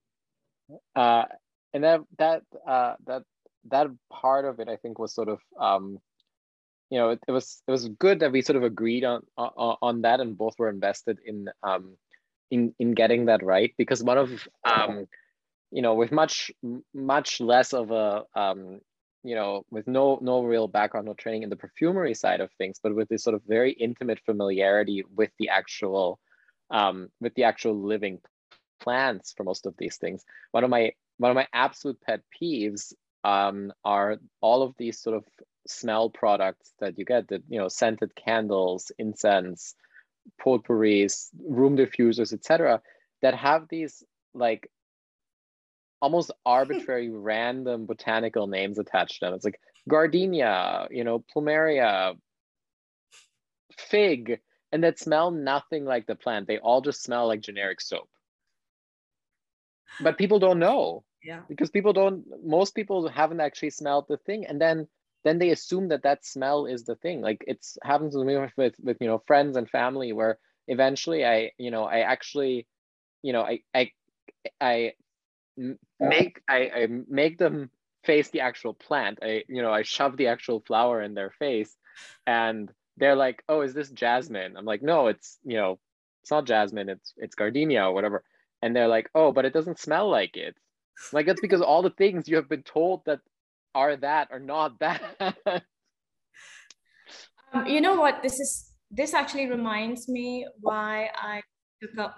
Uh, 0.95 1.25
and 1.73 1.83
that 1.83 2.01
that 2.17 2.43
uh, 2.67 2.93
that 3.05 3.23
that 3.69 3.87
part 4.11 4.45
of 4.45 4.59
it, 4.59 4.69
I 4.69 4.77
think, 4.77 4.99
was 4.99 5.13
sort 5.13 5.29
of 5.29 5.39
um, 5.59 5.99
you 6.89 6.97
know, 6.97 7.09
it, 7.09 7.19
it 7.27 7.31
was 7.31 7.61
it 7.67 7.71
was 7.71 7.87
good 7.87 8.19
that 8.21 8.31
we 8.31 8.41
sort 8.41 8.57
of 8.57 8.63
agreed 8.63 9.03
on 9.03 9.21
on, 9.37 9.77
on 9.81 10.01
that, 10.01 10.19
and 10.19 10.37
both 10.37 10.55
were 10.57 10.69
invested 10.69 11.19
in 11.25 11.47
um, 11.63 11.97
in 12.49 12.73
in 12.79 12.93
getting 12.93 13.25
that 13.25 13.43
right 13.43 13.73
because 13.77 14.03
one 14.03 14.17
of 14.17 14.47
um, 14.63 15.07
you 15.71 15.81
know, 15.81 15.93
with 15.93 16.11
much 16.11 16.51
much 16.93 17.39
less 17.39 17.73
of 17.73 17.91
a 17.91 18.23
um, 18.35 18.79
you 19.23 19.35
know, 19.35 19.65
with 19.69 19.87
no 19.87 20.19
no 20.21 20.43
real 20.43 20.67
background, 20.67 21.07
no 21.07 21.13
training 21.13 21.43
in 21.43 21.49
the 21.49 21.55
perfumery 21.55 22.13
side 22.13 22.41
of 22.41 22.51
things, 22.53 22.79
but 22.81 22.95
with 22.95 23.09
this 23.09 23.23
sort 23.23 23.35
of 23.35 23.41
very 23.47 23.71
intimate 23.71 24.19
familiarity 24.25 25.03
with 25.15 25.31
the 25.39 25.49
actual 25.49 26.19
um, 26.71 27.09
with 27.19 27.33
the 27.35 27.43
actual 27.43 27.75
living 27.75 28.19
plants 28.79 29.33
for 29.35 29.43
most 29.43 29.65
of 29.65 29.75
these 29.77 29.97
things. 29.97 30.23
One 30.51 30.63
of 30.63 30.69
my 30.69 30.93
one 31.17 31.31
of 31.31 31.35
my 31.35 31.47
absolute 31.53 31.99
pet 32.01 32.21
peeves 32.41 32.93
um, 33.23 33.73
are 33.83 34.17
all 34.41 34.63
of 34.63 34.73
these 34.77 34.99
sort 34.99 35.17
of 35.17 35.25
smell 35.67 36.09
products 36.09 36.73
that 36.79 36.97
you 36.97 37.05
get 37.05 37.27
that 37.27 37.43
you 37.49 37.59
know 37.59 37.67
scented 37.67 38.15
candles, 38.15 38.91
incense, 38.97 39.75
potpourris, 40.41 41.29
room 41.45 41.75
diffusers, 41.75 42.33
etc. 42.33 42.81
That 43.21 43.35
have 43.35 43.67
these 43.69 44.03
like 44.33 44.69
almost 46.01 46.31
arbitrary 46.45 47.09
random 47.09 47.85
botanical 47.85 48.47
names 48.47 48.79
attached 48.79 49.19
to 49.19 49.25
them. 49.25 49.33
It's 49.33 49.45
like 49.45 49.59
gardenia, 49.87 50.87
you 50.91 51.03
know, 51.03 51.23
plumeria, 51.35 52.15
fig, 53.77 54.39
and 54.71 54.83
that 54.83 54.99
smell 54.99 55.31
nothing 55.31 55.85
like 55.85 56.05
the 56.07 56.15
plant. 56.15 56.47
They 56.47 56.59
all 56.59 56.81
just 56.81 57.03
smell 57.03 57.27
like 57.27 57.41
generic 57.41 57.81
soap. 57.81 58.09
But 60.01 60.17
people 60.17 60.39
don't 60.39 60.59
know. 60.59 61.03
Yeah. 61.23 61.41
Because 61.49 61.69
people 61.69 61.93
don't 61.93 62.23
most 62.43 62.75
people 62.75 63.09
haven't 63.09 63.41
actually 63.41 63.71
smelled 63.71 64.05
the 64.07 64.17
thing 64.17 64.45
and 64.45 64.61
then 64.61 64.87
then 65.25 65.37
they 65.37 65.49
assume 65.49 65.89
that 65.89 66.03
that 66.03 66.25
smell 66.25 66.65
is 66.65 66.85
the 66.85 66.95
thing. 66.95 67.21
Like 67.21 67.43
it's 67.45 67.77
happens 67.83 68.13
to 68.13 68.23
me 68.23 68.37
with, 68.37 68.53
with 68.55 68.75
with 68.81 68.97
you 69.01 69.07
know 69.07 69.21
friends 69.27 69.57
and 69.57 69.69
family 69.69 70.13
where 70.13 70.37
eventually 70.67 71.25
I 71.25 71.51
you 71.57 71.71
know 71.71 71.83
I 71.83 71.99
actually 71.99 72.67
you 73.21 73.33
know 73.33 73.41
I 73.41 73.59
I 73.73 73.91
I 74.61 74.93
make 75.99 76.41
I, 76.47 76.71
I 76.75 76.87
make 77.07 77.37
them 77.37 77.69
face 78.03 78.29
the 78.29 78.41
actual 78.41 78.73
plant. 78.73 79.19
I 79.21 79.43
you 79.47 79.61
know 79.61 79.71
I 79.71 79.83
shove 79.83 80.17
the 80.17 80.27
actual 80.27 80.61
flower 80.61 81.01
in 81.01 81.13
their 81.13 81.31
face, 81.31 81.75
and 82.25 82.71
they're 82.97 83.15
like, 83.15 83.43
"Oh, 83.49 83.61
is 83.61 83.73
this 83.73 83.89
jasmine?" 83.89 84.55
I'm 84.57 84.65
like, 84.65 84.81
"No, 84.81 85.07
it's 85.07 85.37
you 85.43 85.57
know, 85.57 85.79
it's 86.23 86.31
not 86.31 86.45
jasmine. 86.45 86.89
It's 86.89 87.13
it's 87.17 87.35
gardenia 87.35 87.85
or 87.85 87.93
whatever." 87.93 88.23
And 88.61 88.75
they're 88.75 88.87
like, 88.87 89.09
"Oh, 89.15 89.31
but 89.31 89.45
it 89.45 89.53
doesn't 89.53 89.79
smell 89.79 90.09
like 90.09 90.37
it." 90.37 90.55
like 91.13 91.25
that's 91.25 91.41
because 91.41 91.61
all 91.61 91.81
the 91.81 91.89
things 91.91 92.27
you 92.27 92.35
have 92.35 92.49
been 92.49 92.63
told 92.63 93.03
that 93.05 93.19
are 93.75 93.95
that 93.97 94.29
are 94.31 94.39
not 94.39 94.79
that. 94.79 95.01
um, 97.53 97.65
you 97.65 97.81
know 97.81 97.95
what? 97.95 98.21
This 98.21 98.39
is 98.39 98.73
this 98.91 99.13
actually 99.13 99.49
reminds 99.49 100.07
me 100.09 100.47
why 100.61 101.09
I 101.15 101.41
took 101.81 101.97
up 101.97 102.17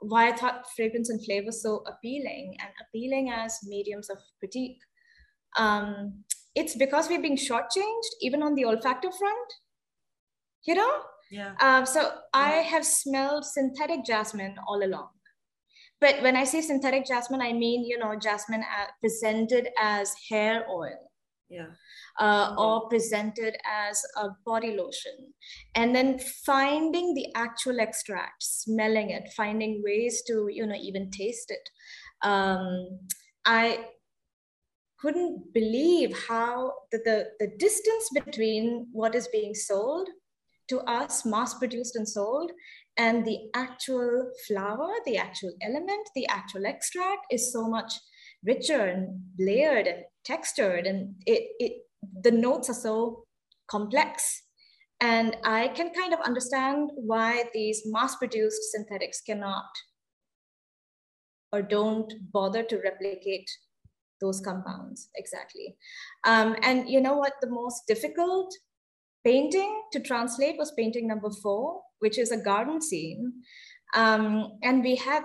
why 0.00 0.28
I 0.28 0.36
thought 0.36 0.64
fragrance 0.76 1.10
and 1.10 1.24
flavor 1.24 1.50
so 1.50 1.82
appealing 1.86 2.56
and 2.60 2.70
appealing 2.82 3.30
as 3.30 3.58
mediums 3.64 4.08
of 4.10 4.18
critique. 4.38 4.78
Um, 5.56 6.24
it's 6.54 6.76
because 6.76 7.08
we're 7.08 7.22
being 7.22 7.36
shortchanged, 7.36 8.12
even 8.22 8.42
on 8.42 8.54
the 8.54 8.64
olfactory 8.64 9.12
front. 9.18 9.52
You 10.66 10.74
know? 10.74 11.02
Yeah. 11.30 11.54
Um, 11.60 11.86
so 11.86 12.12
I 12.32 12.50
have 12.50 12.84
smelled 12.84 13.44
synthetic 13.44 14.04
jasmine 14.04 14.56
all 14.66 14.84
along. 14.84 15.10
But 16.00 16.22
when 16.22 16.36
I 16.36 16.44
say 16.44 16.60
synthetic 16.60 17.06
jasmine, 17.06 17.40
I 17.40 17.52
mean, 17.52 17.84
you 17.84 17.98
know, 17.98 18.14
jasmine 18.16 18.64
presented 19.00 19.68
as 19.80 20.14
hair 20.30 20.64
oil. 20.70 21.07
Yeah. 21.50 21.68
Uh, 22.20 22.54
or 22.58 22.88
presented 22.88 23.56
as 23.66 24.02
a 24.16 24.28
body 24.44 24.76
lotion. 24.76 25.32
And 25.74 25.94
then 25.94 26.18
finding 26.44 27.14
the 27.14 27.26
actual 27.34 27.80
extract, 27.80 28.42
smelling 28.42 29.10
it, 29.10 29.30
finding 29.34 29.82
ways 29.82 30.22
to, 30.26 30.48
you 30.52 30.66
know, 30.66 30.76
even 30.76 31.10
taste 31.10 31.50
it. 31.50 31.70
Um, 32.22 32.98
I 33.46 33.86
couldn't 35.00 35.54
believe 35.54 36.14
how 36.28 36.72
the, 36.92 36.98
the, 37.04 37.26
the 37.38 37.52
distance 37.58 38.10
between 38.12 38.88
what 38.92 39.14
is 39.14 39.28
being 39.28 39.54
sold 39.54 40.08
to 40.68 40.80
us, 40.80 41.24
mass 41.24 41.54
produced 41.54 41.96
and 41.96 42.06
sold, 42.06 42.52
and 42.98 43.24
the 43.24 43.38
actual 43.54 44.30
flower, 44.46 44.90
the 45.06 45.16
actual 45.16 45.52
element, 45.62 46.08
the 46.14 46.26
actual 46.26 46.66
extract 46.66 47.26
is 47.30 47.52
so 47.52 47.68
much 47.68 47.92
richer 48.48 48.86
and 48.86 49.20
layered 49.38 49.86
and 49.86 50.04
textured, 50.24 50.86
and 50.86 51.14
it, 51.26 51.42
it 51.58 51.72
the 52.24 52.30
notes 52.30 52.68
are 52.70 52.80
so 52.88 53.24
complex. 53.70 54.42
And 55.00 55.36
I 55.44 55.68
can 55.68 55.92
kind 55.94 56.12
of 56.12 56.20
understand 56.20 56.90
why 56.96 57.44
these 57.54 57.82
mass-produced 57.86 58.72
synthetics 58.72 59.20
cannot 59.20 59.70
or 61.52 61.62
don't 61.62 62.12
bother 62.32 62.64
to 62.64 62.80
replicate 62.80 63.48
those 64.20 64.40
compounds 64.40 65.08
exactly. 65.14 65.76
Um, 66.24 66.56
and 66.62 66.88
you 66.88 67.00
know 67.00 67.16
what 67.16 67.34
the 67.40 67.50
most 67.50 67.82
difficult 67.86 68.52
painting 69.24 69.82
to 69.92 70.00
translate 70.00 70.58
was 70.58 70.72
painting 70.72 71.06
number 71.06 71.30
four, 71.42 71.80
which 72.00 72.18
is 72.18 72.32
a 72.32 72.42
garden 72.42 72.80
scene. 72.82 73.32
Um, 73.94 74.58
and 74.62 74.82
we 74.82 74.96
had 74.96 75.22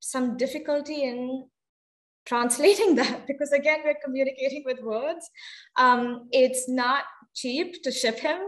some 0.00 0.36
difficulty 0.36 1.04
in 1.04 1.48
translating 2.26 2.94
that 2.96 3.26
because 3.28 3.52
again 3.52 3.80
we're 3.84 3.98
communicating 4.04 4.62
with 4.66 4.80
words. 4.82 5.30
Um, 5.76 6.28
it's 6.32 6.68
not 6.68 7.04
cheap 7.34 7.82
to 7.82 7.92
ship 7.92 8.18
him 8.18 8.40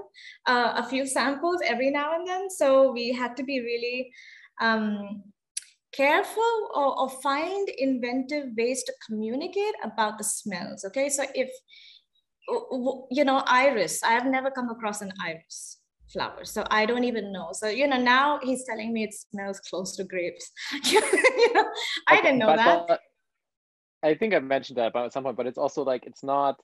uh, 0.46 0.72
a 0.76 0.88
few 0.88 1.06
samples 1.06 1.60
every 1.64 1.90
now 1.90 2.14
and 2.14 2.26
then. 2.26 2.50
So 2.50 2.92
we 2.92 3.12
had 3.12 3.36
to 3.36 3.44
be 3.44 3.60
really 3.60 4.10
um, 4.60 5.22
careful 5.92 6.70
or, 6.74 7.00
or 7.00 7.08
find 7.08 7.68
inventive 7.78 8.46
ways 8.56 8.82
to 8.84 8.92
communicate 9.06 9.74
about 9.82 10.18
the 10.18 10.24
smells 10.24 10.84
okay? 10.84 11.08
So 11.08 11.24
if 11.34 11.50
you 13.10 13.24
know 13.24 13.42
iris 13.46 14.02
i 14.02 14.12
have 14.12 14.24
never 14.24 14.50
come 14.50 14.70
across 14.70 15.02
an 15.02 15.12
iris 15.22 15.78
flower 16.10 16.44
so 16.44 16.64
i 16.70 16.86
don't 16.86 17.04
even 17.04 17.32
know. 17.32 17.50
So 17.52 17.68
you 17.68 17.86
know 17.86 17.98
now 17.98 18.40
he's 18.42 18.64
telling 18.64 18.92
me 18.92 19.04
it 19.04 19.14
smells 19.14 19.60
close 19.60 19.94
to 19.96 20.04
grapes. 20.04 20.50
You 20.84 21.00
know 21.54 21.64
i 22.08 22.14
okay, 22.14 22.22
didn't 22.22 22.38
know 22.38 22.56
that. 22.56 22.84
but, 22.88 23.00
i 24.02 24.14
think 24.14 24.34
I've 24.34 24.44
mentioned 24.44 24.78
that 24.78 24.88
about 24.88 25.06
at 25.06 25.12
some 25.12 25.24
point 25.24 25.36
but 25.36 25.46
it's 25.46 25.58
also 25.58 25.82
like 25.82 26.04
it's 26.06 26.22
not 26.22 26.56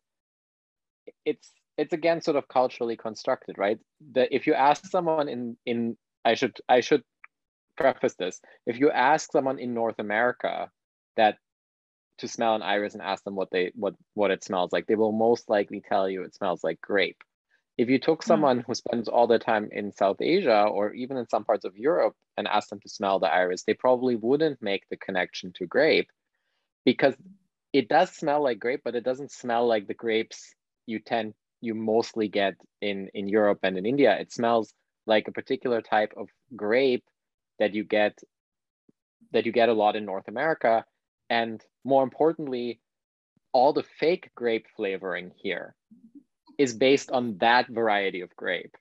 it's 1.24 1.52
it's 1.76 1.92
again 1.92 2.20
sort 2.20 2.36
of 2.36 2.48
culturally 2.48 2.96
constructed 2.96 3.58
right? 3.58 3.78
That 4.12 4.28
if 4.30 4.46
you 4.46 4.54
ask 4.54 4.86
someone 4.86 5.28
in 5.28 5.56
in 5.66 5.96
i 6.24 6.34
should 6.34 6.56
i 6.68 6.80
should 6.80 7.02
preface 7.76 8.14
this. 8.14 8.40
If 8.66 8.78
you 8.78 8.90
ask 8.90 9.32
someone 9.32 9.58
in 9.58 9.74
north 9.74 9.98
america 9.98 10.70
that 11.16 11.38
to 12.18 12.28
smell 12.28 12.54
an 12.54 12.62
iris 12.62 12.94
and 12.94 13.02
ask 13.02 13.24
them 13.24 13.34
what 13.34 13.50
they 13.50 13.72
what 13.74 13.94
what 14.14 14.30
it 14.30 14.44
smells 14.44 14.72
like 14.72 14.86
they 14.86 14.94
will 14.94 15.12
most 15.12 15.50
likely 15.50 15.80
tell 15.80 16.08
you 16.08 16.22
it 16.22 16.34
smells 16.34 16.62
like 16.62 16.80
grape. 16.80 17.22
If 17.76 17.88
you 17.88 17.98
took 17.98 18.22
hmm. 18.22 18.28
someone 18.28 18.60
who 18.60 18.74
spends 18.74 19.08
all 19.08 19.26
their 19.26 19.40
time 19.40 19.68
in 19.72 19.92
south 19.92 20.18
asia 20.20 20.62
or 20.62 20.92
even 20.92 21.16
in 21.16 21.28
some 21.28 21.44
parts 21.44 21.64
of 21.64 21.76
europe 21.76 22.14
and 22.36 22.46
asked 22.46 22.70
them 22.70 22.80
to 22.80 22.88
smell 22.88 23.18
the 23.18 23.32
iris 23.32 23.64
they 23.64 23.74
probably 23.74 24.14
wouldn't 24.14 24.62
make 24.62 24.84
the 24.88 24.96
connection 24.96 25.52
to 25.56 25.66
grape 25.66 26.08
because 26.84 27.14
it 27.72 27.88
does 27.88 28.10
smell 28.10 28.42
like 28.42 28.58
grape 28.58 28.82
but 28.84 28.94
it 28.94 29.04
doesn't 29.04 29.32
smell 29.32 29.66
like 29.66 29.86
the 29.86 29.94
grapes 29.94 30.54
you 30.86 30.98
tend 31.00 31.34
you 31.60 31.74
mostly 31.74 32.28
get 32.28 32.54
in 32.80 33.08
in 33.14 33.28
europe 33.28 33.60
and 33.62 33.78
in 33.78 33.86
india 33.86 34.16
it 34.18 34.32
smells 34.32 34.72
like 35.06 35.28
a 35.28 35.32
particular 35.32 35.80
type 35.80 36.12
of 36.16 36.28
grape 36.56 37.04
that 37.58 37.74
you 37.74 37.84
get 37.84 38.18
that 39.32 39.46
you 39.46 39.52
get 39.52 39.68
a 39.68 39.72
lot 39.72 39.96
in 39.96 40.04
north 40.04 40.28
america 40.28 40.84
and 41.30 41.64
more 41.84 42.02
importantly, 42.02 42.80
all 43.52 43.72
the 43.72 43.82
fake 43.82 44.30
grape 44.34 44.66
flavoring 44.76 45.32
here 45.36 45.74
is 46.58 46.74
based 46.74 47.10
on 47.10 47.38
that 47.38 47.68
variety 47.68 48.20
of 48.20 48.34
grape. 48.36 48.74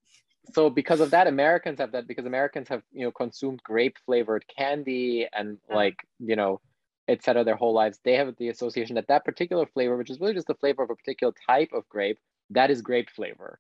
so 0.54 0.70
because 0.70 0.99
of 0.99 1.12
that, 1.12 1.28
Americans 1.28 1.80
have 1.80 1.91
that 1.93 2.08
because 2.08 2.26
Americans 2.26 2.68
have 2.70 2.84
you 2.91 3.06
know 3.06 3.12
consumed 3.12 3.62
grape 3.64 3.97
flavored 4.06 4.45
candy 4.56 5.28
and 5.34 5.58
mm-hmm. 5.58 5.76
like 5.76 5.95
you 6.20 6.36
know 6.36 6.60
etc. 7.08 7.43
their 7.43 7.56
whole 7.56 7.74
lives. 7.74 7.99
They 8.04 8.14
have 8.14 8.36
the 8.38 8.49
association 8.49 8.95
that 8.95 9.08
that 9.08 9.26
particular 9.26 9.66
flavor, 9.66 9.97
which 9.97 10.10
is 10.10 10.20
really 10.20 10.34
just 10.34 10.47
the 10.47 10.56
flavor 10.56 10.84
of 10.84 10.89
a 10.89 10.95
particular 10.95 11.34
type 11.47 11.70
of 11.74 11.88
grape, 11.89 12.18
that 12.52 12.72
is 12.72 12.82
grape 12.82 13.10
flavor. 13.10 13.60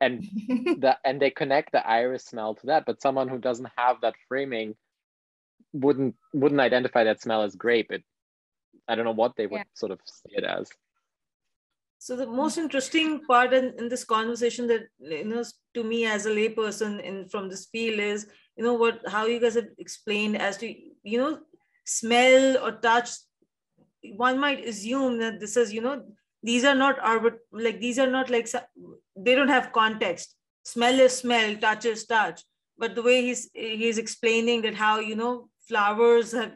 And 0.00 0.22
the 0.80 0.96
and 1.04 1.20
they 1.20 1.30
connect 1.30 1.72
the 1.72 1.86
iris 1.86 2.24
smell 2.24 2.54
to 2.56 2.66
that. 2.66 2.84
But 2.86 3.00
someone 3.00 3.28
who 3.28 3.38
doesn't 3.38 3.70
have 3.76 4.00
that 4.02 4.14
framing 4.28 4.76
wouldn't 5.72 6.14
wouldn't 6.32 6.60
identify 6.60 7.04
that 7.04 7.20
smell 7.20 7.42
as 7.42 7.56
grape. 7.56 7.90
It 7.90 8.04
I 8.86 8.94
don't 8.94 9.04
know 9.04 9.12
what 9.12 9.36
they 9.36 9.46
would 9.46 9.58
yeah. 9.58 9.64
sort 9.74 9.92
of 9.92 10.00
see 10.04 10.36
it 10.36 10.44
as. 10.44 10.68
So 11.98 12.14
the 12.14 12.26
most 12.26 12.58
interesting 12.58 13.24
part 13.24 13.52
in, 13.52 13.74
in 13.76 13.88
this 13.88 14.04
conversation 14.04 14.68
that 14.68 14.86
you 15.00 15.24
know 15.24 15.42
to 15.74 15.82
me 15.82 16.06
as 16.06 16.26
a 16.26 16.30
layperson 16.30 17.02
in 17.02 17.28
from 17.28 17.48
this 17.48 17.66
field 17.66 17.98
is 17.98 18.26
you 18.56 18.64
know 18.64 18.74
what 18.74 19.00
how 19.08 19.26
you 19.26 19.40
guys 19.40 19.56
have 19.56 19.68
explained 19.78 20.40
as 20.40 20.56
to 20.58 20.72
you 21.02 21.18
know 21.18 21.40
smell 21.84 22.58
or 22.64 22.72
touch. 22.72 23.10
One 24.16 24.38
might 24.38 24.64
assume 24.64 25.18
that 25.18 25.40
this 25.40 25.56
is 25.56 25.72
you 25.72 25.80
know 25.80 26.04
these 26.42 26.64
are 26.64 26.76
not 26.76 27.00
arbit 27.00 27.38
like 27.50 27.80
these 27.80 27.98
are 27.98 28.06
not 28.06 28.30
like 28.30 28.48
they 29.16 29.34
don't 29.34 29.48
have 29.48 29.72
context. 29.72 30.36
Smell 30.64 31.00
is 31.00 31.16
smell, 31.16 31.56
touch 31.56 31.84
is 31.84 32.06
touch. 32.06 32.42
But 32.78 32.94
the 32.94 33.02
way 33.02 33.22
he's 33.22 33.50
he's 33.52 33.98
explaining 33.98 34.62
that 34.62 34.74
how 34.74 35.00
you 35.00 35.16
know 35.16 35.48
flowers 35.66 36.30
have 36.32 36.52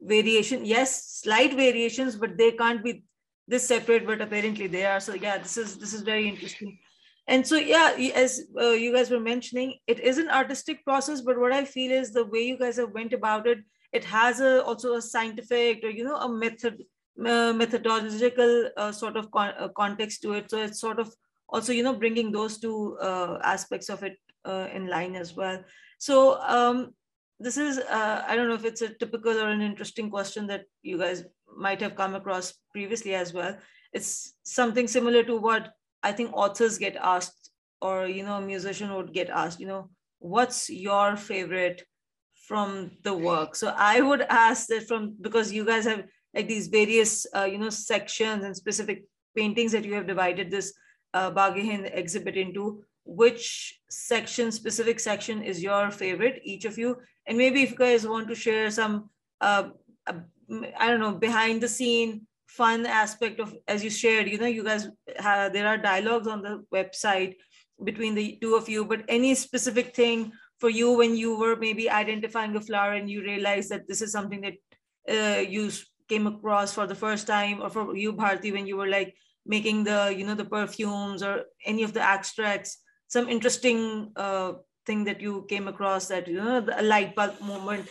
variation 0.00 0.64
yes 0.64 1.20
slight 1.22 1.52
variations 1.54 2.14
but 2.16 2.36
they 2.36 2.52
can't 2.52 2.84
be 2.84 3.04
this 3.46 3.66
separate 3.66 4.06
but 4.06 4.20
apparently 4.20 4.66
they 4.66 4.84
are. 4.86 5.00
So 5.00 5.14
yeah 5.14 5.38
this 5.38 5.56
is 5.56 5.78
this 5.78 5.92
is 5.92 6.02
very 6.02 6.28
interesting. 6.28 6.78
And 7.26 7.46
so 7.46 7.56
yeah 7.56 7.94
as 8.14 8.42
uh, 8.60 8.70
you 8.70 8.92
guys 8.92 9.10
were 9.10 9.20
mentioning 9.20 9.78
it 9.86 10.00
is 10.00 10.18
an 10.18 10.28
artistic 10.28 10.84
process 10.84 11.22
but 11.22 11.40
what 11.40 11.52
i 11.52 11.64
feel 11.64 11.90
is 11.90 12.12
the 12.12 12.26
way 12.26 12.42
you 12.42 12.58
guys 12.58 12.76
have 12.76 12.90
went 12.90 13.14
about 13.14 13.46
it 13.46 13.60
it 13.94 14.04
has 14.04 14.40
a 14.40 14.62
also 14.62 14.96
a 14.96 15.00
scientific 15.00 15.82
or 15.82 15.88
you 15.88 16.04
know 16.04 16.16
a 16.16 16.28
method 16.28 16.84
uh, 17.20 17.52
methodological 17.52 18.70
uh, 18.76 18.90
sort 18.90 19.16
of 19.16 19.30
con- 19.30 19.54
uh, 19.56 19.68
context 19.68 20.20
to 20.22 20.32
it. 20.32 20.50
So 20.50 20.60
it's 20.62 20.80
sort 20.80 20.98
of 20.98 21.14
also 21.48 21.72
you 21.72 21.84
know 21.84 21.94
bringing 21.94 22.32
those 22.32 22.58
two 22.58 22.98
uh, 23.00 23.38
aspects 23.44 23.88
of 23.88 24.02
it 24.02 24.18
uh, 24.44 24.66
in 24.72 24.88
line 24.88 25.14
as 25.14 25.36
well. 25.36 25.62
So 25.98 26.40
um, 26.40 26.92
this 27.40 27.56
is 27.56 27.80
i 27.90 28.36
don't 28.36 28.48
know 28.48 28.54
if 28.54 28.64
it's 28.64 28.80
a 28.80 28.94
typical 28.94 29.36
or 29.36 29.48
an 29.50 29.60
interesting 29.60 30.08
question 30.08 30.46
that 30.46 30.62
you 30.82 30.96
guys 30.96 31.24
might 31.56 31.80
have 31.80 31.94
come 31.94 32.14
across 32.14 32.54
previously 32.72 33.14
as 33.14 33.32
well 33.32 33.56
it's 33.92 34.34
something 34.42 34.86
similar 34.88 35.22
to 35.22 35.36
what 35.36 35.72
i 36.02 36.12
think 36.12 36.32
authors 36.32 36.78
get 36.78 36.96
asked 36.96 37.50
or 37.80 38.06
you 38.06 38.24
know 38.24 38.38
a 38.38 38.40
musician 38.40 38.92
would 38.94 39.12
get 39.12 39.30
asked 39.30 39.60
you 39.60 39.66
know 39.66 39.88
what's 40.18 40.70
your 40.70 41.16
favorite 41.16 41.82
from 42.46 42.90
the 43.02 43.14
work 43.14 43.54
so 43.54 43.74
i 43.76 44.00
would 44.00 44.22
ask 44.22 44.66
that 44.68 44.86
from 44.86 45.16
because 45.20 45.52
you 45.52 45.64
guys 45.64 45.84
have 45.84 46.04
like 46.34 46.48
these 46.48 46.66
various 46.68 47.26
uh, 47.34 47.44
you 47.44 47.58
know 47.58 47.70
sections 47.70 48.44
and 48.44 48.56
specific 48.56 49.04
paintings 49.36 49.72
that 49.72 49.84
you 49.84 49.94
have 49.94 50.06
divided 50.06 50.50
this 50.50 50.74
uh, 51.14 51.30
exhibit 51.94 52.36
into 52.36 52.82
which 53.04 53.80
section, 53.90 54.50
specific 54.50 54.98
section 54.98 55.42
is 55.42 55.62
your 55.62 55.90
favorite, 55.90 56.40
each 56.42 56.64
of 56.64 56.78
you. 56.78 56.96
And 57.26 57.38
maybe 57.38 57.62
if 57.62 57.70
you 57.70 57.76
guys 57.76 58.06
want 58.06 58.28
to 58.28 58.34
share 58.34 58.70
some, 58.70 59.10
uh, 59.40 59.70
I 60.78 60.88
don't 60.88 61.00
know, 61.00 61.12
behind 61.12 61.60
the 61.60 61.68
scene 61.68 62.26
fun 62.46 62.86
aspect 62.86 63.40
of, 63.40 63.54
as 63.66 63.82
you 63.82 63.90
shared, 63.90 64.28
you 64.28 64.38
know, 64.38 64.46
you 64.46 64.62
guys, 64.62 64.88
have, 65.18 65.52
there 65.52 65.66
are 65.66 65.76
dialogues 65.76 66.28
on 66.28 66.42
the 66.42 66.64
website 66.72 67.34
between 67.82 68.14
the 68.14 68.38
two 68.40 68.54
of 68.54 68.68
you, 68.68 68.84
but 68.84 69.04
any 69.08 69.34
specific 69.34 69.94
thing 69.94 70.32
for 70.60 70.70
you 70.70 70.92
when 70.92 71.16
you 71.16 71.36
were 71.36 71.56
maybe 71.56 71.90
identifying 71.90 72.54
a 72.54 72.60
flower 72.60 72.92
and 72.92 73.10
you 73.10 73.22
realized 73.22 73.70
that 73.70 73.88
this 73.88 74.00
is 74.00 74.12
something 74.12 74.40
that 74.42 74.54
uh, 75.10 75.40
you 75.40 75.70
came 76.08 76.26
across 76.26 76.72
for 76.72 76.86
the 76.86 76.94
first 76.94 77.26
time 77.26 77.60
or 77.60 77.70
for 77.70 77.96
you, 77.96 78.12
Bharti, 78.12 78.52
when 78.52 78.66
you 78.66 78.76
were 78.76 78.86
like 78.88 79.14
making 79.44 79.84
the, 79.84 80.14
you 80.16 80.24
know, 80.24 80.34
the 80.34 80.44
perfumes 80.44 81.22
or 81.22 81.44
any 81.66 81.82
of 81.82 81.92
the 81.92 82.02
extracts 82.02 82.78
some 83.08 83.28
interesting 83.28 84.10
uh, 84.16 84.52
thing 84.86 85.04
that 85.04 85.20
you 85.20 85.46
came 85.48 85.68
across 85.68 86.08
that 86.08 86.26
you 86.28 86.34
know 86.34 86.60
the 86.60 86.82
light 86.82 87.14
bulb 87.14 87.40
moment 87.40 87.88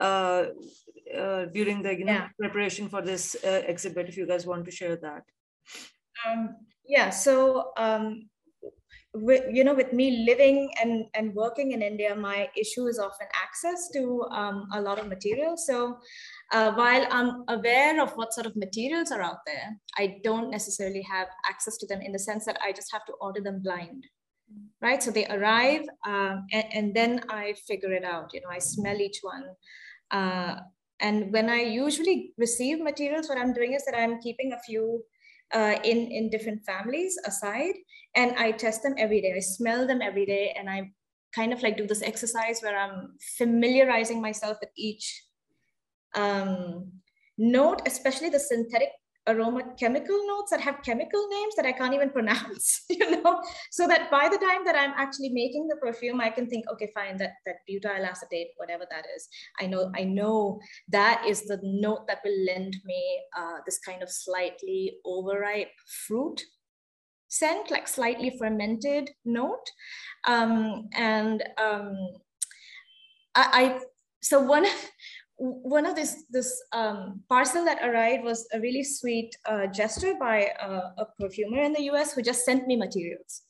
uh, 0.00 0.46
uh, 1.16 1.46
during 1.46 1.82
the 1.82 1.96
you 1.98 2.04
know 2.04 2.12
yeah. 2.12 2.28
preparation 2.38 2.88
for 2.88 3.02
this 3.02 3.36
uh, 3.44 3.62
exhibit 3.66 4.08
if 4.08 4.16
you 4.16 4.26
guys 4.26 4.46
want 4.46 4.64
to 4.64 4.70
share 4.70 4.96
that. 4.96 5.22
Um, 6.26 6.56
yeah 6.86 7.10
so 7.10 7.72
um, 7.76 8.28
with, 9.14 9.44
you 9.52 9.62
know 9.64 9.74
with 9.74 9.92
me 9.92 10.24
living 10.26 10.70
and 10.82 11.04
and 11.14 11.34
working 11.34 11.72
in 11.72 11.82
india 11.82 12.14
my 12.14 12.48
issue 12.56 12.86
is 12.86 12.98
often 12.98 13.26
access 13.34 13.90
to 13.92 14.22
um, 14.30 14.66
a 14.72 14.80
lot 14.80 14.98
of 14.98 15.06
materials. 15.06 15.66
So 15.66 15.98
uh, 16.52 16.72
while 16.72 17.06
i'm 17.10 17.44
aware 17.48 18.02
of 18.02 18.12
what 18.12 18.32
sort 18.32 18.46
of 18.46 18.56
materials 18.56 19.10
are 19.10 19.22
out 19.22 19.40
there 19.46 19.76
i 19.98 20.18
don't 20.24 20.50
necessarily 20.50 21.02
have 21.02 21.28
access 21.48 21.76
to 21.78 21.86
them 21.86 22.00
in 22.00 22.12
the 22.12 22.18
sense 22.18 22.44
that 22.46 22.58
i 22.62 22.72
just 22.72 22.92
have 22.92 23.04
to 23.06 23.12
order 23.20 23.40
them 23.40 23.60
blind 23.62 24.04
right? 24.82 25.02
So 25.02 25.10
they 25.10 25.26
arrive 25.26 25.84
um, 26.06 26.46
and, 26.52 26.64
and, 26.72 26.94
then 26.94 27.20
i 27.30 27.54
figure 27.66 27.92
it 27.92 28.04
out. 28.04 28.34
You 28.34 28.40
know 28.42 28.50
i 28.50 28.58
smell 28.58 29.00
each 29.00 29.20
one 29.22 29.44
uh, 30.10 30.56
and 31.02 31.32
when 31.32 31.50
i 31.50 31.60
usually 31.60 32.32
receive 32.38 32.80
materials 32.80 33.28
what 33.28 33.38
i'm 33.38 33.52
doing 33.52 33.74
is 33.74 33.84
that 33.84 33.98
i'm 33.98 34.20
keeping 34.20 34.52
a 34.52 34.60
few 34.60 35.02
uh, 35.54 35.76
in 35.84 35.98
in 36.10 36.30
different 36.30 36.64
families 36.64 37.18
aside 37.26 37.74
and 38.14 38.34
i 38.38 38.50
test 38.50 38.82
them 38.82 38.94
every 38.96 39.20
day. 39.20 39.34
I 39.36 39.40
smell 39.40 39.86
them 39.86 40.00
every 40.00 40.24
day 40.24 40.54
and 40.58 40.70
i 40.70 40.90
kind 41.34 41.52
of 41.52 41.62
like 41.62 41.76
do 41.76 41.86
this 41.86 42.02
exercise 42.02 42.60
where 42.60 42.78
i'm 42.78 43.18
familiarizing 43.36 44.20
myself 44.20 44.56
with 44.60 44.70
each 44.76 45.24
um, 46.14 46.92
note 47.38 47.82
especially 47.86 48.28
the 48.28 48.38
synthetic 48.38 48.90
aroma 49.28 49.62
chemical 49.78 50.18
notes 50.26 50.50
that 50.50 50.60
have 50.60 50.82
chemical 50.82 51.28
names 51.28 51.54
that 51.56 51.66
I 51.66 51.72
can't 51.72 51.94
even 51.94 52.10
pronounce, 52.18 52.84
you 52.90 53.22
know, 53.22 53.42
so 53.70 53.86
that 53.86 54.10
by 54.10 54.28
the 54.28 54.38
time 54.38 54.64
that 54.64 54.76
I'm 54.76 54.92
actually 54.96 55.30
making 55.30 55.68
the 55.68 55.76
perfume, 55.76 56.20
I 56.20 56.30
can 56.30 56.48
think, 56.48 56.64
okay, 56.72 56.90
fine, 56.94 57.16
that, 57.18 57.34
that 57.46 57.56
butyl 57.66 58.04
acetate, 58.04 58.48
whatever 58.56 58.84
that 58.90 59.04
is, 59.16 59.28
I 59.60 59.66
know, 59.66 59.90
I 59.94 60.04
know 60.04 60.60
that 60.88 61.24
is 61.26 61.44
the 61.44 61.60
note 61.62 62.06
that 62.08 62.18
will 62.24 62.44
lend 62.46 62.76
me 62.84 63.20
uh, 63.36 63.58
this 63.64 63.78
kind 63.78 64.02
of 64.02 64.10
slightly 64.10 64.98
overripe 65.04 65.70
fruit 66.06 66.42
scent, 67.28 67.70
like 67.70 67.88
slightly 67.88 68.36
fermented 68.38 69.10
note. 69.24 69.66
Um, 70.26 70.88
and 70.94 71.42
um, 71.58 71.96
I, 73.34 73.48
I 73.52 73.80
so 74.22 74.40
one 74.40 74.66
one 75.42 75.86
of 75.86 75.96
this 75.96 76.24
this 76.30 76.62
um, 76.72 77.20
parcel 77.28 77.64
that 77.64 77.82
arrived 77.82 78.22
was 78.22 78.46
a 78.52 78.60
really 78.60 78.84
sweet 78.84 79.36
uh, 79.44 79.66
gesture 79.66 80.14
by 80.18 80.50
a, 80.60 80.70
a, 81.02 81.06
perfumer 81.18 81.60
in 81.60 81.72
the 81.72 81.82
U.S. 81.90 82.12
who 82.12 82.22
just 82.22 82.44
sent 82.44 82.68
me 82.68 82.76
materials 82.76 83.42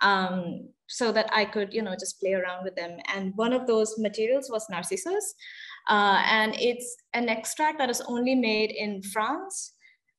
um, 0.00 0.68
so 0.88 1.12
that 1.12 1.28
I 1.32 1.44
could 1.44 1.72
you 1.72 1.82
know 1.82 1.94
just 1.94 2.18
play 2.20 2.34
around 2.34 2.64
with 2.64 2.74
them. 2.74 2.98
And 3.14 3.32
one 3.36 3.52
of 3.52 3.68
those 3.68 3.96
materials 3.96 4.50
was 4.50 4.66
narcissus, 4.68 5.34
uh, 5.88 6.20
and 6.26 6.56
it's 6.58 6.96
an 7.14 7.28
extract 7.28 7.78
that 7.78 7.90
is 7.90 8.02
only 8.08 8.34
made 8.34 8.72
in 8.72 9.02
France. 9.02 9.74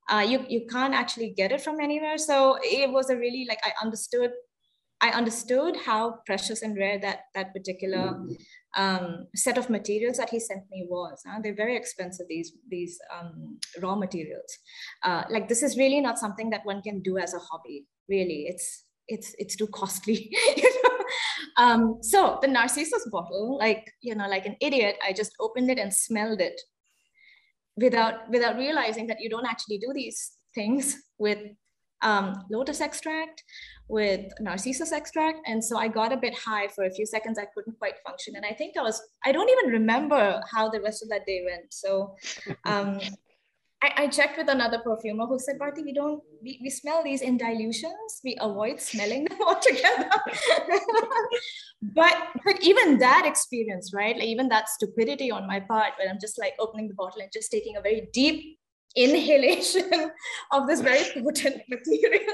Uh, 0.09 0.25
you 0.25 0.45
you 0.47 0.65
can't 0.69 0.93
actually 0.93 1.33
get 1.35 1.51
it 1.51 1.59
from 1.59 1.81
anywhere. 1.81 2.17
So 2.17 2.57
it 2.63 2.89
was 2.89 3.09
a 3.09 3.17
really 3.17 3.45
like 3.49 3.59
I 3.65 3.73
understood 3.83 4.31
I 5.01 5.09
understood 5.09 5.75
how 5.85 6.19
precious 6.25 6.61
and 6.61 6.77
rare 6.77 6.99
that 6.99 7.25
that 7.35 7.53
particular 7.53 8.17
um, 8.77 9.27
set 9.35 9.57
of 9.57 9.69
materials 9.69 10.17
that 10.17 10.29
he 10.29 10.39
sent 10.39 10.63
me 10.71 10.87
was. 10.89 11.21
Huh? 11.27 11.39
They're 11.43 11.55
very 11.55 11.75
expensive. 11.75 12.27
These 12.29 12.53
these 12.69 12.97
um, 13.13 13.57
raw 13.81 13.95
materials. 13.95 14.57
Uh, 15.03 15.23
like 15.29 15.49
this 15.49 15.63
is 15.63 15.77
really 15.77 15.99
not 15.99 16.19
something 16.19 16.49
that 16.51 16.65
one 16.65 16.81
can 16.81 17.01
do 17.01 17.17
as 17.17 17.33
a 17.33 17.39
hobby. 17.39 17.85
Really, 18.07 18.45
it's 18.47 18.85
it's 19.07 19.35
it's 19.39 19.55
too 19.55 19.67
costly. 19.67 20.29
you 20.57 20.81
know? 20.83 20.97
um, 21.57 21.97
so 22.01 22.37
the 22.41 22.47
Narcissus 22.47 23.07
bottle, 23.11 23.57
like 23.57 23.91
you 24.01 24.15
know, 24.15 24.27
like 24.27 24.45
an 24.45 24.55
idiot, 24.61 24.97
I 25.05 25.11
just 25.11 25.33
opened 25.39 25.71
it 25.71 25.79
and 25.79 25.93
smelled 25.93 26.39
it 26.39 26.59
without 27.75 28.29
without 28.29 28.57
realizing 28.57 29.07
that 29.07 29.19
you 29.19 29.29
don't 29.29 29.47
actually 29.47 29.79
do 29.79 29.91
these 29.93 30.37
things 30.53 30.95
with 31.17 31.39
um, 32.01 32.43
lotus 32.49 32.81
extract 32.81 33.43
with 33.89 34.25
narcissus 34.39 34.91
extract. 34.91 35.39
And 35.45 35.63
so 35.63 35.77
I 35.77 35.87
got 35.87 36.11
a 36.11 36.17
bit 36.17 36.37
high 36.37 36.67
for 36.67 36.85
a 36.85 36.91
few 36.91 37.05
seconds. 37.05 37.39
I 37.39 37.45
couldn't 37.53 37.77
quite 37.79 37.95
function. 38.05 38.35
And 38.35 38.45
I 38.45 38.53
think 38.53 38.75
I 38.77 38.81
was, 38.81 39.01
I 39.25 39.31
don't 39.31 39.49
even 39.49 39.71
remember 39.71 40.41
how 40.51 40.69
the 40.69 40.81
rest 40.81 41.03
of 41.03 41.09
that 41.09 41.25
day 41.25 41.43
went. 41.45 41.73
So 41.73 42.15
um, 42.65 42.99
I, 43.81 43.91
I, 43.95 44.07
checked 44.07 44.39
with 44.39 44.49
another 44.49 44.79
perfumer 44.79 45.27
who 45.27 45.37
said, 45.37 45.59
Bharti, 45.59 45.83
we 45.83 45.93
don't, 45.93 46.21
we, 46.41 46.59
we 46.63 46.69
smell 46.69 47.03
these 47.03 47.21
in 47.21 47.37
dilutions. 47.37 48.21
We 48.23 48.35
avoid 48.41 48.81
smelling 48.81 49.25
them 49.25 49.37
altogether. 49.47 50.09
but, 51.81 52.15
but 52.43 52.63
even 52.63 52.97
that 52.97 53.25
experience, 53.27 53.91
right? 53.93 54.15
Like 54.15 54.25
even 54.25 54.49
that 54.49 54.67
stupidity 54.67 55.29
on 55.29 55.45
my 55.45 55.59
part, 55.59 55.93
when 55.99 56.09
I'm 56.09 56.17
just 56.19 56.39
like 56.39 56.55
opening 56.59 56.87
the 56.87 56.95
bottle 56.95 57.21
and 57.21 57.29
just 57.31 57.51
taking 57.51 57.77
a 57.77 57.81
very 57.81 58.09
deep 58.13 58.56
inhalation 58.97 60.11
of 60.51 60.67
this 60.67 60.81
very 60.81 61.05
potent 61.21 61.61
material. 61.69 62.33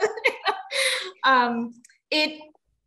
um, 1.24 1.74
it 2.10 2.40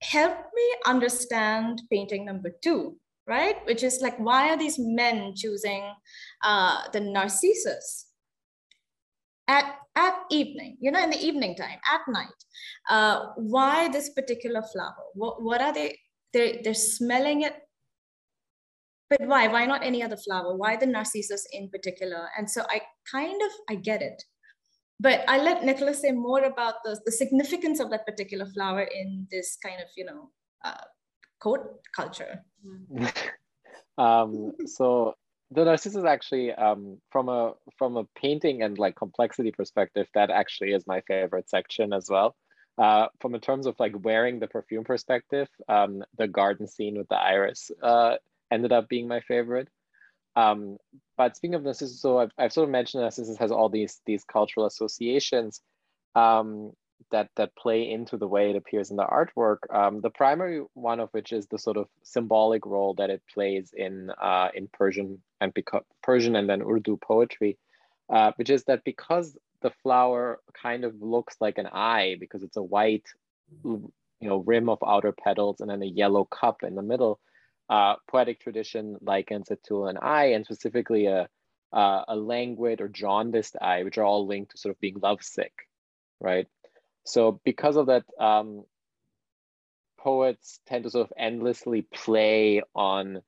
helped 0.03 0.49
me 0.55 0.63
understand 0.87 1.83
painting 1.91 2.25
number 2.25 2.51
two, 2.63 2.97
right? 3.27 3.57
Which 3.67 3.83
is 3.83 4.01
like, 4.01 4.19
why 4.19 4.51
are 4.51 4.57
these 4.57 4.79
men 4.79 5.35
choosing 5.37 5.85
uh, 6.43 6.89
the 6.93 7.01
narcissus 7.01 8.07
at, 9.47 9.77
at 9.95 10.15
evening, 10.31 10.79
you 10.81 10.91
know, 10.91 11.03
in 11.03 11.11
the 11.11 11.25
evening 11.25 11.55
time, 11.55 11.79
at 11.93 12.01
night? 12.09 12.29
Uh, 12.89 13.27
why 13.37 13.89
this 13.89 14.11
particular 14.11 14.63
flower? 14.63 15.05
What, 15.15 15.43
what 15.43 15.61
are 15.61 15.73
they? 15.73 15.99
They're, 16.33 16.57
they're 16.63 16.75
smelling 16.75 17.43
it 17.43 17.55
but 19.09 19.21
why? 19.23 19.49
Why 19.49 19.67
not 19.67 19.85
any 19.85 20.03
other 20.03 20.17
flower? 20.17 20.57
Why 20.57 20.77
the 20.77 20.87
narcissus 20.87 21.47
in 21.53 21.69
particular? 21.69 22.29
And 22.37 22.51
so 22.51 22.63
i 22.71 22.81
kind 23.11 23.41
of 23.43 23.53
i 23.71 23.75
get 23.75 24.03
it. 24.03 24.23
But 24.99 25.25
i 25.29 25.39
let 25.39 25.65
nicholas 25.65 26.01
say 26.01 26.13
more 26.13 26.45
about 26.45 26.77
the, 26.85 26.99
the 27.05 27.13
significance 27.13 27.81
of 27.81 27.91
that 27.91 28.07
particular 28.07 28.47
flower 28.47 28.83
in 28.83 29.27
this 29.31 29.57
kind 29.63 29.81
of 29.81 29.89
you 29.97 30.05
know 30.05 30.31
uh, 30.65 30.85
coat 31.41 31.81
culture. 31.95 32.45
Um, 33.99 34.53
so 34.67 35.15
the 35.51 35.65
narcissus 35.65 36.05
actually 36.05 36.53
um, 36.53 36.99
from 37.11 37.29
a 37.29 37.55
from 37.79 37.97
a 37.97 38.05
painting 38.15 38.63
and 38.63 38.79
like 38.79 38.95
complexity 38.97 39.53
perspective 39.53 40.07
that 40.15 40.31
actually 40.31 40.73
is 40.73 40.87
my 40.87 41.01
favorite 41.03 41.49
section 41.49 41.93
as 41.93 42.09
well. 42.11 42.37
Uh, 42.79 43.07
from 43.21 43.35
in 43.35 43.41
terms 43.41 43.67
of 43.67 43.75
like 43.79 43.95
wearing 44.05 44.39
the 44.39 44.47
perfume 44.49 44.85
perspective 44.85 45.49
um, 45.71 46.05
the 46.19 46.29
garden 46.29 46.69
scene 46.69 46.99
with 46.99 47.09
the 47.09 47.17
iris 47.17 47.71
uh, 47.83 48.17
ended 48.51 48.73
up 48.73 48.89
being 48.89 49.09
my 49.09 49.21
favorite. 49.21 49.69
Um, 50.37 50.77
but 51.17 51.37
speaking 51.37 51.55
of 51.55 51.63
Narcissus, 51.63 52.01
so 52.01 52.19
I've, 52.19 52.31
I've 52.39 52.53
sort 52.53 52.69
of 52.69 52.71
mentioned 52.71 53.03
Narcissus 53.03 53.39
has 53.39 53.51
all 53.51 53.71
these 53.71 54.01
these 54.05 54.23
cultural 54.25 54.67
associations 54.67 55.63
um, 56.15 56.73
that 57.11 57.31
that 57.37 57.57
play 57.57 57.91
into 57.91 58.17
the 58.19 58.29
way 58.29 58.51
it 58.51 58.57
appears 58.57 58.91
in 58.91 58.97
the 58.97 59.07
artwork. 59.07 59.59
Um, 59.71 60.01
the 60.03 60.11
primary 60.11 60.63
one 60.75 61.01
of 61.01 61.09
which 61.13 61.33
is 61.33 61.47
the 61.47 61.59
sort 61.59 61.79
of 61.79 61.89
symbolic 62.03 62.67
role 62.67 62.95
that 62.95 63.11
it 63.11 63.23
plays 63.33 63.71
in 63.75 64.11
uh, 64.21 64.49
in 64.55 64.69
Persian 64.73 65.23
and 65.41 65.55
because 65.55 65.83
Persian 66.03 66.37
and 66.37 66.49
then 66.49 66.63
Urdu 66.63 66.99
poetry, 66.99 67.57
uh, 68.11 68.33
which 68.37 68.51
is 68.51 68.65
that 68.65 68.85
because 68.85 69.37
the 69.63 69.71
flower 69.83 70.41
kind 70.63 70.85
of 70.85 71.01
looks 71.01 71.37
like 71.41 71.57
an 71.57 71.67
eye 71.73 72.17
because 72.21 72.43
it's 72.43 72.59
a 72.59 72.63
white, 72.63 73.07
you 73.65 73.91
know, 74.21 74.39
rim 74.39 74.69
of 74.69 74.79
outer 74.87 75.13
petals 75.13 75.61
and 75.61 75.71
then 75.71 75.83
a 75.83 75.87
yellow 75.87 76.27
cup 76.27 76.63
in 76.63 76.75
the 76.75 76.83
middle 76.83 77.19
uh, 77.69 77.95
poetic 78.09 78.41
tradition 78.41 78.97
likens 79.01 79.51
it 79.51 79.63
to 79.65 79.87
an 79.87 79.99
eye 80.01 80.33
and 80.33 80.45
specifically 80.45 81.07
a, 81.07 81.29
a, 81.73 82.05
a 82.09 82.17
languid 82.17 82.81
or 82.81 82.89
jaundiced 82.89 83.57
eye, 83.61 83.83
which 83.83 83.99
are 83.99 84.05
all 84.05 84.27
linked 84.27 84.53
to 84.53 84.59
sort 84.59 84.75
of 84.75 84.81
being 84.81 84.99
lovesick, 85.03 85.53
right? 86.21 86.47
So 87.05 87.41
because 87.45 87.77
of 87.77 87.87
that, 87.87 88.05
um, 88.19 88.65
poets 89.99 90.61
tend 90.67 90.85
to 90.85 90.91
sort 90.91 91.07
of 91.09 91.13
endlessly 91.19 91.83
play 91.83 92.63
on 92.75 93.23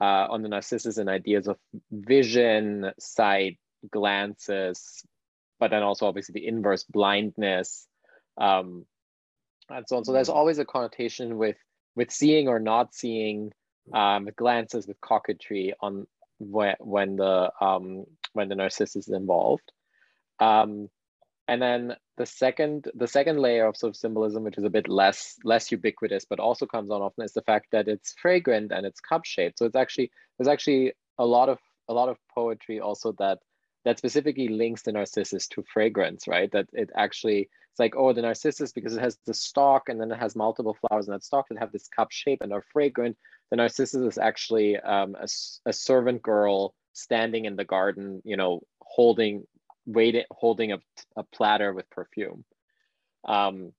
uh, 0.00 0.26
on 0.30 0.42
the 0.42 0.48
narcissus 0.48 0.96
and 0.96 1.10
ideas 1.10 1.46
of 1.46 1.58
vision, 1.90 2.90
sight, 2.98 3.58
glances, 3.90 5.04
but 5.58 5.70
then 5.70 5.82
also 5.82 6.06
obviously 6.06 6.32
the 6.32 6.46
inverse 6.46 6.84
blindness, 6.84 7.86
um, 8.40 8.86
and 9.68 9.84
so 9.86 9.96
on. 9.96 10.04
So 10.04 10.12
there's 10.12 10.28
always 10.28 10.58
a 10.58 10.64
connotation 10.64 11.36
with 11.36 11.56
with 11.96 12.10
seeing 12.10 12.48
or 12.48 12.58
not 12.60 12.94
seeing, 12.94 13.52
um, 13.92 14.28
glances 14.36 14.86
with 14.86 15.00
coquetry 15.00 15.74
on 15.80 16.06
when, 16.38 16.74
when 16.80 17.16
the 17.16 17.52
um, 17.60 18.04
when 18.32 18.48
the 18.48 18.54
narcissus 18.54 19.08
is 19.08 19.14
involved. 19.14 19.72
Um, 20.38 20.88
and 21.48 21.60
then 21.60 21.96
the 22.16 22.26
second 22.26 22.88
the 22.94 23.08
second 23.08 23.40
layer 23.40 23.66
of 23.66 23.76
sort 23.76 23.90
of 23.90 23.96
symbolism, 23.96 24.44
which 24.44 24.56
is 24.56 24.64
a 24.64 24.70
bit 24.70 24.88
less 24.88 25.36
less 25.44 25.72
ubiquitous, 25.72 26.24
but 26.24 26.38
also 26.38 26.64
comes 26.64 26.90
on 26.90 27.02
often, 27.02 27.24
is 27.24 27.32
the 27.32 27.42
fact 27.42 27.66
that 27.72 27.88
it's 27.88 28.14
fragrant 28.20 28.72
and 28.72 28.86
it's 28.86 29.00
cup 29.00 29.24
shaped. 29.24 29.58
So 29.58 29.66
it's 29.66 29.76
actually 29.76 30.10
there's 30.38 30.48
actually 30.48 30.92
a 31.18 31.26
lot 31.26 31.48
of 31.48 31.58
a 31.88 31.92
lot 31.92 32.08
of 32.08 32.18
poetry 32.32 32.78
also 32.78 33.12
that 33.18 33.40
that 33.84 33.98
specifically 33.98 34.48
links 34.48 34.82
the 34.82 34.92
narcissus 34.92 35.48
to 35.48 35.64
fragrance, 35.72 36.28
right? 36.28 36.50
That 36.52 36.68
it 36.72 36.90
actually 36.94 37.48
it's 37.70 37.78
like 37.78 37.94
oh 37.96 38.12
the 38.12 38.22
narcissus 38.22 38.72
because 38.72 38.96
it 38.96 39.00
has 39.00 39.18
the 39.26 39.34
stalk 39.34 39.88
and 39.88 40.00
then 40.00 40.10
it 40.10 40.18
has 40.18 40.36
multiple 40.36 40.76
flowers 40.80 41.06
in 41.06 41.12
that 41.12 41.24
stalk 41.24 41.48
that 41.48 41.58
have 41.58 41.72
this 41.72 41.88
cup 41.88 42.10
shape 42.10 42.42
and 42.42 42.52
are 42.52 42.64
fragrant. 42.72 43.16
The 43.50 43.56
narcissus 43.56 44.14
is 44.14 44.18
actually 44.18 44.76
um, 44.78 45.16
a, 45.18 45.26
a 45.66 45.72
servant 45.72 46.22
girl 46.22 46.74
standing 46.92 47.44
in 47.44 47.56
the 47.56 47.64
garden, 47.64 48.22
you 48.24 48.36
know, 48.36 48.60
holding 48.80 49.44
waiting 49.86 50.24
holding 50.30 50.72
a, 50.72 50.78
a 51.16 51.22
platter 51.22 51.72
with 51.72 51.88
perfume. 51.90 52.44
Um, 53.24 53.72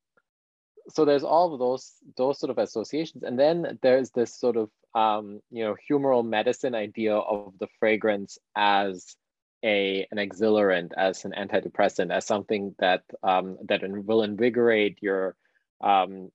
so 0.90 1.06
there's 1.06 1.24
all 1.24 1.54
of 1.54 1.60
those 1.60 1.92
those 2.18 2.40
sort 2.40 2.50
of 2.50 2.58
associations 2.58 3.24
and 3.24 3.38
then 3.38 3.78
there's 3.82 4.10
this 4.12 4.36
sort 4.36 4.58
of 4.58 4.70
um, 4.96 5.42
you 5.52 5.64
know 5.64 5.76
humoral 5.90 6.26
medicine 6.28 6.76
idea 6.76 7.16
of 7.16 7.54
the 7.60 7.68
fragrance 7.80 8.38
as 8.56 9.16
a 9.64 10.08
an 10.12 10.18
exhilarant 10.18 10.92
as 10.98 11.26
an 11.26 11.34
antidepressant 11.38 12.12
as 12.12 12.26
something 12.26 12.76
that 12.80 13.04
um, 13.24 13.58
that 13.66 13.82
will 13.84 14.24
invigorate 14.24 14.98
your 15.02 15.36
um, 15.82 16.32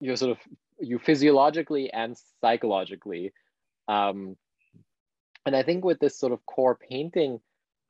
your 0.00 0.16
sort 0.16 0.32
of 0.32 0.38
you 0.78 0.98
physiologically 0.98 1.92
and 1.92 2.16
psychologically. 2.40 3.32
Um, 3.88 4.36
and 5.44 5.56
i 5.56 5.64
think 5.64 5.84
with 5.84 5.98
this 5.98 6.16
sort 6.16 6.32
of 6.32 6.46
core 6.46 6.76
painting 6.76 7.40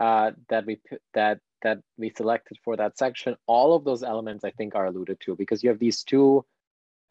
uh, 0.01 0.33
that 0.49 0.67
we 0.67 0.81
that 1.15 1.39
that 1.63 1.79
we 1.97 2.11
selected 2.11 2.59
for 2.65 2.77
that 2.77 2.99
section, 2.99 3.37
all 3.47 3.75
of 3.75 3.85
those 3.85 4.03
elements 4.03 4.45
I 4.45 4.51
think 4.51 4.75
are 4.75 4.87
alluded 4.87 5.21
to 5.21 5.37
because 5.37 5.63
you 5.63 5.71
have 5.71 5.79
these 5.79 6.03
two 6.03 6.45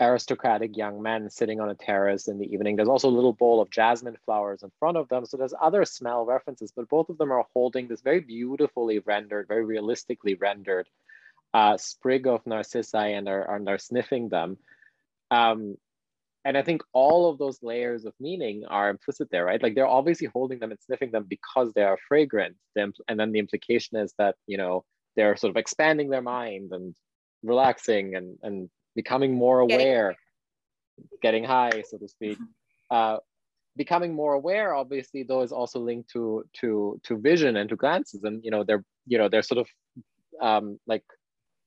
aristocratic 0.02 0.76
young 0.76 1.02
men 1.02 1.30
sitting 1.30 1.62
on 1.62 1.70
a 1.70 1.76
terrace 1.76 2.28
in 2.28 2.40
the 2.40 2.52
evening. 2.52 2.76
There's 2.76 2.90
also 2.90 3.08
a 3.08 3.12
little 3.12 3.34
bowl 3.34 3.62
of 3.62 3.70
jasmine 3.70 4.18
flowers 4.26 4.64
in 4.64 4.72
front 4.80 4.98
of 4.98 5.08
them. 5.10 5.26
So 5.26 5.38
there's 5.38 5.54
other 5.62 5.86
smell 5.86 6.26
references, 6.26 6.74
but 6.76 6.90
both 6.90 7.10
of 7.10 7.18
them 7.20 7.32
are 7.32 7.46
holding 7.54 7.88
this 7.88 8.02
very 8.02 8.20
beautifully 8.20 9.00
rendered, 9.00 9.48
very 9.48 9.64
realistically 9.64 10.34
rendered 10.34 10.90
uh, 11.54 11.78
sprig 11.78 12.28
of 12.28 12.46
narcissi 12.48 12.98
and 12.98 13.28
are, 13.28 13.56
and 13.56 13.70
are 13.70 13.78
sniffing 13.78 14.30
them. 14.30 14.58
Um, 15.30 15.76
and 16.44 16.58
I 16.58 16.64
think 16.64 16.82
all 16.94 17.30
of 17.30 17.38
those 17.38 17.62
layers 17.62 18.06
of 18.06 18.14
meaning 18.20 18.66
are 18.68 18.90
implicit 18.90 19.30
there, 19.30 19.46
right? 19.46 19.62
Like 19.62 19.76
they're 19.76 19.86
obviously 19.86 20.28
holding 20.28 20.58
them 20.58 20.72
and 20.72 20.80
sniffing 20.82 21.12
them 21.12 21.26
because 21.30 21.72
they 21.74 21.84
are 21.84 22.00
fragrant. 22.08 22.56
And 22.76 23.20
then 23.20 23.32
the 23.32 23.40
implication 23.40 23.98
is 23.98 24.14
that, 24.18 24.36
you 24.48 24.58
know, 24.58 24.84
they're 25.16 25.36
sort 25.36 25.52
of 25.52 25.58
expanding 25.58 26.10
their 26.10 26.24
mind 26.24 26.72
and 26.72 26.96
relaxing 27.44 28.16
and, 28.16 28.40
and 28.42 28.70
becoming 28.96 29.34
more 29.34 29.60
aware, 29.60 30.16
getting, 30.98 31.20
getting 31.22 31.44
high, 31.44 31.84
so 31.88 31.98
to 31.98 32.08
speak. 32.08 32.38
Uh, 32.90 33.18
becoming 33.78 34.14
more 34.14 34.34
aware, 34.34 34.76
obviously, 34.76 35.24
though, 35.24 35.42
is 35.42 35.52
also 35.52 35.80
linked 35.80 36.10
to 36.12 36.44
to 36.62 37.00
to 37.04 37.18
vision 37.18 37.58
and 37.58 37.70
to 37.70 37.76
glances. 37.76 38.24
And 38.24 38.44
you 38.44 38.52
know, 38.52 38.64
they're 38.64 38.84
you 39.08 39.18
know, 39.18 39.30
they're 39.30 39.42
sort 39.42 39.60
of 39.60 39.68
um, 40.42 40.80
like 40.88 41.04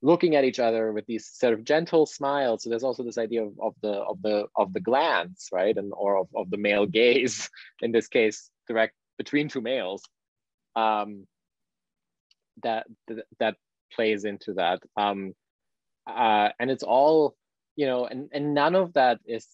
looking 0.03 0.37
at 0.37 0.45
each 0.45 0.59
other 0.59 0.93
with 0.93 1.07
these 1.07 1.31
sort 1.33 1.55
of 1.55 1.64
gentle 1.64 2.05
smiles. 2.05 2.62
So 2.62 2.70
there's 2.70 2.85
also 2.85 3.03
this 3.03 3.18
idea 3.18 3.43
of, 3.45 3.55
of 3.61 3.75
the 3.83 3.93
of 3.93 4.20
the 4.22 4.47
of 4.57 4.72
the 4.72 4.81
glance, 4.81 5.49
right, 5.53 5.77
and 5.77 5.93
or 5.97 6.18
of, 6.18 6.29
of 6.35 6.51
the 6.51 6.59
male 6.59 6.87
gaze 6.87 7.49
in 7.83 7.93
this 7.93 8.09
case, 8.09 8.51
direct 8.68 8.95
between 9.18 9.49
two 9.49 9.61
males. 9.61 10.03
Um, 10.77 11.27
that 12.62 12.87
that 13.41 13.57
plays 13.93 14.25
into 14.25 14.55
that, 14.55 14.81
um, 14.97 15.35
uh, 16.07 16.51
and 16.59 16.71
it's 16.71 16.83
all 16.83 17.35
you 17.77 17.87
know, 17.87 18.07
and 18.07 18.29
and 18.33 18.55
none 18.55 18.75
of 18.75 18.93
that 18.95 19.19
is 19.27 19.47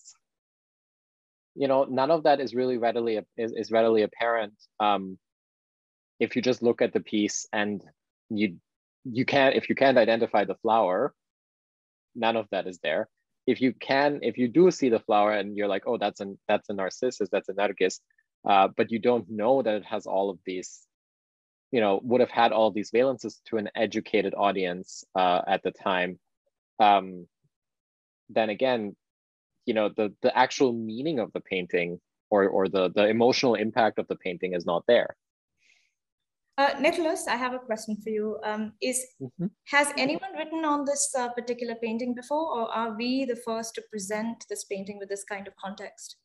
you 1.55 1.69
know 1.69 1.85
none 1.85 2.11
of 2.11 2.25
that 2.25 2.41
is 2.41 2.55
really 2.55 2.79
readily 2.79 3.21
is, 3.37 3.53
is 3.53 3.73
readily 3.73 4.03
apparent 4.03 4.55
um, 4.79 5.19
if 6.19 6.37
you 6.37 6.43
just 6.43 6.63
look 6.63 6.83
at 6.83 6.93
the 6.93 7.01
piece 7.01 7.47
and 7.53 7.83
you 8.29 8.57
you 9.05 9.25
can't 9.25 9.57
if 9.57 9.69
you 9.69 9.75
can't 9.75 9.99
identify 9.99 10.45
the 10.45 10.55
flower 10.57 11.15
none 12.15 12.37
of 12.37 12.47
that 12.51 12.67
is 12.67 12.79
there. 12.83 13.09
If 13.47 13.61
you 13.61 13.73
can 13.73 14.21
if 14.23 14.39
you 14.39 14.49
do 14.49 14.71
see 14.71 14.91
the 14.91 15.01
flower 15.01 15.33
and 15.33 15.57
you're 15.57 15.69
like 15.69 15.85
oh 15.87 15.99
that's 15.99 16.21
an 16.21 16.39
that's 16.47 16.69
a 16.69 16.75
narcissus 16.75 17.29
that's 17.33 17.49
a 17.49 17.55
narcissus 17.55 18.01
uh, 18.49 18.69
but 18.77 18.91
you 18.91 18.99
don't 18.99 19.29
know 19.29 19.63
that 19.63 19.75
it 19.75 19.85
has 19.85 20.07
all 20.07 20.31
of 20.31 20.39
these 20.45 20.87
you 21.73 21.81
know 21.81 22.01
would 22.05 22.21
have 22.21 22.31
had 22.31 22.53
all 22.53 22.71
these 22.71 22.91
valences 22.91 23.41
to 23.47 23.57
an 23.57 23.69
educated 23.75 24.35
audience 24.37 25.05
uh, 25.17 25.41
at 25.49 25.63
the 25.63 25.73
time 25.73 26.19
um, 26.81 27.27
then 28.29 28.51
again 28.51 28.97
you 29.67 29.75
know 29.75 29.89
the 29.89 30.13
the 30.23 30.37
actual 30.37 30.73
meaning 30.73 31.19
of 31.21 31.33
the 31.33 31.41
painting 31.41 32.01
or 32.31 32.49
or 32.49 32.69
the 32.69 32.91
the 32.91 33.07
emotional 33.07 33.55
impact 33.55 33.99
of 33.99 34.09
the 34.09 34.17
painting 34.17 34.55
is 34.55 34.67
not 34.67 34.83
there 34.89 35.17
uh, 36.61 36.79
Nicholas, 36.79 37.27
I 37.27 37.37
have 37.37 37.55
a 37.55 37.59
question 37.59 37.97
for 38.05 38.11
you. 38.11 38.39
Um, 38.45 38.73
is 38.83 39.07
mm-hmm. 39.19 39.47
has 39.69 39.95
anyone 39.97 40.33
written 40.37 40.63
on 40.67 40.85
this 40.85 41.15
uh, 41.19 41.31
particular 41.31 41.75
painting 41.75 42.15
before, 42.15 42.45
or 42.55 42.71
are 42.71 42.95
we 42.95 43.25
the 43.25 43.37
first 43.37 43.75
to 43.77 43.83
present 43.91 44.45
this 44.51 44.65
painting 44.65 44.99
with 44.99 45.09
this 45.09 45.25
kind 45.25 45.49
of 45.49 45.55
context? 45.57 46.17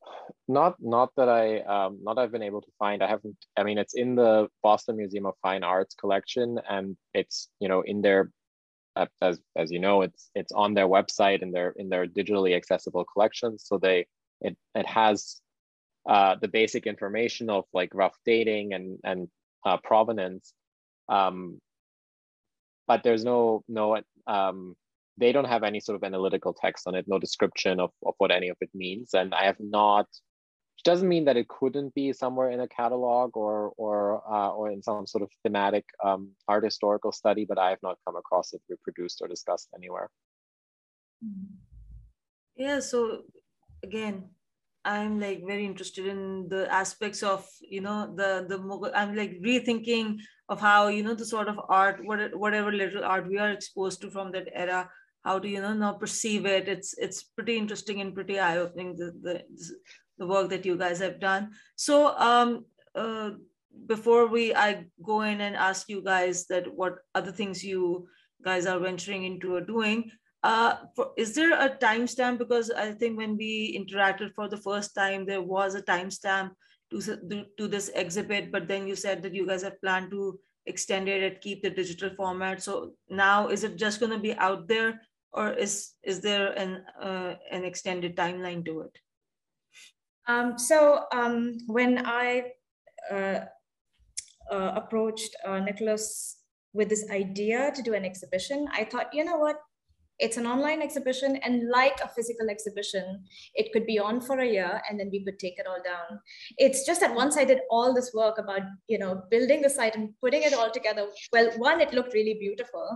Not, 0.49 0.75
not 0.81 1.11
that 1.15 1.29
I, 1.29 1.59
um, 1.61 1.99
not 2.03 2.17
I've 2.17 2.33
been 2.33 2.43
able 2.43 2.59
to 2.61 2.71
find. 2.77 3.01
I 3.01 3.07
haven't. 3.07 3.37
I 3.55 3.63
mean, 3.63 3.77
it's 3.77 3.93
in 3.93 4.15
the 4.15 4.49
Boston 4.61 4.97
Museum 4.97 5.25
of 5.25 5.35
Fine 5.41 5.63
Arts 5.63 5.95
collection, 5.95 6.59
and 6.69 6.97
it's 7.13 7.47
you 7.61 7.69
know 7.69 7.81
in 7.83 8.01
their, 8.01 8.29
as 9.21 9.39
as 9.55 9.71
you 9.71 9.79
know, 9.79 10.01
it's 10.01 10.29
it's 10.35 10.51
on 10.51 10.73
their 10.73 10.87
website 10.87 11.41
in 11.41 11.51
their 11.51 11.71
in 11.77 11.89
their 11.89 12.05
digitally 12.07 12.55
accessible 12.55 13.05
collections. 13.05 13.63
So 13.65 13.77
they 13.77 14.07
it 14.41 14.57
it 14.73 14.85
has 14.87 15.41
uh, 16.07 16.35
the 16.41 16.47
basic 16.47 16.87
information 16.87 17.49
of 17.49 17.65
like 17.73 17.89
rough 17.93 18.17
dating 18.25 18.73
and 18.73 18.99
and 19.03 19.27
uh, 19.65 19.77
provenance. 19.77 20.53
Um, 21.09 21.59
but 22.87 23.03
there's 23.03 23.23
no, 23.23 23.63
no 23.67 24.01
um, 24.27 24.75
they 25.17 25.31
don't 25.31 25.45
have 25.47 25.63
any 25.63 25.79
sort 25.79 25.95
of 25.95 26.03
analytical 26.03 26.53
text 26.53 26.87
on 26.87 26.95
it, 26.95 27.05
no 27.07 27.19
description 27.19 27.79
of, 27.79 27.91
of 28.05 28.13
what 28.17 28.31
any 28.31 28.49
of 28.49 28.57
it 28.61 28.69
means. 28.73 29.13
And 29.13 29.33
I 29.33 29.45
have 29.45 29.59
not, 29.59 30.07
doesn't 30.85 31.09
mean 31.09 31.25
that 31.25 31.35
it 31.35 31.47
couldn't 31.47 31.93
be 31.95 32.13
somewhere 32.13 32.51
in 32.51 32.61
a 32.61 32.67
catalog 32.67 33.35
or, 33.35 33.73
or, 33.75 34.21
uh, 34.31 34.49
or 34.51 34.71
in 34.71 34.81
some 34.83 35.07
sort 35.07 35.23
of 35.23 35.29
thematic 35.43 35.83
um, 36.03 36.29
art 36.47 36.63
historical 36.63 37.11
study, 37.11 37.43
but 37.43 37.57
I 37.57 37.71
have 37.71 37.81
not 37.81 37.97
come 38.05 38.15
across 38.15 38.53
it 38.53 38.61
reproduced 38.69 39.19
or 39.21 39.27
discussed 39.27 39.69
anywhere. 39.75 40.09
Yeah, 42.55 42.79
so 42.79 43.23
again, 43.83 44.29
I'm 44.85 45.19
like 45.19 45.41
very 45.45 45.65
interested 45.65 46.05
in 46.05 46.47
the 46.47 46.71
aspects 46.71 47.23
of 47.23 47.43
you 47.59 47.81
know 47.81 48.13
the 48.15 48.45
the 48.47 48.59
Mughal. 48.59 48.91
I'm 48.93 49.15
like 49.15 49.41
rethinking 49.41 50.19
of 50.47 50.61
how 50.61 50.89
you 50.89 51.01
know 51.01 51.15
the 51.15 51.25
sort 51.25 51.49
of 51.49 51.59
art, 51.67 52.05
what 52.05 52.37
whatever 52.37 52.71
little 52.71 53.03
art 53.03 53.27
we 53.27 53.39
are 53.39 53.49
exposed 53.49 54.01
to 54.01 54.11
from 54.11 54.31
that 54.33 54.47
era. 54.53 54.87
How 55.23 55.39
do 55.39 55.47
you 55.47 55.59
know 55.59 55.73
now 55.73 55.93
perceive 55.93 56.45
it? 56.45 56.67
It's 56.67 56.93
it's 56.99 57.23
pretty 57.23 57.57
interesting 57.57 57.99
and 57.99 58.13
pretty 58.13 58.39
eye 58.39 58.57
opening 58.57 58.95
the, 58.95 59.11
the 59.23 59.43
the 60.17 60.27
work 60.27 60.49
that 60.49 60.65
you 60.65 60.77
guys 60.77 60.99
have 60.99 61.19
done. 61.19 61.51
So 61.75 62.17
um 62.17 62.65
uh, 62.95 63.31
before 63.87 64.27
we 64.27 64.53
I 64.55 64.85
go 65.03 65.21
in 65.21 65.41
and 65.41 65.55
ask 65.55 65.89
you 65.89 66.01
guys 66.01 66.45
that 66.47 66.73
what 66.73 66.99
other 67.13 67.31
things 67.31 67.63
you 67.63 68.07
guys 68.43 68.65
are 68.65 68.79
venturing 68.79 69.25
into 69.25 69.55
or 69.55 69.61
doing. 69.61 70.11
Uh, 70.43 70.75
for, 70.95 71.11
is 71.17 71.33
there 71.33 71.59
a 71.59 71.69
timestamp? 71.69 72.37
Because 72.37 72.69
I 72.69 72.91
think 72.91 73.17
when 73.17 73.35
we 73.35 73.75
interacted 73.75 74.33
for 74.35 74.47
the 74.47 74.57
first 74.57 74.93
time, 74.93 75.25
there 75.25 75.41
was 75.41 75.73
a 75.73 75.81
timestamp 75.81 76.51
to, 76.91 77.45
to 77.57 77.67
this 77.67 77.89
exhibit, 77.95 78.51
but 78.51 78.67
then 78.67 78.87
you 78.87 78.95
said 78.95 79.23
that 79.23 79.33
you 79.33 79.47
guys 79.47 79.63
have 79.63 79.81
planned 79.81 80.11
to 80.11 80.39
extend 80.67 81.09
it 81.09 81.23
and 81.23 81.41
keep 81.41 81.63
the 81.63 81.69
digital 81.71 82.11
format. 82.15 82.61
So 82.61 82.93
now 83.09 83.47
is 83.47 83.63
it 83.63 83.75
just 83.75 83.99
going 83.99 84.11
to 84.11 84.19
be 84.19 84.35
out 84.35 84.67
there 84.67 85.01
or 85.33 85.51
is, 85.53 85.93
is 86.03 86.21
there 86.21 86.51
an, 86.53 86.83
uh, 87.01 87.35
an 87.51 87.65
extended 87.65 88.15
timeline 88.15 88.63
to 88.65 88.81
it? 88.81 88.97
Um, 90.27 90.57
so 90.57 91.05
um, 91.13 91.57
when 91.67 92.05
I 92.05 92.51
uh, 93.11 93.39
uh, 94.51 94.71
approached 94.75 95.35
uh, 95.45 95.59
Nicholas 95.59 96.37
with 96.73 96.89
this 96.89 97.09
idea 97.11 97.71
to 97.75 97.81
do 97.81 97.93
an 97.93 98.05
exhibition, 98.05 98.67
I 98.73 98.85
thought, 98.85 99.13
you 99.13 99.23
know 99.23 99.37
what, 99.37 99.57
it's 100.19 100.37
an 100.37 100.47
online 100.47 100.81
exhibition 100.81 101.35
and 101.37 101.69
like 101.69 101.99
a 102.01 102.07
physical 102.07 102.49
exhibition 102.49 103.23
it 103.53 103.71
could 103.73 103.85
be 103.85 103.99
on 103.99 104.21
for 104.21 104.39
a 104.39 104.47
year 104.47 104.81
and 104.89 104.99
then 104.99 105.09
we 105.11 105.23
could 105.23 105.37
take 105.39 105.59
it 105.59 105.67
all 105.67 105.81
down. 105.83 106.19
It's 106.57 106.85
just 106.85 107.01
that 107.01 107.13
once 107.13 107.37
i 107.37 107.43
did 107.43 107.59
all 107.69 107.93
this 107.93 108.11
work 108.13 108.37
about 108.37 108.61
you 108.87 108.97
know 108.97 109.23
building 109.29 109.61
the 109.61 109.69
site 109.69 109.95
and 109.95 110.09
putting 110.21 110.43
it 110.43 110.53
all 110.53 110.71
together 110.71 111.07
well 111.33 111.51
one 111.57 111.81
it 111.81 111.93
looked 111.93 112.13
really 112.13 112.37
beautiful 112.39 112.87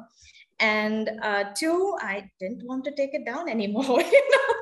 and 0.59 1.09
uh, 1.21 1.45
two 1.55 1.95
i 2.01 2.29
didn't 2.39 2.63
want 2.65 2.83
to 2.83 2.91
take 2.91 3.13
it 3.13 3.25
down 3.25 3.49
anymore 3.49 4.01
you 4.01 4.29
know? 4.31 4.55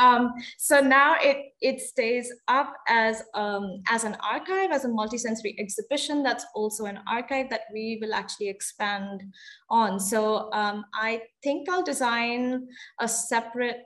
Um, 0.00 0.32
so 0.58 0.80
now 0.80 1.16
it 1.20 1.54
it 1.60 1.80
stays 1.80 2.32
up 2.48 2.74
as 2.88 3.22
um, 3.34 3.82
as 3.88 4.02
an 4.02 4.16
archive 4.20 4.72
as 4.72 4.84
a 4.84 4.88
multisensory 4.88 5.54
exhibition 5.58 6.22
that's 6.22 6.44
also 6.54 6.86
an 6.86 6.98
archive 7.06 7.48
that 7.50 7.62
we 7.72 7.98
will 8.00 8.12
actually 8.12 8.48
expand 8.48 9.22
on. 9.70 10.00
So 10.00 10.52
um, 10.52 10.84
i 10.94 11.22
think 11.42 11.68
i'll 11.68 11.84
design 11.84 12.66
a 13.00 13.06
separate 13.06 13.82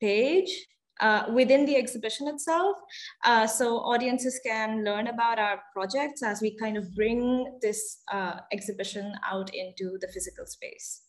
page 0.00 0.66
uh, 1.00 1.24
within 1.32 1.66
the 1.66 1.76
exhibition 1.76 2.28
itself. 2.28 2.76
Uh, 3.24 3.46
so 3.46 3.78
audiences 3.78 4.40
can 4.44 4.84
learn 4.84 5.08
about 5.08 5.38
our 5.38 5.62
projects 5.72 6.22
as 6.22 6.40
we 6.40 6.56
kind 6.56 6.76
of 6.76 6.94
bring 6.94 7.58
this 7.60 7.98
uh, 8.12 8.36
exhibition 8.52 9.12
out 9.24 9.54
into 9.54 9.98
the 10.00 10.08
physical 10.08 10.46
space. 10.46 11.02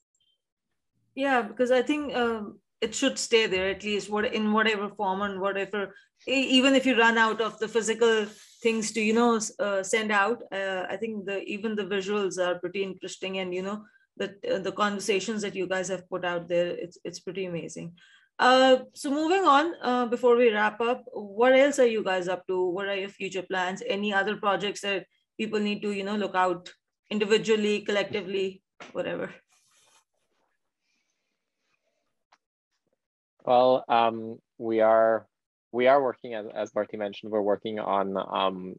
Yeah, 1.16 1.42
because 1.42 1.72
I 1.72 1.82
think 1.82 2.16
um, 2.16 2.60
it 2.82 2.94
should 2.94 3.18
stay 3.18 3.48
there 3.48 3.70
at 3.70 3.84
least 3.84 4.10
what 4.10 4.34
in 4.34 4.52
whatever 4.52 4.90
form 4.90 5.22
and 5.22 5.40
whatever, 5.40 5.94
even 6.28 6.76
if 6.76 6.86
you 6.86 6.98
run 6.98 7.18
out 7.18 7.40
of 7.40 7.58
the 7.60 7.68
physical 7.68 8.26
things 8.62 8.92
to, 8.92 9.02
you 9.02 9.14
know, 9.14 9.40
uh, 9.60 9.82
send 9.82 10.12
out, 10.12 10.44
uh, 10.52 10.84
I 10.90 10.98
think 10.98 11.26
the 11.26 11.42
even 11.44 11.76
the 11.76 11.86
visuals 11.86 12.38
are 12.38 12.60
pretty 12.60 12.84
interesting 12.84 13.38
and, 13.38 13.54
you 13.54 13.62
know, 13.62 13.86
the, 14.18 14.36
uh, 14.52 14.60
the 14.60 14.72
conversations 14.72 15.42
that 15.42 15.56
you 15.56 15.68
guys 15.68 15.88
have 15.90 16.10
put 16.10 16.26
out 16.26 16.48
there, 16.48 16.68
it's, 16.68 16.98
it's 17.04 17.20
pretty 17.20 17.46
amazing. 17.46 17.94
Uh, 18.38 18.78
so 18.94 19.10
moving 19.10 19.46
on, 19.46 19.74
uh, 19.82 20.06
before 20.08 20.36
we 20.36 20.52
wrap 20.52 20.82
up, 20.82 21.06
what 21.14 21.54
else 21.54 21.80
are 21.80 21.88
you 21.88 22.04
guys 22.04 22.28
up 22.28 22.46
to? 22.48 22.70
What 22.70 22.88
are 22.88 22.96
your 22.96 23.10
future 23.10 23.42
plans? 23.42 23.82
Any 23.88 24.14
other 24.14 24.36
projects 24.36 24.82
that 24.82 25.06
people 25.38 25.60
need 25.60 25.82
to, 25.84 25.92
you 25.92 26.04
know, 26.04 26.18
look 26.18 26.36
out 26.36 26.70
individually, 27.10 27.82
collectively, 27.82 28.62
whatever? 28.92 29.30
Well, 33.46 33.86
um, 33.88 34.40
we 34.58 34.82
are 34.82 35.28
we 35.72 35.88
are 35.88 36.02
working 36.02 36.34
as 36.34 36.48
as 36.54 36.72
Bharti 36.72 36.98
mentioned. 36.98 37.32
We're 37.32 37.42
working 37.42 37.80
on 37.80 38.18
um, 38.18 38.76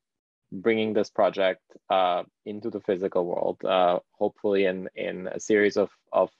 bringing 0.51 0.93
this 0.93 1.09
project 1.09 1.63
uh, 1.89 2.25
into 2.45 2.71
the 2.71 2.81
physical 2.81 3.25
world. 3.25 3.65
Uh, 3.65 4.01
hopefully, 4.19 4.67
in 4.67 4.89
in 4.97 5.29
a 5.29 5.39
series 5.39 5.77
of 5.77 5.91
of 6.13 6.31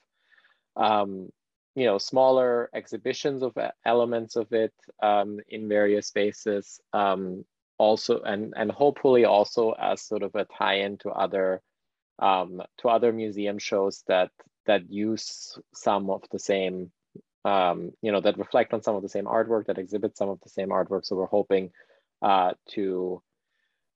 um, 0.75 1.29
you 1.77 1.85
know 1.85 1.99
smaller 1.99 2.71
exhibitions 2.73 3.43
of 3.43 3.55
elements 3.85 4.35
of 4.35 4.51
it 4.51 4.73
um, 5.03 5.39
in 5.47 5.69
various 5.69 6.07
spaces 6.07 6.81
um, 6.91 7.45
also 7.77 8.19
and 8.21 8.55
and 8.57 8.71
hopefully 8.71 9.25
also 9.25 9.73
as 9.73 10.01
sort 10.01 10.23
of 10.23 10.33
a 10.33 10.45
tie-in 10.45 10.97
to 10.97 11.09
other 11.09 11.61
um, 12.17 12.63
to 12.79 12.89
other 12.89 13.13
museum 13.13 13.59
shows 13.59 14.03
that 14.07 14.31
that 14.65 14.89
use 14.89 15.59
some 15.71 16.09
of 16.09 16.23
the 16.31 16.39
same 16.39 16.91
um, 17.45 17.91
you 18.01 18.11
know 18.11 18.21
that 18.21 18.39
reflect 18.39 18.73
on 18.73 18.81
some 18.81 18.95
of 18.95 19.03
the 19.03 19.09
same 19.09 19.25
artwork 19.25 19.67
that 19.67 19.77
exhibit 19.77 20.17
some 20.17 20.29
of 20.29 20.39
the 20.41 20.49
same 20.49 20.69
artwork. 20.69 21.05
So 21.05 21.15
we're 21.15 21.27
hoping 21.27 21.69
uh, 22.23 22.53
to 22.71 23.21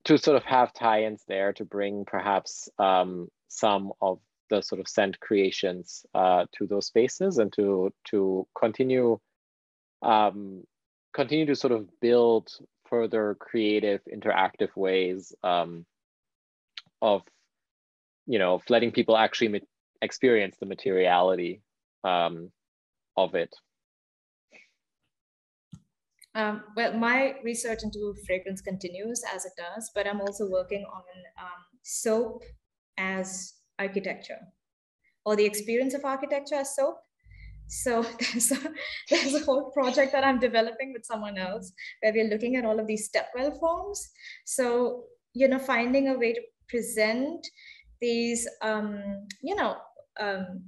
to 0.04 0.18
sort 0.20 0.38
of 0.38 0.44
have 0.44 0.74
tie-ins 0.74 1.24
there 1.28 1.54
to 1.54 1.66
bring 1.66 2.06
perhaps 2.06 2.70
um, 2.78 3.30
some 3.48 3.92
of 4.00 4.20
the 4.52 4.62
sort 4.62 4.82
of 4.82 4.88
send 4.88 5.20
creations 5.22 6.06
uh, 6.14 6.46
to 6.56 6.68
those 6.68 6.86
spaces 6.86 7.40
and 7.40 7.52
to 7.54 7.92
to 8.12 8.46
continue 8.56 9.18
um, 10.04 10.64
continue 11.14 11.46
to 11.46 11.56
sort 11.56 11.74
of 11.74 11.88
build 12.02 12.50
further 12.86 13.36
creative 13.40 14.02
interactive 14.14 14.76
ways 14.76 15.34
um, 15.44 15.86
of 17.02 17.22
you 18.28 18.38
know 18.38 18.62
letting 18.70 18.92
people 18.92 19.18
actually 19.18 19.62
experience 20.02 20.58
the 20.60 20.66
materiality 20.66 21.62
um, 22.04 22.52
of 23.16 23.34
it. 23.34 23.56
Um, 26.34 26.64
well, 26.78 26.94
my 26.94 27.36
research 27.44 27.84
into 27.84 28.16
fragrance 28.26 28.62
continues 28.62 29.22
as 29.34 29.46
it 29.46 29.52
does, 29.58 29.92
but 29.94 30.08
I'm 30.08 30.22
also 30.22 30.50
working 30.50 30.86
on 30.94 31.04
um, 31.38 31.62
soap 31.84 32.44
as 32.98 33.61
architecture 33.84 34.42
or 35.26 35.36
the 35.36 35.46
experience 35.46 35.94
of 35.94 36.06
architecture 36.06 36.56
as 36.56 36.76
soap. 36.76 36.98
So 37.68 38.04
there's 38.20 38.52
a, 38.52 38.60
there's 39.10 39.36
a 39.36 39.46
whole 39.46 39.72
project 39.72 40.12
that 40.12 40.24
I'm 40.24 40.40
developing 40.40 40.94
with 40.94 41.06
someone 41.06 41.38
else 41.38 41.72
where 42.02 42.14
we're 42.14 42.30
looking 42.30 42.56
at 42.56 42.66
all 42.66 42.80
of 42.80 42.88
these 42.88 43.10
stepwell 43.10 43.58
forms. 43.60 44.10
So, 44.46 45.04
you 45.34 45.48
know, 45.48 45.60
finding 45.60 46.10
a 46.10 46.18
way 46.18 46.34
to 46.34 46.42
present 46.68 47.48
these, 48.02 48.48
um, 48.62 49.28
you 49.42 49.56
know, 49.56 49.78
um, 50.20 50.64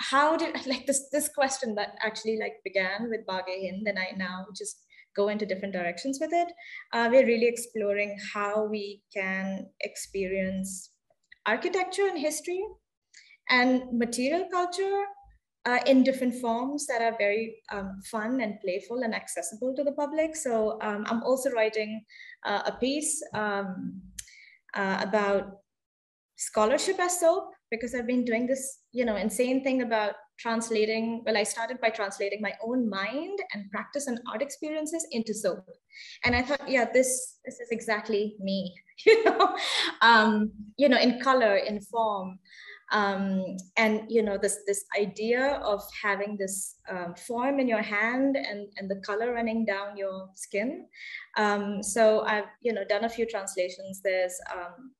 how 0.00 0.36
did 0.36 0.66
like 0.66 0.86
this 0.86 1.08
this 1.12 1.28
question 1.28 1.74
that 1.74 1.94
actually 2.02 2.38
like 2.38 2.54
began 2.64 3.10
with 3.10 3.26
Baghe 3.26 3.56
Hind 3.64 3.86
and 3.86 3.98
I 3.98 4.16
now 4.16 4.46
just 4.56 4.86
go 5.16 5.28
into 5.28 5.44
different 5.44 5.74
directions 5.74 6.18
with 6.20 6.30
it. 6.32 6.52
Uh, 6.92 7.08
we're 7.10 7.26
really 7.26 7.48
exploring 7.48 8.16
how 8.32 8.64
we 8.64 9.02
can 9.12 9.66
experience 9.80 10.89
architecture 11.52 12.06
and 12.10 12.18
history 12.18 12.62
and 13.58 13.70
material 13.92 14.44
culture 14.50 14.98
uh, 15.66 15.78
in 15.86 16.02
different 16.02 16.34
forms 16.44 16.86
that 16.86 17.02
are 17.02 17.16
very 17.18 17.56
um, 17.72 17.90
fun 18.10 18.40
and 18.40 18.60
playful 18.60 19.02
and 19.02 19.14
accessible 19.14 19.74
to 19.74 19.84
the 19.84 19.92
public. 19.92 20.36
So 20.36 20.78
um, 20.80 21.04
I'm 21.08 21.22
also 21.22 21.50
writing 21.50 22.04
uh, 22.46 22.62
a 22.66 22.72
piece 22.72 23.22
um, 23.34 24.00
uh, 24.74 24.98
about 25.08 25.44
scholarship 26.36 26.98
as 26.98 27.20
soap 27.20 27.50
because 27.70 27.94
I've 27.94 28.06
been 28.06 28.24
doing 28.24 28.46
this, 28.46 28.78
you 28.92 29.04
know, 29.04 29.16
insane 29.16 29.62
thing 29.62 29.82
about 29.82 30.14
translating. 30.38 31.22
Well, 31.24 31.36
I 31.36 31.44
started 31.44 31.80
by 31.80 31.90
translating 31.90 32.40
my 32.40 32.54
own 32.64 32.88
mind 32.88 33.38
and 33.52 33.70
practice 33.70 34.06
and 34.06 34.18
art 34.32 34.42
experiences 34.42 35.06
into 35.12 35.34
soap, 35.34 35.64
and 36.24 36.34
I 36.34 36.42
thought, 36.42 36.68
yeah, 36.68 36.86
this 36.92 37.38
this 37.44 37.60
is 37.60 37.68
exactly 37.70 38.36
me, 38.40 38.74
you 39.06 39.24
know, 39.24 39.56
um, 40.00 40.50
you 40.76 40.88
know, 40.88 40.98
in 40.98 41.20
color, 41.20 41.56
in 41.56 41.80
form. 41.80 42.38
Um, 42.92 43.56
and 43.76 44.02
you 44.08 44.20
know 44.20 44.36
this 44.36 44.58
this 44.66 44.84
idea 45.00 45.60
of 45.62 45.80
having 46.02 46.36
this 46.36 46.74
um, 46.90 47.14
form 47.14 47.60
in 47.60 47.68
your 47.68 47.82
hand 47.82 48.36
and 48.36 48.66
and 48.78 48.90
the 48.90 49.00
color 49.06 49.32
running 49.32 49.64
down 49.64 49.96
your 49.96 50.28
skin 50.34 50.88
um, 51.36 51.84
so 51.84 52.22
i've 52.22 52.50
you 52.62 52.72
know 52.72 52.82
done 52.88 53.04
a 53.04 53.08
few 53.08 53.26
translations 53.26 54.00
there's 54.02 54.34
um, 54.52 54.90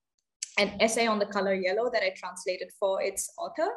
an 0.60 0.76
essay 0.80 1.06
on 1.06 1.18
the 1.18 1.26
color 1.26 1.54
yellow 1.54 1.90
that 1.90 2.02
I 2.02 2.12
translated 2.16 2.70
for 2.78 3.02
its 3.02 3.32
author. 3.38 3.70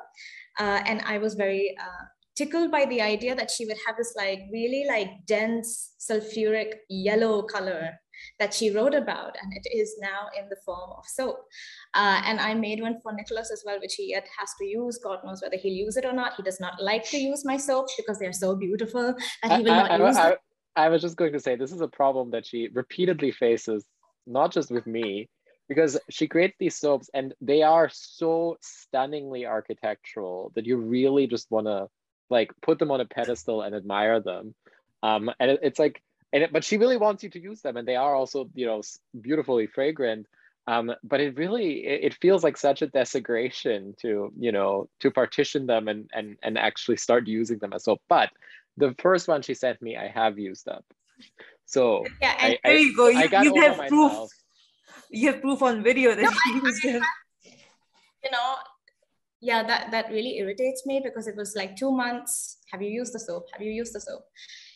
Uh, 0.59 0.82
and 0.86 1.01
I 1.05 1.17
was 1.17 1.34
very 1.34 1.76
uh, 1.80 2.05
tickled 2.36 2.71
by 2.71 2.86
the 2.86 3.01
idea 3.01 3.36
that 3.36 3.49
she 3.49 3.65
would 3.65 3.78
have 3.86 3.95
this 3.97 4.13
like 4.17 4.41
really 4.51 4.86
like 4.88 5.26
dense 5.26 5.93
sulfuric 5.99 6.74
yellow 6.89 7.43
color 7.43 7.91
that 8.39 8.53
she 8.53 8.71
wrote 8.71 8.93
about 8.93 9.36
and 9.41 9.53
it 9.53 9.67
is 9.71 9.95
now 10.01 10.27
in 10.38 10.49
the 10.49 10.55
form 10.65 10.91
of 10.97 11.05
soap. 11.05 11.45
Uh, 11.93 12.21
and 12.25 12.39
i 12.39 12.53
made 12.53 12.81
one 12.81 12.99
for 13.01 13.13
nicholas 13.13 13.51
as 13.51 13.63
well 13.65 13.79
which 13.79 13.95
he 13.95 14.09
yet 14.09 14.27
has 14.39 14.49
to 14.59 14.65
use. 14.65 14.99
God 15.03 15.19
knows 15.23 15.41
whether 15.41 15.57
he'll 15.57 15.73
use 15.73 15.97
it 15.97 16.05
or 16.05 16.13
not. 16.13 16.36
He 16.36 16.43
does 16.43 16.59
not 16.59 16.81
like 16.81 17.09
to 17.09 17.17
use 17.17 17.45
my 17.45 17.57
soaps 17.57 17.93
because 17.97 18.19
they're 18.19 18.34
so 18.34 18.55
beautiful 18.55 19.15
that 19.43 19.57
he 19.57 19.63
will 19.63 19.71
I, 19.71 19.77
not 19.77 19.91
I, 19.91 20.07
use 20.07 20.17
I, 20.17 20.29
them. 20.29 20.38
I 20.75 20.89
was 20.89 21.01
just 21.01 21.17
going 21.17 21.34
to 21.34 21.39
say 21.39 21.55
this 21.55 21.71
is 21.71 21.81
a 21.81 21.88
problem 21.88 22.31
that 22.31 22.45
she 22.45 22.69
repeatedly 22.73 23.31
faces 23.31 23.86
not 24.25 24.51
just 24.51 24.71
with 24.71 24.88
me 24.88 25.29
because 25.69 25.99
she 26.09 26.27
creates 26.27 26.55
these 26.59 26.75
soaps 26.75 27.09
and 27.13 27.34
they 27.41 27.61
are 27.61 27.89
so 27.91 28.57
stunningly 28.61 29.45
architectural 29.45 30.51
that 30.55 30.65
you 30.65 30.77
really 30.77 31.27
just 31.27 31.49
want 31.51 31.67
to 31.67 31.88
like 32.29 32.51
put 32.61 32.79
them 32.79 32.91
on 32.91 33.01
a 33.01 33.05
pedestal 33.05 33.61
and 33.61 33.75
admire 33.75 34.19
them. 34.19 34.55
Um 35.01 35.29
and 35.39 35.51
it, 35.51 35.59
it's 35.61 35.79
like 35.79 36.01
and 36.34 36.43
it, 36.43 36.51
but 36.51 36.63
she 36.63 36.77
really 36.77 36.97
wants 36.97 37.23
you 37.23 37.29
to 37.29 37.39
use 37.39 37.61
them 37.61 37.77
and 37.77 37.88
they 37.88 37.95
are 37.95 38.13
also 38.15 38.49
you 38.53 38.65
know 38.65 38.81
beautifully 39.21 39.67
fragrant 39.67 40.27
um 40.67 40.91
but 41.03 41.21
it 41.21 41.38
really 41.38 41.86
it, 41.86 42.03
it 42.05 42.13
feels 42.21 42.43
like 42.43 42.57
such 42.57 42.81
a 42.81 42.88
desecration 42.88 43.95
to 44.01 44.34
you 44.38 44.51
know 44.51 44.89
to 44.99 45.09
partition 45.11 45.65
them 45.65 45.88
and 45.88 46.09
and 46.13 46.38
and 46.43 46.57
actually 46.57 46.97
start 46.97 47.27
using 47.27 47.57
them 47.59 47.73
as 47.73 47.86
soap 47.86 48.01
but 48.09 48.29
the 48.77 48.93
first 48.97 49.27
one 49.27 49.41
she 49.41 49.53
sent 49.53 49.81
me 49.81 49.95
i 49.95 50.07
have 50.07 50.38
used 50.38 50.67
up 50.67 50.86
so 51.65 52.03
yeah 52.21 52.36
and 52.39 52.53
I, 52.53 52.59
there 52.69 52.77
you 52.77 52.95
go 52.95 53.07
you, 53.07 53.29
you 53.31 53.61
have 53.61 53.77
proof 53.88 54.11
myself 54.11 54.31
you 55.09 55.31
have 55.31 55.41
proof 55.41 55.61
on 55.61 55.84
video 55.84 56.15
that 56.15 56.23
no, 56.23 56.29
he 56.45 56.53
used 56.53 56.86
it. 56.86 57.01
You 58.23 58.31
know, 58.31 58.55
yeah, 59.41 59.63
that 59.63 59.91
that 59.91 60.09
really 60.09 60.38
irritates 60.38 60.86
me 60.86 61.01
because 61.03 61.27
it 61.27 61.36
was 61.36 61.55
like 61.55 61.75
two 61.75 61.91
months. 61.91 62.57
Have 62.71 62.81
you 62.81 62.89
used 62.89 63.13
the 63.13 63.19
soap? 63.19 63.47
Have 63.53 63.61
you 63.61 63.71
used 63.71 63.93
the 63.93 63.99
soap? 63.99 64.25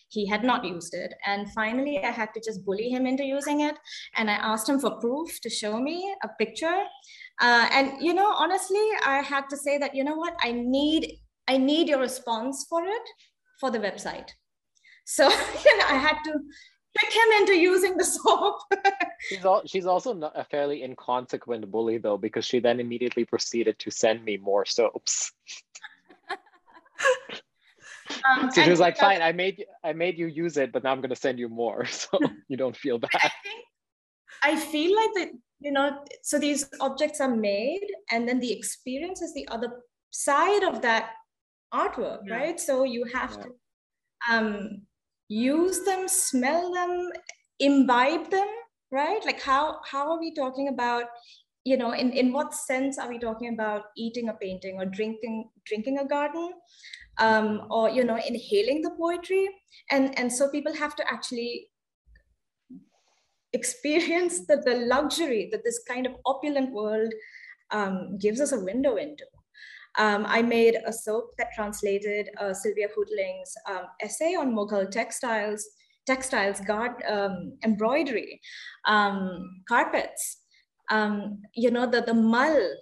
He 0.10 0.28
had 0.28 0.44
not 0.44 0.64
used 0.64 0.94
it, 0.94 1.14
and 1.26 1.52
finally, 1.54 2.04
I 2.04 2.12
had 2.12 2.34
to 2.34 2.42
just 2.44 2.66
bully 2.66 2.90
him 2.90 3.06
into 3.06 3.24
using 3.24 3.62
it. 3.62 3.76
And 4.16 4.30
I 4.30 4.36
asked 4.36 4.70
him 4.70 4.80
for 4.80 4.92
proof 5.00 5.42
to 5.42 5.50
show 5.50 5.80
me 5.80 6.16
a 6.24 6.30
picture. 6.40 6.84
Uh, 7.42 7.68
and 7.72 8.02
you 8.02 8.14
know, 8.14 8.34
honestly, 8.38 8.86
I 9.06 9.22
had 9.22 9.50
to 9.50 9.58
say 9.58 9.78
that 9.78 9.96
you 9.96 10.04
know 10.04 10.16
what, 10.16 10.36
I 10.42 10.52
need 10.52 11.20
I 11.48 11.58
need 11.58 11.88
your 11.90 12.00
response 12.00 12.66
for 12.70 12.84
it 12.84 13.10
for 13.60 13.72
the 13.72 13.80
website. 13.80 14.30
So 15.06 15.24
you 15.66 15.78
know, 15.78 15.86
I 15.90 15.96
had 15.96 16.18
to 16.26 16.34
trick 16.98 17.14
him 17.14 17.42
into 17.42 17.54
using 17.54 17.98
the 17.98 18.06
soap. 18.06 18.60
she's, 19.30 19.46
all, 19.46 19.62
she's 19.66 19.86
also 19.86 20.14
not 20.14 20.34
a 20.36 20.44
fairly 20.44 20.84
inconsequent 20.84 21.70
bully 21.72 21.98
though, 21.98 22.18
because 22.18 22.46
she 22.46 22.60
then 22.60 22.80
immediately 22.80 23.26
proceeded 23.26 23.78
to 23.80 23.92
send 23.92 24.24
me 24.24 24.38
more 24.38 24.66
soaps. 24.66 25.32
Um, 28.30 28.52
so 28.52 28.64
she 28.64 28.70
was 28.70 28.80
like, 28.80 28.98
"Fine, 28.98 29.22
I 29.22 29.32
made 29.32 29.66
I 29.84 29.94
made 29.94 30.18
you 30.18 30.28
use 30.28 30.58
it, 30.58 30.72
but 30.72 30.84
now 30.84 30.92
I'm 30.92 31.02
going 31.02 31.10
to 31.10 31.16
send 31.16 31.40
you 31.40 31.50
more, 31.50 31.86
so 32.02 32.20
you 32.48 32.58
don't 32.58 32.76
feel 32.76 33.00
bad." 33.00 33.10
I 33.14 33.30
think 33.44 33.66
I 34.44 34.56
feel 34.56 34.96
like 34.96 35.14
that 35.16 35.30
you 35.60 35.72
know, 35.72 36.04
so 36.22 36.38
these 36.38 36.70
objects 36.80 37.20
are 37.20 37.36
made, 37.36 37.88
and 38.12 38.28
then 38.28 38.40
the 38.40 38.52
experience 38.52 39.22
is 39.22 39.34
the 39.34 39.48
other 39.50 39.82
side 40.12 40.64
of 40.64 40.82
that 40.84 41.12
artwork, 41.74 42.20
yeah. 42.26 42.36
right? 42.36 42.60
So 42.60 42.84
you 42.84 43.06
have 43.14 43.38
yeah. 43.38 43.44
to 43.44 44.36
um 44.36 44.82
use 45.28 45.84
them, 45.84 46.08
smell 46.08 46.74
them, 46.74 47.10
imbibe 47.60 48.30
them, 48.30 48.48
right? 48.92 49.24
Like 49.26 49.42
how 49.42 49.80
how 49.86 50.12
are 50.12 50.20
we 50.20 50.34
talking 50.34 50.68
about 50.70 51.06
you 51.70 51.78
know 51.78 51.92
in, 51.94 52.12
in 52.12 52.32
what 52.32 52.54
sense 52.54 52.98
are 52.98 53.10
we 53.10 53.20
talking 53.20 53.54
about 53.54 53.86
eating 53.96 54.30
a 54.30 54.34
painting 54.34 54.78
or 54.80 54.86
drinking 54.86 55.50
drinking 55.66 56.00
a 56.00 56.06
garden 56.06 56.52
um, 57.20 57.68
or 57.70 57.90
you 57.90 58.04
know 58.04 58.20
inhaling 58.28 58.82
the 58.82 58.92
poetry 59.00 59.48
and 59.92 60.18
and 60.20 60.32
so 60.32 60.50
people 60.50 60.74
have 60.74 60.96
to 60.96 61.04
actually 61.12 61.68
experience 63.54 64.46
the, 64.48 64.58
the 64.66 64.76
luxury 64.94 65.50
that 65.52 65.64
this 65.64 65.80
kind 65.88 66.06
of 66.06 66.14
opulent 66.26 66.72
world 66.72 67.14
um, 67.72 68.18
gives 68.18 68.40
us 68.42 68.52
a 68.52 68.60
window 68.60 68.96
into 68.96 69.26
um, 69.98 70.26
I 70.28 70.42
made 70.42 70.76
a 70.86 70.94
soap 70.94 71.32
that 71.38 71.54
translated 71.56 72.30
uh, 72.40 72.54
Sylvia 72.54 72.88
Houghteling's 72.88 73.54
um, 73.68 73.86
essay 74.00 74.36
on 74.36 74.54
Mughal 74.54 74.90
textiles, 74.92 75.68
textiles, 76.06 76.60
guard, 76.62 77.02
um, 77.10 77.58
embroidery, 77.64 78.40
um, 78.86 79.64
carpets. 79.68 80.44
Um, 80.90 81.42
you 81.54 81.72
know, 81.72 81.90
the, 81.90 82.02
the 82.02 82.14
mull 82.14 82.76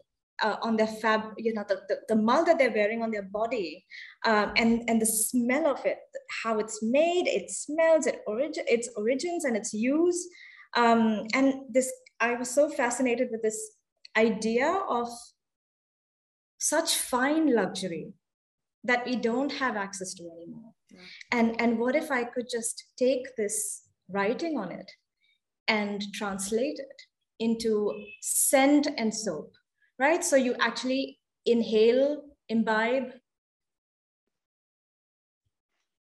uh, 0.43 0.57
on 0.61 0.75
their 0.75 0.87
fab, 0.87 1.21
you 1.37 1.53
know, 1.53 1.63
the, 1.67 1.81
the, 1.87 1.97
the, 2.09 2.15
mull 2.15 2.45
that 2.45 2.57
they're 2.57 2.71
wearing 2.71 3.01
on 3.01 3.11
their 3.11 3.23
body 3.23 3.85
um, 4.25 4.51
and, 4.57 4.87
and 4.89 5.01
the 5.01 5.05
smell 5.05 5.65
of 5.67 5.83
it, 5.85 5.97
how 6.43 6.59
it's 6.59 6.83
made, 6.83 7.27
it 7.27 7.49
smells, 7.49 8.05
it 8.05 8.21
origin, 8.27 8.63
its 8.67 8.89
origins 8.95 9.45
and 9.45 9.55
its 9.55 9.73
use. 9.73 10.27
and 10.75 11.53
this, 11.71 11.91
I 12.19 12.35
was 12.35 12.49
so 12.49 12.69
fascinated 12.69 13.29
with 13.31 13.41
this 13.41 13.59
idea 14.17 14.81
of 14.89 15.07
such 16.57 16.97
fine 16.97 17.53
luxury 17.53 18.13
that 18.83 19.05
we 19.05 19.15
don't 19.15 19.51
have 19.51 19.75
access 19.75 20.13
to 20.13 20.23
anymore. 20.23 20.71
Yeah. 20.91 20.99
And, 21.31 21.61
and 21.61 21.79
what 21.79 21.95
if 21.95 22.11
I 22.11 22.23
could 22.23 22.47
just 22.49 22.85
take 22.97 23.35
this 23.35 23.83
writing 24.09 24.57
on 24.57 24.71
it 24.71 24.89
and 25.67 26.01
translate 26.13 26.79
it 26.79 27.01
into 27.39 27.91
scent 28.21 28.87
and 28.97 29.13
soap, 29.13 29.53
right? 29.99 30.23
So 30.23 30.35
you 30.35 30.55
actually 30.59 31.19
inhale, 31.45 32.21
imbibe 32.49 33.11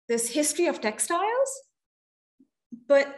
this 0.07 0.29
history 0.29 0.67
of 0.67 0.81
textiles, 0.81 1.61
but 2.87 3.15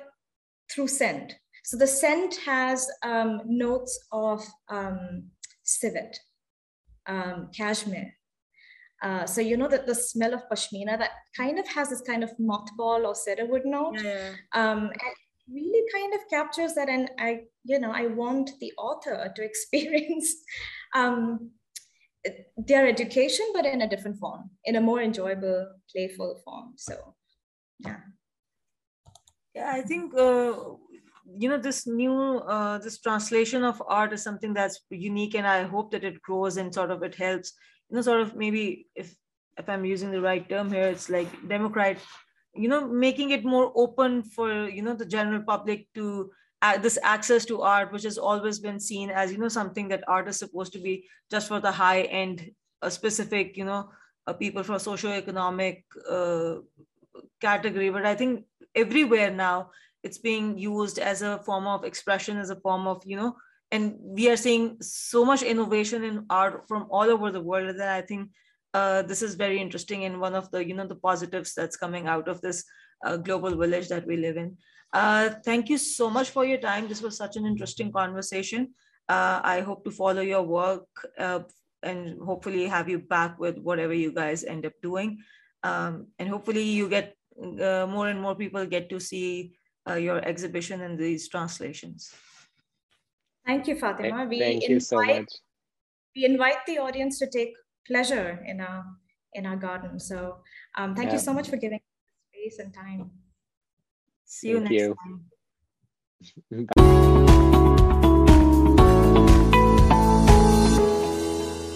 through 0.72 0.88
scent. 0.88 1.36
So 1.64 1.78
the 1.78 1.88
scent 1.88 2.38
has 2.46 2.90
um, 3.04 3.42
notes 3.46 4.08
of 4.12 4.42
um, 4.70 5.30
civet, 5.64 6.18
um, 7.08 7.50
cashmere. 7.56 8.14
Uh, 9.04 9.26
so 9.26 9.42
you 9.42 9.58
know 9.58 9.68
that 9.68 9.86
the 9.86 9.94
smell 9.94 10.34
of 10.34 10.42
pashmina 10.50 10.98
that 10.98 11.12
kind 11.36 11.60
of 11.60 11.68
has 11.68 11.90
this 11.90 12.02
kind 12.02 12.24
of 12.24 12.32
mothball 12.40 13.06
or 13.06 13.14
cedarwood 13.14 13.64
note. 13.66 14.02
Yeah. 14.02 14.32
Um, 14.54 14.80
and 14.80 15.16
really 15.52 15.84
kind 15.94 16.14
of 16.14 16.22
captures 16.30 16.74
that 16.74 16.90
and 16.90 17.10
I, 17.20 17.42
you 17.64 17.80
know, 17.80 17.92
I 17.92 18.08
want 18.08 18.52
the 18.60 18.74
author 18.78 19.32
to 19.36 19.44
experience 19.44 20.34
um, 20.96 21.52
their 22.58 22.88
education, 22.88 23.46
but 23.54 23.66
in 23.66 23.82
a 23.82 23.90
different 23.90 24.18
form, 24.20 24.50
in 24.66 24.76
a 24.76 24.82
more 24.82 25.02
enjoyable, 25.02 25.72
playful 25.92 26.42
form. 26.44 26.74
So 26.76 27.16
yeah. 27.80 27.98
Yeah, 29.54 29.72
I 29.74 29.82
think 29.82 30.14
uh, 30.16 30.54
you 31.36 31.50
know 31.50 31.58
this 31.58 31.86
new 31.86 32.40
uh, 32.40 32.78
this 32.78 33.00
translation 33.00 33.64
of 33.64 33.82
art 33.88 34.14
is 34.14 34.24
something 34.24 34.54
that's 34.54 34.80
unique 34.90 35.36
and 35.36 35.48
i 35.48 35.64
hope 35.64 35.92
that 35.92 36.04
it 36.04 36.22
grows 36.22 36.58
and 36.58 36.74
sort 36.74 36.92
of 36.92 37.04
it 37.04 37.16
helps 37.16 37.54
you 37.90 37.96
know 37.96 38.02
sort 38.02 38.22
of 38.22 38.36
maybe 38.36 38.88
if 38.96 39.14
if 39.58 39.68
i'm 39.68 39.86
using 39.86 40.12
the 40.12 40.22
right 40.22 40.48
term 40.50 40.72
here 40.72 40.88
it's 40.88 41.10
like 41.10 41.28
democrat 41.50 41.98
you 42.58 42.68
know 42.68 42.88
making 42.88 43.32
it 43.32 43.46
more 43.46 43.72
open 43.76 44.24
for 44.24 44.68
you 44.68 44.82
know 44.82 44.94
the 44.94 45.06
general 45.06 45.42
public 45.42 45.88
to 45.94 46.32
uh, 46.62 46.78
this 46.78 46.98
access 47.04 47.46
to 47.46 47.62
art 47.62 47.92
which 47.92 48.04
has 48.04 48.18
always 48.18 48.60
been 48.60 48.80
seen 48.80 49.10
as 49.10 49.32
you 49.32 49.38
know 49.38 49.48
something 49.48 49.88
that 49.88 50.04
art 50.08 50.28
is 50.28 50.38
supposed 50.38 50.74
to 50.74 50.80
be 50.80 51.08
just 51.30 51.48
for 51.48 51.60
the 51.60 51.72
high 51.72 52.02
end 52.02 52.50
a 52.82 52.92
specific 52.92 53.58
you 53.58 53.66
know 53.66 53.90
uh, 54.28 54.34
people 54.34 54.64
from 54.64 54.80
socio-economic 54.80 55.86
uh, 56.10 56.56
category. 57.40 57.90
But 57.90 58.06
i 58.06 58.16
think 58.16 58.46
everywhere 58.76 59.32
now 59.32 59.72
it's 60.04 60.18
being 60.18 60.58
used 60.58 61.00
as 61.00 61.22
a 61.22 61.40
form 61.40 61.68
of 61.68 61.84
expression 61.84 62.38
as 62.38 62.50
a 62.50 62.60
form 62.60 62.88
of 62.88 63.02
you 63.06 63.18
know 63.18 63.36
and 63.72 63.96
we 64.00 64.30
are 64.30 64.38
seeing 64.38 64.78
so 64.82 65.26
much 65.26 65.42
innovation 65.42 66.04
in 66.04 66.26
art 66.30 66.68
from 66.68 66.88
all 66.90 67.10
over 67.10 67.32
the 67.32 67.42
world 67.42 67.76
that 67.78 67.90
i 67.90 68.02
think 68.02 68.30
uh, 68.74 69.02
this 69.02 69.22
is 69.22 69.36
very 69.36 69.60
interesting 69.60 70.06
and 70.06 70.20
one 70.20 70.36
of 70.36 70.50
the 70.52 70.66
you 70.66 70.74
know 70.74 70.88
the 70.88 70.96
positives 70.96 71.54
that's 71.54 71.78
coming 71.78 72.08
out 72.08 72.28
of 72.28 72.42
this 72.42 72.64
uh, 73.06 73.18
global 73.18 73.56
village 73.56 73.88
that 73.88 74.06
we 74.06 74.18
live 74.18 74.38
in 74.38 74.56
uh, 74.94 75.30
thank 75.46 75.70
you 75.70 75.78
so 75.78 76.10
much 76.10 76.30
for 76.30 76.46
your 76.46 76.58
time 76.58 76.88
this 76.88 77.02
was 77.02 77.18
such 77.18 77.36
an 77.36 77.46
interesting 77.46 77.92
conversation 77.92 78.74
uh, 79.10 79.40
i 79.44 79.62
hope 79.62 79.84
to 79.84 79.92
follow 79.92 80.22
your 80.22 80.44
work 80.44 80.88
uh, 81.18 81.40
and 81.84 82.20
hopefully 82.22 82.66
have 82.66 82.90
you 82.90 83.00
back 83.00 83.40
with 83.40 83.58
whatever 83.60 83.94
you 83.94 84.12
guys 84.12 84.44
end 84.44 84.66
up 84.66 84.74
doing 84.82 85.18
um, 85.64 86.08
and 86.20 86.30
hopefully 86.30 86.64
you 86.64 86.90
get 86.90 87.16
uh, 87.42 87.86
more 87.88 88.08
and 88.10 88.22
more 88.22 88.36
people 88.36 88.66
get 88.66 88.90
to 88.90 89.00
see 89.00 89.54
uh, 89.90 89.96
your 89.96 90.24
exhibition 90.26 90.82
and 90.82 90.98
these 90.98 91.28
translations. 91.28 92.14
Thank 93.46 93.68
you, 93.68 93.76
Fatima. 93.76 94.26
We 94.26 94.40
Thank 94.40 94.64
invite, 94.64 94.70
you 94.70 94.80
so 94.80 95.02
much. 95.02 95.30
We 96.16 96.26
invite 96.26 96.66
the 96.66 96.80
audience 96.80 97.20
to 97.20 97.28
take 97.30 97.54
pleasure 97.88 98.44
in 98.46 98.62
our 98.62 98.86
in 99.34 99.46
our 99.46 99.56
garden. 99.56 100.00
So 100.00 100.38
um, 100.76 100.96
thank 100.96 101.08
yeah. 101.08 101.14
you 101.14 101.20
so 101.20 101.34
much 101.34 101.50
for 101.50 101.58
giving 101.58 101.80
space 102.32 102.60
and 102.60 102.74
time. 102.74 103.12
See 104.26 104.50
you 104.50 104.60
thank 104.60 104.72
next 104.72 104.84
you. 104.84 104.96
time. 106.54 106.88